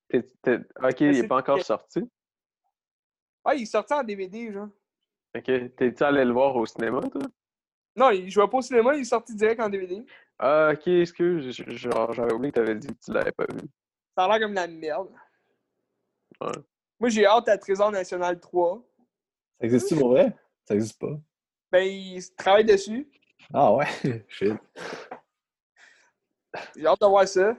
[0.09, 2.09] T'es- t'es- Ok, il n'est pas encore sorti?
[3.45, 4.69] Ah, il est sorti en DVD, genre.
[5.37, 5.75] Ok.
[5.75, 7.23] T'es-tu allé le voir au cinéma, toi?
[7.97, 10.07] Non, il jouait pas au cinéma, il est sorti direct en DVD.
[10.39, 11.51] Ah, ok, excuse.
[11.67, 13.59] j'avais oublié que t'avais dit que tu l'avais pas vu.
[14.17, 15.09] Ça a l'air comme de la merde.
[16.41, 16.53] Ouais.
[17.01, 18.85] Moi, j'ai hâte à Trésor National 3.
[19.59, 20.33] Ça existe-tu pour vrai?
[20.65, 21.19] Ça existe pas.
[21.73, 23.11] Ben, il travaille dessus.
[23.53, 23.87] Ah ouais?
[24.29, 24.55] Shit.
[26.77, 27.57] J'ai hâte de voir ça.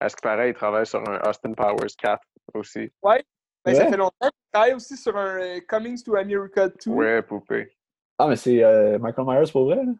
[0.00, 2.20] Est-ce que pareil, il travaille sur un Austin Powers 4
[2.54, 2.90] aussi?
[3.02, 3.90] Ben, ça Ouais.
[3.90, 4.14] fait longtemps.
[4.22, 6.90] Il travaille aussi sur un euh, Comings to America 2.
[6.90, 7.70] Ouais, poupée.
[8.18, 9.76] Ah, mais c'est euh, Michael Myers pour vrai?
[9.76, 9.92] Là?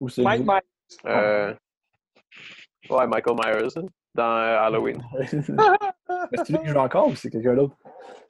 [0.00, 0.22] Ou c'est.
[0.22, 0.44] Mike?
[0.44, 0.60] Myers.
[1.06, 1.54] Euh...
[2.90, 5.02] Ouais, Michael Myers hein, dans euh, Halloween.
[5.18, 7.76] Mais c'est lui qui joue encore ou c'est quelqu'un d'autre?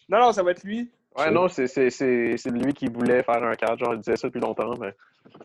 [0.08, 0.90] Non, non, ça va être lui.
[1.16, 3.78] Ouais, non, c'est c'est- c'est- c'est lui qui voulait faire un 4.
[3.78, 4.94] Genre, il disait ça depuis longtemps, mais.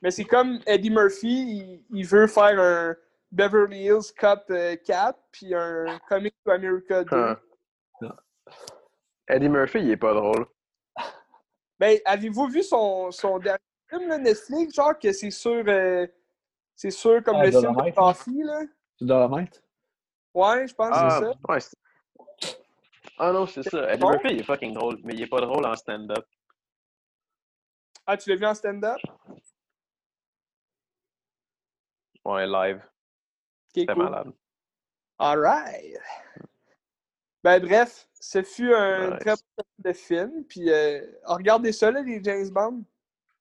[0.02, 2.96] Mais c'est comme Eddie Murphy, il, il veut faire un
[3.32, 7.16] Beverly Hills Cop euh, 4, puis un Coming to America 2.
[7.16, 7.40] Hein.
[8.02, 8.14] Non.
[9.28, 10.46] Eddie Murphy, il est pas drôle.
[11.80, 13.60] Ben, avez-vous vu son, son dernier
[13.90, 15.64] film, là, Netflix, genre que c'est sur.
[15.68, 16.08] euh,
[16.76, 18.62] c'est sur comme Ah, le film de Coffee, là?
[18.98, 19.64] C'est Dolomite?
[20.34, 21.34] Ouais, je pense que Ah, c'est ça.
[21.50, 22.58] ouais, c'est-
[23.18, 23.92] ah non, c'est ça.
[23.92, 24.12] Eddie bon?
[24.12, 26.26] Murphy, il est fucking drôle, mais il est pas drôle en stand-up.
[28.06, 28.98] Ah, tu l'as vu en stand-up?
[32.24, 32.82] Ouais, live.
[33.86, 34.04] Cool.
[34.04, 34.32] malade.
[35.20, 35.98] Alright.
[37.44, 39.20] Ben bref, ce fut un Nice.
[39.20, 40.44] très bon de film.
[40.46, 42.84] Puis euh, regardez ça, là, les James Bond.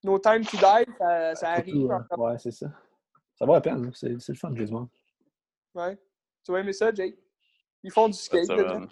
[0.04, 1.90] No Time to Die, ça, ça arrive.
[1.90, 2.18] Euh, encore.
[2.18, 2.66] ouais, c'est ça.
[3.34, 3.90] Ça vaut la peine, hein.
[3.94, 4.88] c'est le fun, James Bond.
[5.74, 5.98] Ouais.
[6.44, 7.16] Tu vas aimer ça, Jake?
[7.82, 8.46] Ils font du skate.
[8.46, 8.88] Semaine.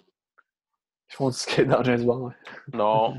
[1.09, 2.33] Ils font du skate dans James Bond, ouais.
[2.73, 3.15] Non,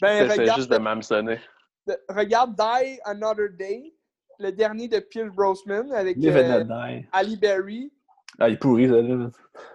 [0.00, 1.40] Ben, regarde, juste de m'hameçonner.
[1.86, 3.93] de- regarde Die Another Day,
[4.38, 7.00] le dernier de Pierce Brosnan avec euh.
[7.12, 7.92] Ali Berry.
[8.38, 9.30] Ah, il est pourri, ça, là.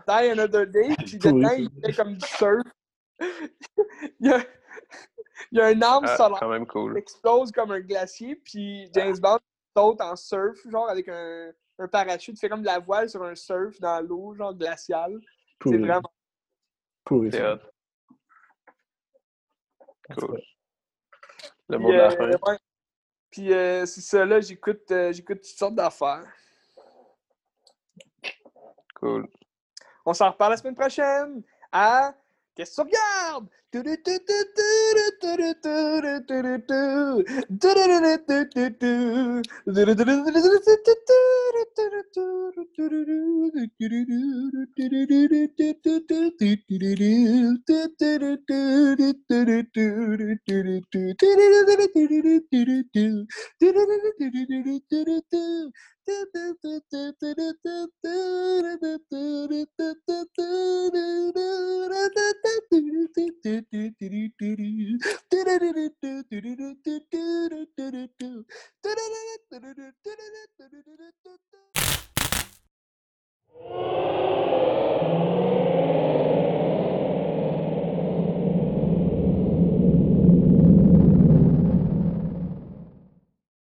[0.08, 2.64] Die Another Day, puis dedans, il fait comme du surf.
[3.20, 4.40] il, y a,
[5.52, 6.98] il y a arme Ah, solaire quand même cool.
[6.98, 9.40] explose comme un glacier, puis James Bond
[9.76, 13.36] saute en surf, genre avec un, un parachute, fait comme de la voile sur un
[13.36, 15.20] surf dans l'eau, genre glaciale.
[15.64, 16.12] C'est vraiment.
[17.06, 17.60] Pourri, ça.
[20.18, 20.42] Cool.
[21.70, 22.58] Le mot de la euh, fin.
[23.32, 26.26] Puis euh, c'est ça, là, j'écoute euh, j'écoute toutes sortes d'affaires.
[28.96, 29.28] Cool.
[30.06, 31.44] On s'en reparle la semaine prochaine.
[31.72, 32.14] À
[32.56, 33.50] des sauvegardes.
[73.62, 74.79] Oh.